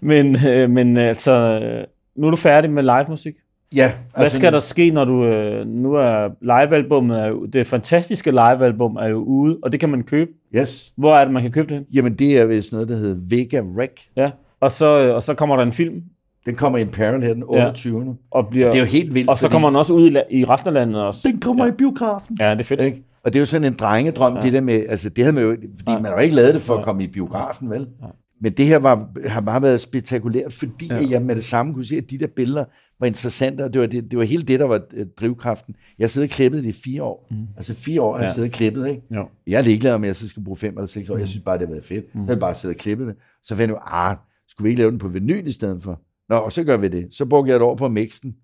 Men, 0.00 0.36
øh, 0.48 0.70
men 0.70 0.96
altså, 0.96 1.32
øh, 1.32 1.84
nu 2.16 2.26
er 2.26 2.30
du 2.30 2.36
færdig 2.36 2.70
med 2.70 2.82
live 2.82 3.04
musik. 3.08 3.34
Ja. 3.74 3.92
Hvad 4.14 4.24
altså, 4.24 4.38
skal 4.38 4.52
der 4.52 4.58
ske, 4.58 4.90
når 4.90 5.04
du... 5.04 5.24
Øh, 5.24 5.66
nu 5.66 5.94
er 5.94 6.28
livealbummet... 6.40 7.20
Er 7.20 7.26
jo, 7.26 7.46
det 7.46 7.66
fantastiske 7.66 8.30
livealbum 8.30 8.96
er 8.96 9.06
jo 9.06 9.16
ude, 9.16 9.58
og 9.62 9.72
det 9.72 9.80
kan 9.80 9.88
man 9.88 10.02
købe. 10.02 10.30
Yes. 10.54 10.92
Hvor 10.96 11.14
er 11.14 11.24
det, 11.24 11.32
man 11.32 11.42
kan 11.42 11.52
købe 11.52 11.74
det? 11.74 11.86
Jamen, 11.94 12.14
det 12.14 12.38
er 12.38 12.46
vist 12.46 12.72
noget, 12.72 12.88
der 12.88 12.96
hedder 12.96 13.16
Vega 13.20 13.62
Rec. 13.78 14.06
Ja. 14.16 14.30
Og 14.60 14.70
så, 14.70 14.98
øh, 14.98 15.14
og 15.14 15.22
så 15.22 15.34
kommer 15.34 15.56
der 15.56 15.62
en 15.62 15.72
film. 15.72 16.02
Den 16.48 16.56
kommer 16.56 16.78
i 16.78 16.82
en 16.82 16.88
parallel 16.88 17.22
her 17.22 17.34
den 17.34 17.42
28. 17.46 18.00
Ja. 18.00 18.12
Og 18.30 18.48
bliver, 18.48 18.66
det 18.66 18.74
er 18.74 18.80
jo 18.80 18.86
helt 18.86 19.14
vildt. 19.14 19.28
Og 19.30 19.36
så 19.36 19.40
fordi... 19.40 19.52
kommer 19.52 19.68
den 19.68 19.76
også 19.76 19.92
ud 19.92 20.10
i, 20.10 20.38
i 20.38 20.44
resten 20.44 20.68
af 20.68 20.74
landet 20.74 21.02
også. 21.02 21.28
Den 21.28 21.40
kommer 21.40 21.64
ja. 21.64 21.72
i 21.72 21.74
biografen. 21.74 22.36
Ja, 22.40 22.50
det 22.50 22.60
er 22.60 22.64
fedt. 22.64 22.80
Ikke? 22.80 23.02
Og 23.22 23.32
det 23.32 23.38
er 23.38 23.40
jo 23.40 23.46
sådan 23.46 23.64
en 23.64 23.74
drengedrøm, 23.74 24.34
ja. 24.34 24.40
det 24.40 24.52
der 24.52 24.60
med, 24.60 24.86
altså 24.88 25.08
det 25.08 25.24
havde 25.24 25.34
man 25.34 25.44
jo, 25.44 25.50
fordi 25.50 25.90
ja. 25.90 25.98
man 25.98 26.04
har 26.04 26.12
jo 26.12 26.18
ikke 26.18 26.36
lavet 26.36 26.54
det 26.54 26.62
for 26.62 26.74
ja. 26.74 26.78
at 26.78 26.84
komme 26.84 27.04
i 27.04 27.06
biografen, 27.06 27.70
vel? 27.70 27.86
Ja. 28.02 28.06
Men 28.40 28.52
det 28.52 28.66
her 28.66 28.78
var, 28.78 29.08
har 29.26 29.40
bare 29.40 29.62
været 29.62 29.80
spektakulært, 29.80 30.52
fordi 30.52 30.86
ja. 30.90 31.06
jeg 31.10 31.22
med 31.22 31.36
det 31.36 31.44
samme 31.44 31.74
kunne 31.74 31.84
se, 31.84 31.96
at 31.96 32.10
de 32.10 32.18
der 32.18 32.26
billeder 32.26 32.64
var 33.00 33.06
interessante, 33.06 33.64
og 33.64 33.72
det 33.72 33.80
var, 33.80 33.86
det, 33.86 34.10
det 34.10 34.18
var 34.18 34.24
hele 34.24 34.42
det, 34.42 34.60
der 34.60 34.66
var 34.66 34.80
øh, 34.94 35.06
drivkraften. 35.20 35.74
Jeg 35.98 36.10
siddet 36.10 36.30
og 36.30 36.34
klippet 36.34 36.62
det 36.62 36.68
i 36.68 36.72
fire 36.72 37.02
år. 37.02 37.26
Mm. 37.30 37.46
Altså 37.56 37.74
fire 37.74 38.02
år 38.02 38.12
har 38.12 38.22
jeg 38.22 38.28
ja. 38.28 38.34
siddet 38.34 38.50
og 38.50 38.52
klippet, 38.52 38.88
ikke? 38.88 39.02
Jo. 39.14 39.28
Jeg 39.46 39.58
er 39.58 39.62
ligeglad 39.62 39.92
om, 39.92 40.04
jeg 40.04 40.16
så 40.16 40.28
skal 40.28 40.44
bruge 40.44 40.56
fem 40.56 40.74
eller 40.74 40.86
seks 40.86 41.10
år. 41.10 41.14
Mm. 41.14 41.20
Jeg 41.20 41.28
synes 41.28 41.44
bare, 41.44 41.58
det 41.58 41.66
har 41.66 41.72
været 41.74 41.84
fedt. 41.84 42.14
Mm. 42.14 42.20
Jeg 42.20 42.28
vil 42.28 42.40
bare 42.40 42.54
sidde 42.54 42.72
og 42.72 42.76
klippe 42.76 43.06
det. 43.06 43.14
Så 43.42 43.56
fandt 43.56 43.72
jeg, 43.72 43.80
ah, 43.86 44.16
skulle 44.48 44.64
vi 44.64 44.70
ikke 44.70 44.80
lave 44.80 44.90
den 44.90 44.98
på 44.98 45.08
vinyl 45.08 45.46
i 45.46 45.52
stedet 45.52 45.82
for? 45.82 46.00
Nå, 46.28 46.36
og 46.36 46.52
så 46.52 46.64
gør 46.64 46.76
vi 46.76 46.88
det. 46.88 47.08
Så 47.10 47.26
brugte 47.26 47.50
jeg 47.50 47.56
et 47.56 47.62
år 47.62 47.74
på 47.74 47.84
at 47.84 47.92
mixe 47.92 48.22
den. 48.22 48.36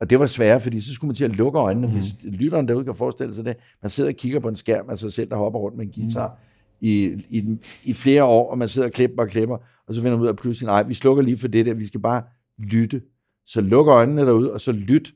Og 0.00 0.10
det 0.10 0.20
var 0.20 0.26
svært, 0.26 0.62
fordi 0.62 0.80
så 0.80 0.94
skulle 0.94 1.08
man 1.08 1.14
til 1.14 1.24
at 1.24 1.30
lukke 1.30 1.58
øjnene, 1.58 1.86
mm. 1.86 1.92
hvis 1.92 2.06
lytteren 2.24 2.68
derude 2.68 2.84
kan 2.84 2.94
forestille 2.94 3.34
sig 3.34 3.44
det. 3.44 3.56
Man 3.82 3.90
sidder 3.90 4.10
og 4.10 4.16
kigger 4.16 4.40
på 4.40 4.48
en 4.48 4.56
skærm 4.56 4.90
af 4.90 4.98
sig 4.98 5.12
selv, 5.12 5.30
der 5.30 5.36
hopper 5.36 5.60
rundt 5.60 5.76
med 5.76 5.86
en 5.86 5.92
guitar 5.92 6.28
mm. 6.28 6.34
i, 6.80 7.04
i, 7.30 7.58
i 7.84 7.92
flere 7.92 8.24
år, 8.24 8.50
og 8.50 8.58
man 8.58 8.68
sidder 8.68 8.88
og 8.88 8.92
klipper 8.92 9.22
og 9.22 9.28
klipper, 9.28 9.56
og 9.86 9.94
så 9.94 10.00
finder 10.00 10.16
man 10.16 10.22
ud 10.22 10.28
af 10.28 10.36
pludselig, 10.36 10.66
nej, 10.66 10.82
vi 10.82 10.94
slukker 10.94 11.22
lige 11.22 11.36
for 11.36 11.48
det 11.48 11.66
der, 11.66 11.74
vi 11.74 11.86
skal 11.86 12.00
bare 12.00 12.22
lytte. 12.58 13.02
Så 13.46 13.60
luk 13.60 13.86
øjnene 13.86 14.22
derude, 14.22 14.52
og 14.52 14.60
så 14.60 14.72
lyt. 14.72 15.14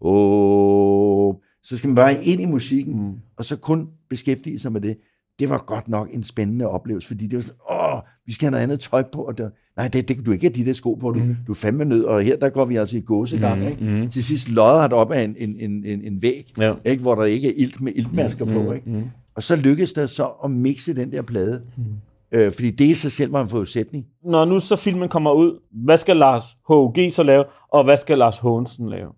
Oh. 0.00 1.34
Så 1.62 1.76
skal 1.76 1.88
man 1.88 1.94
bare 1.94 2.24
ind 2.24 2.40
i 2.40 2.46
musikken, 2.46 3.06
mm. 3.06 3.14
og 3.36 3.44
så 3.44 3.56
kun 3.56 3.88
beskæftige 4.08 4.58
sig 4.58 4.72
med 4.72 4.80
det. 4.80 4.98
Det 5.38 5.50
var 5.50 5.64
godt 5.66 5.88
nok 5.88 6.08
en 6.12 6.22
spændende 6.22 6.66
oplevelse, 6.66 7.08
fordi 7.08 7.26
det 7.26 7.36
var 7.36 7.42
sådan, 7.42 7.60
åh, 7.70 8.00
vi 8.26 8.32
skal 8.32 8.46
have 8.46 8.50
noget 8.50 8.62
andet 8.62 8.80
tøj 8.80 9.02
på, 9.12 9.22
og 9.22 9.38
der, 9.38 9.50
nej, 9.76 9.88
det, 9.88 10.08
det, 10.08 10.26
du 10.26 10.32
ikke 10.32 10.44
have 10.44 10.54
de 10.54 10.66
der 10.66 10.72
sko 10.72 10.94
på, 10.94 11.10
du, 11.10 11.18
mm. 11.18 11.36
du 11.46 11.52
er 11.52 11.56
fandme 11.56 11.84
nød, 11.84 12.04
og 12.04 12.22
her 12.22 12.36
der 12.36 12.48
går 12.48 12.64
vi 12.64 12.76
altså 12.76 12.96
i 12.96 13.00
gåsegang, 13.00 13.60
mm. 13.60 13.66
ikke? 13.66 13.84
Mm. 13.84 14.10
Til 14.10 14.24
sidst 14.24 14.48
lodder 14.48 14.80
han 14.80 14.92
op 14.92 15.12
af 15.12 15.22
en, 15.22 15.36
en, 15.38 15.56
en, 15.58 15.84
en, 15.84 16.04
en 16.04 16.22
væg, 16.22 16.52
ja. 16.58 16.74
ikke, 16.84 17.02
hvor 17.02 17.14
der 17.14 17.24
ikke 17.24 17.48
er 17.48 17.52
ilt 17.56 17.80
med 17.80 17.92
iltmasker 17.96 18.44
mm. 18.44 18.52
på, 18.52 18.72
ikke? 18.72 18.90
Mm. 18.90 19.02
Og 19.34 19.42
så 19.42 19.56
lykkedes 19.56 19.92
det 19.92 20.10
så 20.10 20.26
at 20.44 20.50
mixe 20.50 20.96
den 20.96 21.12
der 21.12 21.22
plade, 21.22 21.62
mm. 21.76 21.84
Øh, 22.32 22.52
fordi 22.52 22.70
det 22.70 22.84
i 22.84 22.94
sig 22.94 23.12
selv 23.12 23.32
var 23.32 23.42
en 23.42 23.48
forudsætning. 23.48 24.06
Når 24.24 24.44
nu 24.44 24.58
så 24.58 24.76
filmen 24.76 25.08
kommer 25.08 25.32
ud, 25.32 25.58
hvad 25.70 25.96
skal 25.96 26.16
Lars 26.16 26.56
H.G. 26.68 27.12
så 27.12 27.22
lave, 27.22 27.44
og 27.68 27.84
hvad 27.84 27.96
skal 27.96 28.18
Lars 28.18 28.38
Hånsen 28.38 28.88
lave 28.88 29.12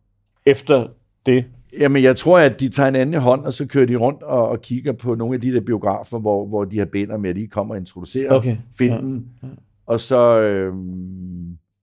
efter 0.47 0.87
det? 1.27 1.45
Jamen, 1.79 2.03
jeg 2.03 2.17
tror, 2.17 2.39
at 2.39 2.61
de 2.61 2.69
tager 2.69 2.89
en 2.89 2.97
anden 2.97 3.21
hånd, 3.21 3.45
og 3.45 3.53
så 3.53 3.67
kører 3.67 3.87
de 3.87 3.97
rundt 3.97 4.23
og, 4.23 4.49
og 4.49 4.63
kigger 4.63 4.93
på 4.93 5.15
nogle 5.15 5.35
af 5.35 5.41
de 5.41 5.53
der 5.53 5.61
biografer, 5.61 6.19
hvor, 6.19 6.47
hvor 6.47 6.65
de 6.65 6.79
har 6.79 6.85
bænder 6.85 7.17
med, 7.17 7.31
at 7.31 7.37
de 7.37 7.47
kommer 7.47 7.75
og 7.75 7.81
introducerer 7.81 8.35
okay. 8.35 8.57
filmen. 8.79 9.27
Ja. 9.43 9.47
Ja. 9.47 9.53
Og 9.87 10.01
så, 10.01 10.41
øh, 10.41 10.75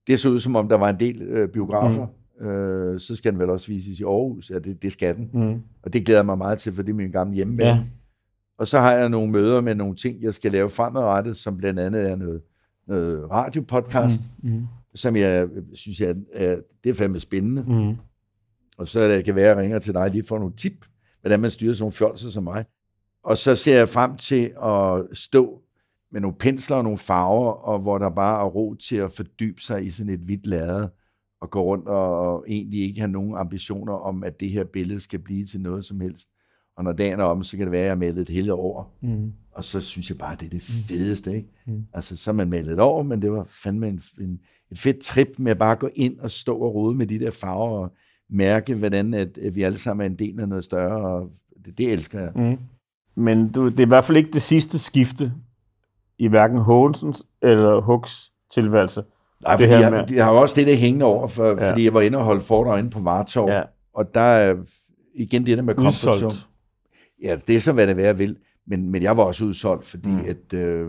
det 0.08 0.20
så 0.20 0.30
ud 0.30 0.40
som 0.40 0.56
om, 0.56 0.70
der 0.70 0.78
var 0.78 0.90
en 0.90 1.00
del 1.00 1.22
øh, 1.22 1.50
biografer. 1.50 2.06
Mm. 2.06 2.48
Øh, 2.48 3.00
så 3.00 3.16
skal 3.16 3.32
den 3.32 3.40
vel 3.40 3.50
også 3.50 3.68
vises 3.68 4.00
i 4.00 4.04
Aarhus. 4.04 4.50
Ja, 4.50 4.60
det, 4.60 4.82
det 4.82 4.92
skal 4.92 5.16
den. 5.16 5.30
Mm. 5.34 5.62
Og 5.84 5.94
det 5.94 6.06
glæder 6.06 6.20
jeg 6.20 6.26
mig 6.26 6.38
meget 6.38 6.58
til, 6.58 6.74
for 6.74 6.84
det 6.84 6.92
er 6.92 6.96
min 6.96 7.12
gamle 7.12 7.36
hjemmebane. 7.36 7.70
Ja. 7.70 7.80
Og 8.58 8.68
så 8.68 8.80
har 8.80 8.94
jeg 8.94 9.10
nogle 9.10 9.32
møder 9.32 9.62
med 9.62 9.76
nogle 9.76 9.96
ting, 9.96 10.22
jeg 10.22 10.34
skal 10.34 10.52
lave 10.52 10.70
fremadrettet, 10.70 11.38
som 11.38 11.58
blandt 11.58 11.80
andet 11.80 12.10
er 12.10 12.16
noget, 12.16 12.42
noget 12.88 13.32
radiopodcast, 13.32 14.22
mm. 14.44 14.50
Mm. 14.50 14.62
som 14.96 15.16
jeg 15.16 15.48
synes, 15.74 16.02
er, 16.02 16.14
er, 16.34 16.56
det 16.84 16.90
er 16.90 16.94
fandme 16.94 17.20
spændende. 17.20 17.64
Mm. 17.68 17.96
Og 18.80 18.88
så 18.88 19.08
det 19.08 19.26
kan 19.26 19.36
være, 19.36 19.52
at 19.52 19.58
jeg 19.58 19.64
ringer 19.64 19.80
til 19.80 19.94
dig 19.94 20.10
lige 20.10 20.24
for 20.28 20.38
nogle 20.38 20.56
tip, 20.56 20.86
hvordan 21.22 21.40
man 21.40 21.52
styrer 21.52 21.74
sådan 21.74 21.82
nogle 21.82 21.94
fjolser 21.94 22.30
som 22.30 22.44
mig. 22.44 22.66
Og 23.24 23.38
så 23.38 23.56
ser 23.56 23.78
jeg 23.78 23.90
frem 23.90 24.18
til 24.18 24.54
at 24.64 25.18
stå 25.18 25.62
med 26.12 26.22
nogle 26.22 26.38
pensler 26.38 26.78
og 26.78 26.84
nogle 26.84 26.98
farver, 26.98 27.52
og 27.52 27.80
hvor 27.80 27.98
der 27.98 28.10
bare 28.10 28.46
er 28.46 28.50
ro 28.50 28.76
til 28.76 28.96
at 28.96 29.12
fordybe 29.12 29.62
sig 29.62 29.86
i 29.86 29.90
sådan 29.90 30.14
et 30.14 30.20
hvidt 30.20 30.46
lade, 30.46 30.92
og 31.42 31.50
gå 31.50 31.62
rundt 31.62 31.88
og 31.88 32.46
egentlig 32.48 32.82
ikke 32.82 33.00
have 33.00 33.12
nogen 33.12 33.36
ambitioner 33.38 33.94
om, 33.94 34.24
at 34.24 34.40
det 34.40 34.50
her 34.50 34.64
billede 34.64 35.00
skal 35.00 35.20
blive 35.20 35.46
til 35.46 35.62
noget 35.62 35.86
som 35.86 36.02
helst. 36.02 36.28
Og 36.78 36.84
når 36.84 36.92
dagen 36.92 37.20
er 37.20 37.24
om, 37.24 37.44
så 37.44 37.58
kan 37.58 37.66
det 37.66 37.72
være, 37.72 37.82
at 37.82 37.86
jeg 37.86 37.92
har 37.92 37.98
malet 37.98 38.22
et 38.22 38.30
hele 38.30 38.54
år. 38.54 38.98
Mm. 39.02 39.34
Og 39.52 39.64
så 39.64 39.82
synes 39.82 40.10
jeg 40.10 40.18
bare, 40.18 40.34
at 40.34 40.40
det 40.40 40.46
er 40.46 40.50
det 40.50 40.70
mm. 40.70 40.84
fedeste. 40.96 41.36
Ikke? 41.36 41.50
Mm. 41.68 41.86
Altså, 41.94 42.18
så 42.18 42.32
er 42.32 42.34
man 42.34 42.50
malet 42.50 42.74
et 42.74 42.80
år, 42.80 43.04
men 43.04 43.22
det 43.22 43.32
var 43.32 43.46
fandme 43.64 43.88
en, 43.88 44.02
en, 44.22 44.40
et 44.72 44.80
fedt 44.80 45.00
trip 45.00 45.30
med 45.40 45.52
at 45.52 45.58
bare 45.58 45.76
gå 45.76 45.90
ind 45.96 46.20
og 46.20 46.32
stå 46.32 46.58
og 46.58 46.76
rode 46.76 46.96
med 46.96 47.08
de 47.08 47.20
der 47.20 47.32
farver, 47.32 47.80
og 47.80 47.94
mærke, 48.30 48.76
hvordan 48.76 49.14
at, 49.14 49.38
vi 49.56 49.64
alle 49.64 49.78
sammen 49.78 50.06
er 50.06 50.10
en 50.10 50.20
del 50.20 50.40
af 50.40 50.50
noget 50.50 50.64
større, 50.64 51.02
og 51.02 51.30
det, 51.66 51.78
det 51.78 51.92
elsker 51.92 52.20
jeg. 52.20 52.32
Mm. 52.36 52.58
Men 53.16 53.52
du, 53.52 53.70
det 53.70 53.80
er 53.80 53.86
i 53.86 53.88
hvert 53.88 54.04
fald 54.04 54.18
ikke 54.18 54.32
det 54.32 54.42
sidste 54.42 54.80
skifte 54.80 55.34
i 56.20 56.28
hverken 56.28 56.58
Hånsens 56.58 57.26
eller 57.42 57.82
Hugs 57.82 58.32
tilværelse. 58.52 59.04
Nej, 59.44 59.56
det, 59.56 59.68
her 59.68 59.80
jeg, 59.80 59.92
med... 59.92 60.04
jeg 60.12 60.26
har 60.26 60.32
jo 60.32 60.42
også 60.42 60.56
det 60.56 60.68
der 60.68 60.76
hængende 60.76 61.06
over, 61.06 61.28
for, 61.28 61.48
ja. 61.48 61.72
fordi 61.72 61.84
jeg 61.84 61.94
var 61.94 62.02
inde 62.02 62.18
og 62.18 62.24
holde 62.24 62.42
foredrag 62.42 62.80
inde 62.80 62.90
på 62.90 63.00
Vartov, 63.00 63.50
ja. 63.50 63.62
og 63.94 64.14
der 64.14 64.20
er 64.20 64.56
igen 65.14 65.46
det 65.46 65.58
der 65.58 65.64
med 65.64 65.76
komfort 65.76 66.48
Ja, 67.24 67.38
det 67.48 67.56
er 67.56 67.60
så, 67.60 67.72
hvad 67.72 67.88
det 67.88 67.98
være 67.98 68.18
vil. 68.18 68.38
Men, 68.68 68.92
men 68.92 69.04
jeg 69.04 69.18
var 69.18 69.24
også 69.24 69.46
udsolgt, 69.46 69.86
fordi 69.86 70.10
mm. 70.10 70.26
at, 70.28 70.54
øh, 70.54 70.88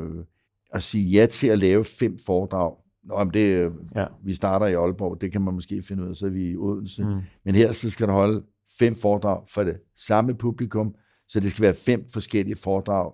at 0.72 0.82
sige 0.82 1.10
ja 1.10 1.26
til 1.26 1.48
at 1.48 1.58
lave 1.58 1.84
fem 1.84 2.18
foredrag, 2.26 2.74
Nå, 3.04 3.14
om 3.14 3.30
det, 3.30 3.40
øh, 3.40 3.70
ja. 3.94 4.06
vi 4.22 4.34
starter 4.34 4.66
i 4.66 4.74
Aalborg, 4.74 5.20
det 5.20 5.32
kan 5.32 5.42
man 5.42 5.54
måske 5.54 5.82
finde 5.82 6.02
ud 6.02 6.08
af, 6.08 6.16
så 6.16 6.26
er 6.26 6.30
vi 6.30 6.50
i 6.50 6.56
Odense. 6.56 7.04
Mm. 7.04 7.20
Men 7.44 7.54
her 7.54 7.72
så 7.72 7.90
skal 7.90 8.06
der 8.06 8.12
holde 8.12 8.42
fem 8.78 8.94
foredrag 8.94 9.42
for 9.48 9.64
det 9.64 9.76
samme 9.96 10.34
publikum, 10.34 10.94
så 11.28 11.40
det 11.40 11.50
skal 11.50 11.62
være 11.62 11.74
fem 11.74 12.04
forskellige 12.12 12.56
foredrag 12.56 13.12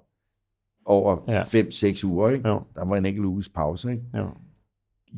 over 0.84 1.18
ja. 1.28 1.42
fem, 1.42 1.70
seks 1.70 2.04
uger. 2.04 2.28
Ikke? 2.30 2.48
Jo. 2.48 2.62
Der 2.74 2.84
var 2.84 2.96
en 2.96 3.06
enkelt 3.06 3.26
uges 3.26 3.48
pause. 3.48 3.90
Ikke? 3.90 4.02
Jo. 4.16 4.28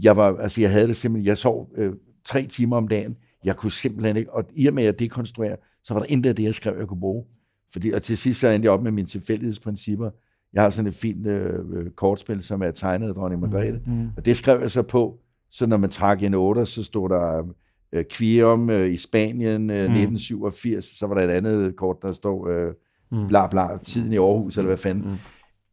Jeg, 0.03 0.16
var, 0.16 0.37
altså, 0.37 0.61
jeg 0.61 0.73
havde 0.73 0.89
det 0.89 0.97
simpelthen, 0.97 1.27
jeg 1.27 1.39
sov 1.39 1.71
øh, 1.77 1.93
tre 2.25 2.43
timer 2.43 2.77
om 2.77 2.89
dagen. 2.89 3.16
Jeg 3.45 3.57
kunne 3.57 3.73
simpelthen 3.73 4.16
ikke, 4.16 4.33
og 4.33 4.45
i 4.53 4.66
og 4.66 4.75
med 4.75 4.85
at 4.85 4.99
dekonstruere, 4.99 5.57
så 5.83 5.95
var 5.95 6.01
der 6.01 6.07
intet 6.07 6.31
af 6.31 6.37
det, 6.37 6.43
jeg 6.43 6.55
skrev, 6.55 6.79
jeg 6.79 6.89
kunne 6.89 7.01
bruge. 7.01 7.25
Fordi, 7.73 7.91
og 7.91 8.03
til 8.03 8.19
sidst 8.19 8.41
så 8.41 8.49
endte 8.49 8.66
jeg 8.66 8.73
op 8.73 8.83
med 8.83 8.91
mine 8.91 9.07
tilfældighedsprincipper. 9.07 10.11
Jeg 10.53 10.62
har 10.62 10.70
sådan 10.70 10.88
et 10.88 10.94
fint 10.94 11.26
øh, 11.26 11.55
øh 11.72 11.90
kortspil, 11.90 12.42
som 12.42 12.62
er 12.62 12.70
tegnet 12.70 13.09
af 13.09 13.14
dronning 13.14 13.40
Margrethe. 13.40 13.80
Mm. 13.86 13.92
Mm. 13.92 14.11
Og 14.16 14.24
det 14.24 14.36
skrev 14.36 14.61
jeg 14.61 14.70
så 14.70 14.82
på, 14.82 15.18
så 15.51 15.66
når 15.66 15.76
man 15.76 15.90
trak 15.90 16.22
en 16.22 16.34
8, 16.34 16.66
så 16.66 16.84
stod 16.84 17.09
der 17.09 17.55
øh, 17.92 18.05
Quirum 18.12 18.70
øh, 18.70 18.92
i 18.92 18.96
Spanien 18.96 19.70
øh, 19.70 19.90
mm. 19.90 19.94
1987, 19.94 20.84
så 20.99 21.07
var 21.07 21.14
der 21.14 21.22
et 21.22 21.30
andet 21.30 21.76
kort, 21.76 21.96
der 22.03 22.12
stod 22.12 22.51
øh, 22.51 22.74
mm. 23.12 23.28
bla 23.28 23.46
bla, 23.46 23.78
tiden 23.84 24.12
i 24.12 24.16
Aarhus, 24.16 24.57
eller 24.57 24.66
hvad 24.66 24.76
fanden. 24.76 25.11
Mm. 25.11 25.16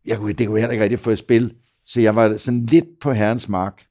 Jeg 0.06 0.18
kunne, 0.18 0.34
det 0.34 0.48
kunne 0.48 0.56
jeg 0.56 0.62
heller 0.62 0.72
ikke 0.72 0.84
rigtig 0.84 1.00
få 1.00 1.12
i 1.12 1.16
spil, 1.16 1.54
så 1.86 2.02
jeg 2.02 2.16
var 2.16 2.38
sådan 2.38 2.66
lidt 2.66 3.00
på 3.02 3.12
herrens 3.12 3.50
mark. 3.50 3.84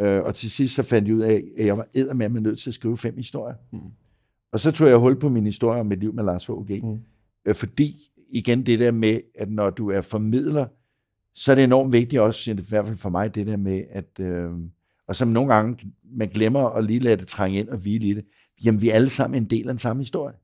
Øh, 0.00 0.22
og 0.22 0.34
til 0.34 0.50
sidst 0.50 0.74
så 0.74 0.82
fandt 0.82 1.08
jeg 1.08 1.16
ud 1.16 1.20
af, 1.20 1.44
at 1.58 1.66
jeg 1.66 1.76
var 1.76 2.28
med 2.28 2.40
nødt 2.40 2.58
til 2.58 2.70
at 2.70 2.74
skrive 2.74 2.96
fem 2.96 3.16
historier. 3.16 3.54
Mm. 3.72 3.78
Og 4.52 4.60
så 4.60 4.70
tog 4.70 4.88
jeg 4.88 4.96
hul 4.96 5.20
på 5.20 5.28
min 5.28 5.44
historie 5.44 5.80
om 5.80 5.86
mit 5.86 6.00
liv 6.00 6.14
med 6.14 6.24
Lars 6.24 6.46
H.G. 6.46 6.82
Mm. 6.82 6.98
Øh, 7.46 7.54
fordi, 7.54 7.96
igen 8.34 8.66
det 8.66 8.78
der 8.78 8.90
med, 8.90 9.20
at 9.38 9.50
når 9.50 9.70
du 9.70 9.90
er 9.90 10.00
formidler, 10.00 10.66
så 11.34 11.50
er 11.50 11.54
det 11.54 11.64
enormt 11.64 11.92
vigtigt 11.92 12.22
også, 12.22 12.50
i 12.50 12.54
hvert 12.68 12.86
fald 12.86 12.96
for 12.96 13.10
mig, 13.10 13.34
det 13.34 13.46
der 13.46 13.56
med, 13.56 13.82
at, 13.90 14.20
øh, 14.20 14.50
og 15.08 15.16
som 15.16 15.28
nogle 15.28 15.54
gange 15.54 15.92
man 16.16 16.28
glemmer 16.28 16.60
at 16.60 16.84
lige 16.84 17.00
lade 17.00 17.16
det 17.16 17.26
trænge 17.26 17.58
ind 17.58 17.68
og 17.68 17.78
hvile 17.78 18.06
i 18.06 18.14
det, 18.14 18.24
jamen 18.64 18.82
vi 18.82 18.90
er 18.90 18.94
alle 18.94 19.10
sammen 19.10 19.42
en 19.42 19.50
del 19.50 19.68
af 19.68 19.72
den 19.72 19.78
samme 19.78 20.02
historie. 20.02 20.34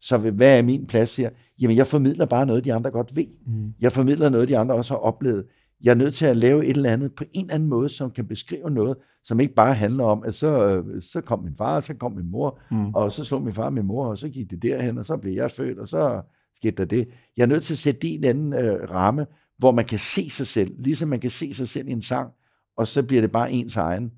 Så 0.00 0.18
hvad 0.18 0.58
er 0.58 0.62
min 0.62 0.86
plads 0.86 1.16
her? 1.16 1.30
Jamen 1.60 1.76
jeg 1.76 1.86
formidler 1.86 2.26
bare 2.26 2.46
noget, 2.46 2.64
de 2.64 2.74
andre 2.74 2.90
godt 2.90 3.16
ved. 3.16 3.26
Mm. 3.46 3.72
Jeg 3.80 3.92
formidler 3.92 4.28
noget, 4.28 4.48
de 4.48 4.58
andre 4.58 4.74
også 4.74 4.94
har 4.94 4.98
oplevet. 4.98 5.44
Jeg 5.84 5.90
er 5.90 5.94
nødt 5.94 6.14
til 6.14 6.26
at 6.26 6.36
lave 6.36 6.66
et 6.66 6.76
eller 6.76 6.90
andet 6.90 7.14
på 7.14 7.24
en 7.32 7.44
eller 7.44 7.54
anden 7.54 7.68
måde, 7.68 7.88
som 7.88 8.10
kan 8.10 8.26
beskrive 8.26 8.70
noget, 8.70 8.96
som 9.24 9.40
ikke 9.40 9.54
bare 9.54 9.74
handler 9.74 10.04
om, 10.04 10.22
at 10.26 10.34
så, 10.34 10.66
øh, 10.66 11.02
så 11.02 11.20
kom 11.20 11.42
min 11.42 11.56
far, 11.56 11.76
og 11.76 11.82
så 11.82 11.94
kom 11.94 12.12
min 12.12 12.30
mor, 12.30 12.58
mm. 12.70 12.94
og 12.94 13.12
så 13.12 13.24
slog 13.24 13.42
min 13.42 13.52
far 13.52 13.70
min 13.70 13.86
mor, 13.86 14.06
og 14.06 14.18
så 14.18 14.28
gik 14.28 14.50
det 14.50 14.62
derhen, 14.62 14.98
og 14.98 15.06
så 15.06 15.16
blev 15.16 15.32
jeg 15.32 15.50
født, 15.50 15.78
og 15.78 15.88
så 15.88 16.22
skete 16.64 16.76
der 16.76 16.84
det. 16.84 17.08
Jeg 17.36 17.42
er 17.42 17.46
nødt 17.46 17.64
til 17.64 17.74
at 17.74 17.78
sætte 17.78 18.00
det 18.00 18.08
i 18.08 18.14
en 18.14 18.24
anden 18.24 18.52
øh, 18.52 18.90
ramme, 18.90 19.26
hvor 19.58 19.72
man 19.72 19.84
kan 19.84 19.98
se 19.98 20.30
sig 20.30 20.46
selv, 20.46 20.74
ligesom 20.78 21.08
man 21.08 21.20
kan 21.20 21.30
se 21.30 21.54
sig 21.54 21.68
selv 21.68 21.88
i 21.88 21.92
en 21.92 22.00
sang, 22.00 22.30
og 22.76 22.86
så 22.86 23.02
bliver 23.02 23.20
det 23.20 23.32
bare 23.32 23.52
ens 23.52 23.76
egen. 23.76 24.12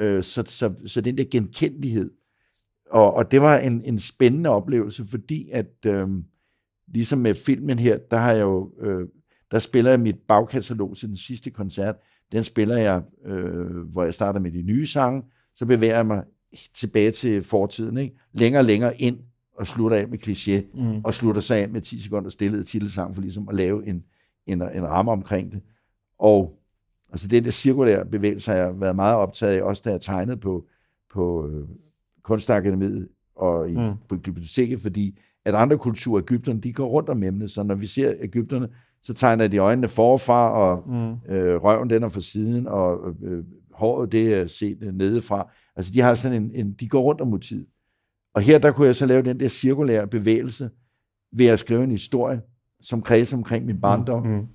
Øh, 0.00 0.22
så, 0.22 0.44
så, 0.46 0.74
så 0.86 1.00
den 1.00 1.18
der 1.18 1.24
genkendelighed. 1.30 2.10
Og, 2.90 3.14
og 3.14 3.30
det 3.30 3.42
var 3.42 3.58
en, 3.58 3.82
en 3.84 3.98
spændende 3.98 4.50
oplevelse, 4.50 5.04
fordi 5.04 5.50
at 5.52 5.86
øh, 5.86 6.08
ligesom 6.88 7.18
med 7.18 7.34
filmen 7.34 7.78
her, 7.78 7.98
der 8.10 8.16
har 8.16 8.32
jeg 8.32 8.40
jo, 8.42 8.72
øh, 8.80 9.08
der 9.50 9.58
spiller 9.58 9.90
jeg 9.90 10.00
mit 10.00 10.18
bagkatalog 10.28 10.96
til 10.96 11.08
den 11.08 11.16
sidste 11.16 11.50
koncert. 11.50 11.96
Den 12.32 12.44
spiller 12.44 12.76
jeg, 12.76 13.02
øh, 13.26 13.76
hvor 13.76 14.04
jeg 14.04 14.14
starter 14.14 14.40
med 14.40 14.50
de 14.50 14.62
nye 14.62 14.86
sange, 14.86 15.22
så 15.54 15.66
bevæger 15.66 15.96
jeg 15.96 16.06
mig 16.06 16.24
tilbage 16.74 17.10
til 17.10 17.42
fortiden, 17.42 17.98
ikke? 17.98 18.16
længere 18.32 18.60
og 18.60 18.64
længere 18.64 19.00
ind 19.00 19.18
og 19.58 19.66
slutter 19.66 19.96
af 19.96 20.08
med 20.08 20.18
kliché, 20.26 20.80
mm. 20.82 21.00
og 21.04 21.14
slutter 21.14 21.40
sig 21.40 21.58
af 21.58 21.68
med 21.68 21.80
10 21.80 21.98
sekunder 21.98 22.30
stillede 22.30 22.64
titelsang, 22.64 23.14
for 23.14 23.22
ligesom 23.22 23.48
at 23.48 23.54
lave 23.54 23.86
en, 23.86 24.04
en, 24.46 24.62
en 24.62 24.88
ramme 24.90 25.12
omkring 25.12 25.52
det. 25.52 25.60
Og 26.18 26.58
altså 27.12 27.28
den 27.28 27.44
der 27.44 27.50
cirkulære 27.50 28.04
bevægelse 28.06 28.50
har 28.50 28.58
jeg 28.58 28.80
været 28.80 28.96
meget 28.96 29.16
optaget 29.16 29.56
af, 29.56 29.62
også 29.62 29.82
da 29.84 29.90
jeg 29.90 30.00
tegnede 30.00 30.36
på, 30.36 30.64
på, 31.12 31.50
kunstakademiet 32.22 33.08
og 33.36 33.70
i, 33.70 33.74
Mm. 33.76 33.92
på 34.08 34.16
biblioteket, 34.16 34.80
fordi 34.80 35.18
at 35.44 35.54
andre 35.54 35.78
kulturer, 35.78 36.22
Ægypterne, 36.22 36.60
de 36.60 36.72
går 36.72 36.86
rundt 36.88 37.08
om 37.08 37.22
emnet, 37.22 37.50
så 37.50 37.62
når 37.62 37.74
vi 37.74 37.86
ser 37.86 38.14
Ægypterne, 38.20 38.68
så 39.02 39.14
tegner 39.14 39.46
de 39.48 39.56
øjnene 39.58 39.88
forfra, 39.88 40.50
og 40.50 40.84
Mm. 40.88 41.34
øh, 41.34 41.56
røven 41.64 41.90
den 41.90 42.02
er 42.02 42.08
fra 42.08 42.20
siden, 42.20 42.66
og 42.66 42.98
øh, 43.22 43.44
håret 43.72 44.12
det 44.12 44.34
er 44.34 44.46
set 44.46 44.78
øh, 44.82 44.94
nedefra. 44.94 45.50
Altså 45.76 45.92
de 45.92 46.00
har 46.00 46.14
sådan 46.14 46.42
en, 46.42 46.50
en, 46.54 46.72
de 46.72 46.88
går 46.88 47.02
rundt 47.02 47.20
om 47.20 47.28
motivet. 47.28 47.66
Og 48.34 48.42
her 48.42 48.58
der 48.58 48.72
kunne 48.72 48.86
jeg 48.86 48.96
så 48.96 49.06
lave 49.06 49.22
den 49.22 49.40
der 49.40 49.48
cirkulære 49.48 50.06
bevægelse 50.06 50.70
ved 51.32 51.46
at 51.46 51.60
skrive 51.60 51.84
en 51.84 51.90
historie, 51.90 52.40
som 52.80 53.02
kredser 53.02 53.36
omkring 53.36 53.66
min 53.66 53.80
barndom, 53.80 54.26
Mm. 54.26 54.46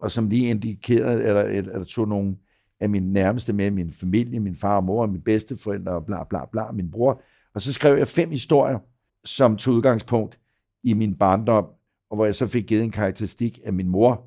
og 0.00 0.10
som 0.10 0.28
lige 0.28 0.46
indikerede, 0.50 1.22
eller, 1.24 1.42
eller, 1.42 1.72
eller 1.72 1.84
tog 1.84 2.08
nogle 2.08 2.36
af 2.80 2.88
mine 2.88 3.12
nærmeste 3.12 3.52
med, 3.52 3.70
min 3.70 3.90
familie, 3.90 4.40
min 4.40 4.56
far 4.56 4.76
og 4.76 4.84
mor, 4.84 5.02
og 5.02 5.08
mine 5.08 5.22
bedsteforældre, 5.22 5.92
og 5.92 6.06
bla 6.06 6.24
bla 6.24 6.44
bla, 6.52 6.72
min 6.72 6.90
bror. 6.90 7.20
Og 7.54 7.60
så 7.60 7.72
skrev 7.72 7.96
jeg 7.98 8.08
fem 8.08 8.30
historier, 8.30 8.78
som 9.24 9.56
tog 9.56 9.74
udgangspunkt 9.74 10.38
i 10.84 10.94
min 10.94 11.14
barndom, 11.14 11.64
og 12.10 12.16
hvor 12.16 12.24
jeg 12.24 12.34
så 12.34 12.46
fik 12.46 12.66
givet 12.66 12.84
en 12.84 12.90
karakteristik 12.90 13.60
af 13.64 13.72
min 13.72 13.88
mor. 13.88 14.26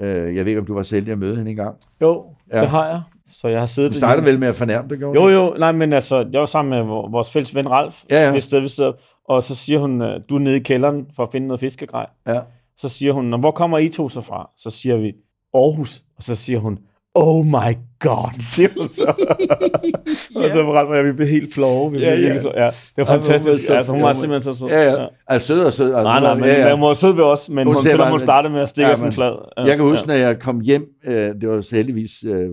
Øh, 0.00 0.34
Jeg 0.36 0.44
ved 0.44 0.50
ikke, 0.50 0.60
om 0.60 0.66
du 0.66 0.74
var 0.74 0.82
selv 0.82 1.08
at 1.10 1.18
møde 1.18 1.36
hende 1.36 1.50
engang. 1.50 1.76
Jo, 2.00 2.34
ja. 2.52 2.60
det 2.60 2.68
har 2.68 2.88
jeg. 2.88 3.02
Så 3.32 3.48
jeg 3.48 3.58
har 3.58 3.66
siddet... 3.66 3.92
Du 3.92 3.96
startede 3.96 4.26
vel 4.26 4.38
med 4.38 4.48
at 4.48 4.54
fornærme 4.54 4.88
gjorde 4.96 5.20
Jo, 5.22 5.28
jo, 5.28 5.54
nej, 5.58 5.72
men 5.72 5.92
altså, 5.92 6.26
jeg 6.32 6.40
var 6.40 6.46
sammen 6.46 6.78
med 6.78 6.86
vor- 6.86 7.10
vores 7.10 7.32
fælles 7.32 7.54
ven 7.54 7.70
Ralf, 7.70 8.02
Ja, 8.10 8.24
ja. 8.24 8.30
hvis 8.32 8.42
sted, 8.44 8.60
vi 8.60 8.68
sidder, 8.68 8.92
og 9.28 9.42
så 9.42 9.54
siger 9.54 9.78
hun, 9.80 10.02
øh, 10.02 10.20
du 10.28 10.34
er 10.34 10.38
nede 10.40 10.56
i 10.56 10.62
kælderen 10.62 11.06
for 11.16 11.22
at 11.22 11.28
finde 11.32 11.46
noget 11.46 11.60
fiskegrej. 11.60 12.06
Ja. 12.26 12.40
Så 12.76 12.88
siger 12.88 13.12
hun, 13.12 13.24
"Nå, 13.24 13.36
hvor 13.36 13.50
kommer 13.50 13.78
I 13.78 13.88
to 13.88 14.08
så 14.08 14.20
fra? 14.20 14.50
Så 14.56 14.70
siger 14.70 14.96
vi, 14.96 15.12
Aarhus. 15.54 16.02
Og 16.16 16.22
så 16.22 16.34
siger 16.34 16.58
hun, 16.58 16.78
oh 17.14 17.44
my 17.46 17.76
god, 18.00 18.40
siger 18.54 18.68
hun 18.78 18.88
så. 18.88 19.14
Og 20.36 20.42
så 20.52 20.62
var 20.62 20.72
Ralf 20.72 20.88
og 20.90 20.96
jeg, 20.96 21.04
vi 21.04 21.12
blev 21.12 21.28
helt 21.28 21.54
flove. 21.54 21.90
Vi 21.92 21.96
blev 21.96 22.08
Ja, 22.08 22.14
ja. 22.14 22.28
helt 22.32 22.40
flove. 22.40 22.54
ja. 22.64 22.66
Det 22.66 22.72
var 22.96 23.04
fantastisk. 23.04 23.56
det 23.58 23.66
så- 23.66 23.74
Altså, 23.74 23.92
hun 23.92 24.02
var 24.02 24.08
ja, 24.08 24.12
simpelthen 24.12 24.54
så 24.54 24.58
sød. 24.60 24.68
Ja, 24.68 24.82
ja. 25.02 25.06
Altså 25.28 25.46
sød 25.46 25.64
og 25.64 25.72
sød. 25.72 25.86
Altså, 25.86 26.02
Nej, 26.02 26.20
nej, 26.20 26.34
men 26.34 26.44
ja, 26.44 26.66
ja. 26.68 26.74
hun 26.74 26.82
var 26.88 26.94
sød 26.94 27.12
ved 27.14 27.24
os, 27.24 27.48
men 27.50 27.66
Hun 27.66 27.76
hun, 27.76 27.84
selvom 27.84 28.10
hun 28.10 28.20
startede 28.20 28.52
med 28.52 28.60
at 28.60 28.68
stikke 28.68 28.86
Ja, 28.88 28.92
os 28.92 29.02
en 29.02 29.12
flad. 29.12 29.64
Jeg 29.66 29.76
kan 29.76 29.84
huske, 29.84 30.06
når 30.08 30.14
jeg 30.14 30.38
kom 30.38 30.60
hjem, 30.60 30.86
øh, 31.06 31.14
det 31.40 31.48
var 31.48 31.74
heldigvis, 31.74 32.10
øh, 32.26 32.48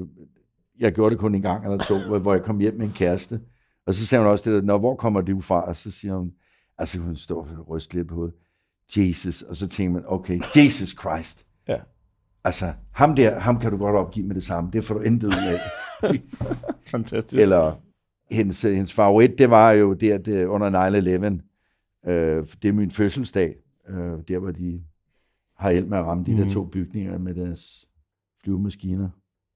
jeg 0.80 0.91
gjorde 0.93 1.11
det 1.13 1.19
kun 1.19 1.36
en 1.36 1.41
gang 1.41 1.63
eller 1.65 1.78
to, 1.78 1.95
hvor- 2.07 2.19
hvor 2.19 2.34
jeg 2.34 2.43
kom 2.43 2.59
hjem 2.59 2.74
med 2.78 2.86
en 2.86 2.91
kæreste, 2.93 3.41
og 3.88 3.93
så 3.93 4.05
sagde 4.05 4.24
hun 4.24 4.32
også 4.32 4.51
det 4.51 4.61
der, 4.61 4.67
Nå, 4.67 4.78
hvor 4.78 4.95
kommer 4.95 5.21
du 5.21 5.41
fra? 5.41 5.61
Og 5.67 5.76
så 5.76 5.91
siger 5.91 6.15
hun, 6.17 6.32
altså 6.78 6.99
hun 6.99 7.15
står 7.15 7.47
og 7.57 7.69
ryster 7.69 7.95
lidt 7.97 8.07
på 8.07 8.15
hovedet, 8.15 8.34
Jesus, 8.97 9.41
og 9.41 9.55
så 9.55 9.67
tænker 9.67 9.93
man, 9.93 10.03
okay, 10.07 10.39
Jesus 10.55 10.89
Christ. 11.01 11.45
Ja. 11.67 11.78
Altså, 12.43 12.74
ham 12.91 13.15
der, 13.15 13.39
ham 13.39 13.59
kan 13.59 13.71
du 13.71 13.78
godt 13.78 13.95
opgive 13.95 14.28
med 14.28 14.36
det 14.36 14.43
samme, 14.43 14.69
det 14.74 14.84
får 14.84 14.93
du 14.95 15.01
intet 15.01 15.28
ud 15.28 15.34
af. 15.53 15.59
Fantastisk. 16.91 17.41
Eller 17.41 17.76
hendes, 18.32 18.61
hendes 18.61 18.93
favorit, 18.93 19.38
det 19.38 19.49
var 19.49 19.71
jo 19.71 19.93
der 19.93 20.17
det, 20.17 20.45
under 20.45 21.39
9-11. 22.05 22.09
Øh, 22.11 22.47
det 22.61 22.69
er 22.69 22.74
min 22.74 22.91
fødselsdag. 22.91 23.55
Øh, 23.89 23.95
der, 24.28 24.38
hvor 24.39 24.51
de 24.51 24.84
har 25.57 25.71
hjælp 25.71 25.88
med 25.89 25.97
at 25.97 26.05
ramme 26.05 26.24
de 26.24 26.32
mm. 26.32 26.38
der 26.38 26.49
to 26.49 26.65
bygninger 26.65 27.17
med 27.17 27.34
deres 27.36 27.86
flyvemaskiner. 28.43 29.09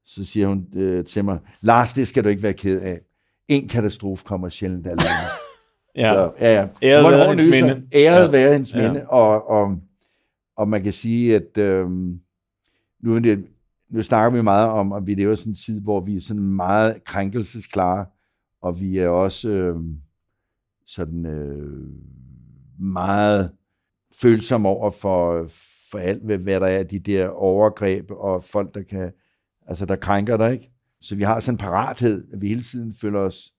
Så 0.09 0.25
siger 0.25 0.47
hun 0.47 0.65
øh, 0.75 1.05
til 1.05 1.25
mig, 1.25 1.39
Lars, 1.61 1.93
det 1.93 2.07
skal 2.07 2.23
du 2.23 2.29
ikke 2.29 2.43
være 2.43 2.53
ked 2.53 2.81
af. 2.81 3.01
En 3.47 3.67
katastrofe 3.67 4.23
kommer 4.25 4.49
sjældent 4.49 4.87
alene. 4.87 5.01
Ja. 5.95 6.13
Så, 6.13 6.31
ja, 6.39 6.53
ja. 6.55 6.67
Æret 6.83 7.11
være 7.11 7.29
hendes 7.29 7.45
minde. 7.45 7.87
Æret 7.93 8.25
Ja. 8.25 8.31
være 8.31 8.53
hendes 8.53 8.75
Ja. 8.75 8.87
minde. 8.91 9.07
Og, 9.09 9.49
og, 9.49 9.77
og 10.57 10.67
man 10.69 10.83
kan 10.83 10.93
sige, 10.93 11.35
at 11.35 11.57
øh, 11.57 11.89
nu, 13.03 13.15
er 13.15 13.19
det, 13.19 13.45
nu 13.89 14.01
snakker 14.01 14.37
vi 14.37 14.43
meget 14.43 14.69
om, 14.69 14.93
at 14.93 15.07
vi 15.07 15.13
lever 15.13 15.35
sådan 15.35 15.51
en 15.51 15.55
tid, 15.55 15.81
hvor 15.81 15.99
vi 15.99 16.15
er 16.15 16.19
sådan 16.21 16.43
meget 16.43 17.03
krænkelsesklare, 17.03 18.05
og 18.61 18.81
vi 18.81 18.97
er 18.97 19.07
også 19.07 19.49
øh, 19.49 19.75
sådan 20.85 21.25
øh, 21.25 21.87
meget 22.79 23.51
følsomme 24.21 24.69
over 24.69 24.89
for, 24.89 25.47
for 25.91 25.97
alt, 25.97 26.23
hvad, 26.23 26.37
hvad 26.37 26.59
der 26.59 26.67
er, 26.67 26.83
de 26.83 26.99
der 26.99 27.27
overgreb 27.29 28.11
og 28.11 28.43
folk, 28.43 28.73
der 28.73 28.81
kan, 28.83 29.11
altså 29.67 29.85
der 29.85 29.95
krænker 29.95 30.37
dig, 30.37 30.53
ikke? 30.53 30.71
Så 31.01 31.15
vi 31.15 31.23
har 31.23 31.39
sådan 31.39 31.53
en 31.53 31.57
parathed, 31.57 32.27
at 32.33 32.41
vi 32.41 32.47
hele 32.47 32.61
tiden 32.61 32.93
føler 32.93 33.19
os, 33.19 33.53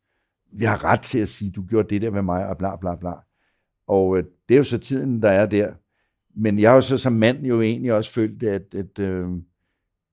vi 0.53 0.65
har 0.65 0.85
ret 0.85 1.01
til 1.01 1.19
at 1.19 1.29
sige, 1.29 1.51
du 1.51 1.63
gjorde 1.63 1.89
det 1.89 2.03
der 2.03 2.11
med 2.11 2.23
mig, 2.23 2.47
og 2.47 2.59
bla 2.59 2.77
bla 2.77 2.97
bla. 2.97 3.13
Og 3.87 4.19
øh, 4.19 4.25
det 4.49 4.55
er 4.55 4.59
jo 4.59 4.65
så 4.65 4.79
tiden, 4.79 5.23
der 5.23 5.31
er 5.31 5.47
der. 5.47 5.73
Men 6.37 6.59
jeg 6.59 6.71
har 6.71 6.75
jo 6.75 6.81
så 6.81 6.99
som 6.99 7.13
mand 7.13 7.47
jo 7.47 7.61
egentlig 7.61 7.93
også 7.93 8.13
følt, 8.13 8.43
at, 8.43 8.75
at, 8.75 8.99
øh, 8.99 9.29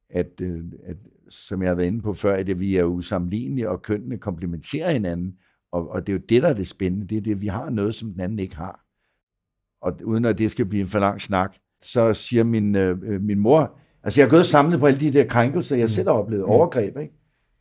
at, 0.10 0.42
øh, 0.42 0.64
at 0.84 0.98
som 1.30 1.62
jeg 1.62 1.70
har 1.70 1.76
været 1.76 1.88
inde 1.88 2.02
på 2.02 2.14
før, 2.14 2.36
at 2.36 2.60
vi 2.60 2.76
er 2.76 2.84
usammenlignelige, 2.84 3.70
og 3.70 3.82
kønnene 3.82 4.18
komplementerer 4.18 4.92
hinanden. 4.92 5.36
Og, 5.72 5.90
og 5.90 6.08
det 6.08 6.14
er 6.14 6.18
jo 6.18 6.24
det, 6.30 6.44
der 6.44 6.50
er 6.50 6.54
det 6.54 6.68
spændende. 6.68 7.08
Det 7.08 7.18
er 7.18 7.22
det, 7.22 7.42
vi 7.42 7.48
har 7.48 7.70
noget, 7.70 7.96
som 7.96 8.12
den 8.12 8.22
anden 8.22 8.40
ikke 8.40 8.56
har. 8.56 8.86
Og 9.82 10.00
uden 10.04 10.26
at 10.26 10.38
det 10.38 10.52
skal 10.52 10.66
blive 10.66 10.82
en 10.82 10.88
for 10.88 11.00
lang 11.00 11.22
snak, 11.22 11.56
så 11.82 12.14
siger 12.14 12.44
min, 12.44 12.76
øh, 12.76 12.98
øh 13.04 13.22
min 13.22 13.40
mor, 13.40 13.80
altså 14.06 14.22
jeg 14.22 14.26
har 14.26 14.30
gået 14.30 14.46
samlet 14.46 14.80
på 14.80 14.86
alle 14.86 15.00
de 15.00 15.14
der 15.14 15.24
krænkelser, 15.24 15.76
jeg 15.76 15.90
selv 15.90 16.08
har 16.08 16.16
oplevet, 16.16 16.44
overgreb, 16.44 16.98
ikke? 16.98 17.14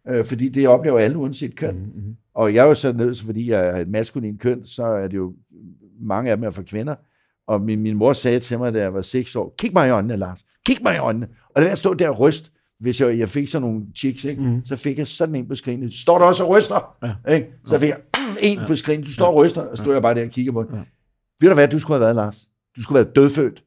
Øh, 0.08 0.24
fordi 0.24 0.48
det 0.48 0.68
oplever 0.68 0.98
alle 0.98 1.16
uanset 1.16 1.56
køn. 1.56 1.74
Mm-hmm. 1.74 2.16
Og 2.34 2.54
jeg 2.54 2.64
er 2.64 2.68
jo 2.68 2.74
så 2.74 2.92
nødt, 2.92 3.20
fordi 3.20 3.50
jeg 3.50 3.66
er 3.66 3.76
et 3.76 3.88
maskulin 3.88 4.38
køn, 4.38 4.64
så 4.64 4.84
er 4.84 5.08
det 5.08 5.16
jo 5.16 5.34
mange 6.00 6.30
af 6.30 6.36
dem 6.36 6.44
er 6.44 6.50
for 6.50 6.62
kvinder. 6.62 6.94
Og 7.46 7.60
min, 7.60 7.80
min 7.80 7.96
mor 7.96 8.12
sagde 8.12 8.40
til 8.40 8.58
mig, 8.58 8.74
da 8.74 8.80
jeg 8.80 8.94
var 8.94 9.02
6 9.02 9.36
år, 9.36 9.54
kig 9.58 9.72
mig 9.72 9.88
i 9.88 9.90
øjnene, 9.90 10.16
Lars. 10.16 10.44
Kig 10.66 10.76
mig 10.82 10.94
i 10.94 10.98
øjnene. 10.98 11.28
Og 11.54 11.62
var 11.62 11.68
at 11.68 11.78
stå 11.78 11.94
der 11.94 12.08
og 12.08 12.20
ryste. 12.20 12.50
Hvis 12.80 13.00
jeg, 13.00 13.18
jeg 13.18 13.28
fik 13.28 13.48
sådan 13.48 13.68
nogle 13.68 13.82
chicks, 13.96 14.24
ikke? 14.24 14.42
Mm. 14.42 14.64
så 14.64 14.76
fik 14.76 14.98
jeg 14.98 15.06
sådan 15.06 15.34
en 15.34 15.48
på 15.48 15.54
skrinet. 15.54 15.94
Står 15.94 16.18
der 16.18 16.24
også 16.24 16.44
og 16.44 16.50
ryster? 16.50 16.96
Ja. 17.02 17.34
Ikke? 17.34 17.48
Så 17.66 17.78
fik 17.78 17.88
jeg 17.88 17.98
mm, 18.16 18.36
en 18.40 18.58
på 18.66 18.74
skrinet. 18.74 19.06
Du 19.06 19.12
står 19.12 19.26
og 19.26 19.34
ryster, 19.34 19.60
og 19.60 19.78
stod 19.78 19.92
jeg 19.92 20.02
bare 20.02 20.14
der 20.14 20.24
og 20.24 20.30
kigger 20.30 20.52
på 20.52 20.62
den. 20.62 20.74
Ja. 20.74 20.82
Ved 21.40 21.48
du 21.48 21.54
hvad, 21.54 21.68
du 21.68 21.78
skulle 21.78 21.94
have 21.94 22.00
været, 22.00 22.16
Lars? 22.16 22.48
Du 22.76 22.82
skulle 22.82 22.98
have 22.98 23.06
været 23.06 23.16
dødfødt. 23.16 23.62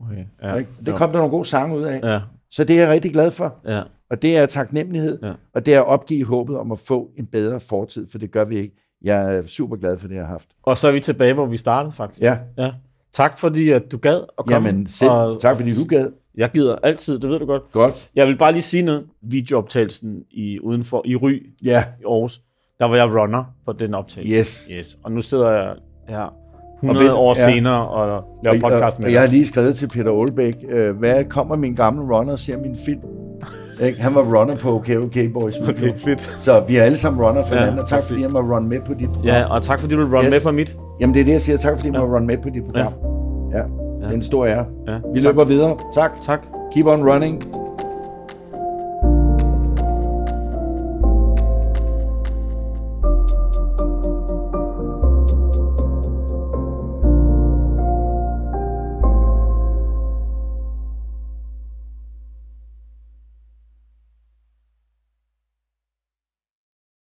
Okay. 0.00 0.24
Ja. 0.42 0.54
Ikke? 0.54 0.70
Det 0.86 0.94
kom 0.94 1.10
der 1.10 1.16
nogle 1.18 1.30
gode 1.30 1.44
sange 1.44 1.76
ud 1.76 1.82
af. 1.82 2.00
Ja. 2.02 2.20
Så 2.50 2.64
det 2.64 2.76
er 2.76 2.80
jeg 2.82 2.90
rigtig 2.90 3.12
glad 3.12 3.30
for. 3.30 3.54
Ja. 3.68 3.82
Og 4.10 4.22
det 4.22 4.36
er 4.36 4.46
taknemmelighed, 4.46 5.18
Ja. 5.22 5.32
og 5.54 5.66
det 5.66 5.74
er 5.74 5.80
at 5.80 5.86
opgive 5.86 6.24
håbet 6.24 6.56
om 6.58 6.72
at 6.72 6.78
få 6.78 7.10
en 7.18 7.26
bedre 7.26 7.60
fortid, 7.60 8.06
for 8.10 8.18
det 8.18 8.30
gør 8.30 8.44
vi 8.44 8.58
ikke. 8.58 8.74
Jeg 9.02 9.36
er 9.36 9.42
super 9.46 9.76
glad 9.76 9.98
for 9.98 10.08
det, 10.08 10.14
jeg 10.14 10.22
har 10.24 10.30
haft. 10.32 10.48
Og 10.62 10.76
så 10.78 10.88
er 10.88 10.92
vi 10.92 11.00
tilbage, 11.00 11.34
hvor 11.34 11.46
vi 11.46 11.56
startede, 11.56 11.92
faktisk. 11.92 12.22
Ja, 12.22 12.38
ja. 12.58 12.72
Tak 13.12 13.38
fordi, 13.38 13.70
at 13.70 13.92
du 13.92 13.96
gad 13.98 14.20
at 14.38 14.46
komme. 14.46 14.68
jamen 14.68 14.86
selv. 14.86 15.10
Og, 15.10 15.40
tak 15.40 15.56
fordi 15.56 15.74
du 15.74 15.84
gad. 15.88 16.10
Jeg 16.34 16.50
gider 16.50 16.76
altid, 16.82 17.18
det 17.18 17.30
ved 17.30 17.38
du 17.38 17.46
godt. 17.46 17.62
Godt. 17.72 18.10
Jeg 18.14 18.26
vil 18.26 18.36
bare 18.38 18.52
lige 18.52 18.62
sige 18.62 18.82
noget. 18.82 19.06
Videooptagelsen 19.22 20.24
i, 20.30 20.60
udenfor, 20.60 21.02
i 21.04 21.16
Ry 21.16 21.52
Ja, 21.64 21.84
i 22.00 22.04
Aarhus, 22.04 22.40
der 22.78 22.84
var 22.84 22.96
jeg 22.96 23.06
runner 23.14 23.44
på 23.66 23.72
den 23.72 23.94
optagelse. 23.94 24.36
yes. 24.38 24.68
yes. 24.70 24.98
Og 25.04 25.12
nu 25.12 25.20
sidder 25.20 25.50
jeg 25.50 25.74
her 26.08 26.34
100 26.82 27.04
ved- 27.04 27.12
år 27.12 27.34
ja. 27.38 27.52
senere 27.52 27.88
og 27.88 28.24
laver 28.44 28.56
Og, 28.64 28.70
podcast 28.70 28.96
og, 28.96 29.00
med 29.02 29.06
og 29.06 29.12
jeg 29.12 29.20
har 29.20 29.28
lige 29.28 29.46
skrevet 29.46 29.76
til 29.76 29.88
Peter 29.88 30.10
Olbæk, 30.10 30.54
øh, 30.70 30.98
hvad 30.98 31.24
kommer 31.24 31.56
min 31.56 31.74
gamle 31.74 32.16
runner 32.16 32.32
og 32.32 32.38
ser 32.38 32.58
min 32.58 32.76
film? 32.86 33.00
Ikke? 33.82 34.00
Han 34.02 34.14
var 34.14 34.20
runner 34.40 34.56
på 34.56 34.74
OK 34.74 34.88
OK 35.04 35.16
Boys. 35.34 35.56
Okay, 35.68 35.90
fedt. 35.98 36.20
Så 36.20 36.62
vi 36.68 36.76
er 36.76 36.82
alle 36.82 36.98
sammen 36.98 37.22
runner 37.24 37.44
for 37.44 37.54
Ja, 37.54 37.60
hinanden, 37.60 37.80
og 37.82 37.88
tak 37.88 37.96
præcis. 37.96 38.10
fordi 38.10 38.22
jeg 38.22 38.30
må 38.30 38.38
run 38.40 38.68
med 38.68 38.78
på 38.86 38.94
dit 38.94 39.08
program. 39.08 39.26
Ja, 39.26 39.54
og 39.54 39.62
tak 39.62 39.80
fordi 39.80 39.94
du 39.94 40.00
vil 40.06 40.16
run 40.16 40.24
Yes. 40.24 40.30
med 40.30 40.40
på 40.44 40.50
mit. 40.52 40.76
Jamen 41.00 41.14
det 41.14 41.20
er 41.20 41.24
det, 41.24 41.32
jeg 41.32 41.40
siger. 41.40 41.56
Tak 41.58 41.76
fordi 41.76 41.88
jeg 41.92 42.00
må 42.00 42.06
Ja. 42.06 42.14
run 42.16 42.26
med 42.26 42.38
på 42.38 42.48
dit 42.54 42.62
program. 42.64 42.92
Ja, 43.52 43.58
det 44.00 44.10
er 44.10 44.14
en 44.14 44.22
stor 44.22 44.46
ære. 44.46 44.64
Ja. 44.88 44.94
Vi 45.14 45.20
løber 45.20 45.44
videre. 45.44 45.76
Tak. 45.94 46.10
Tak. 46.22 46.40
Keep 46.74 46.86
on 46.86 47.08
running. 47.10 47.44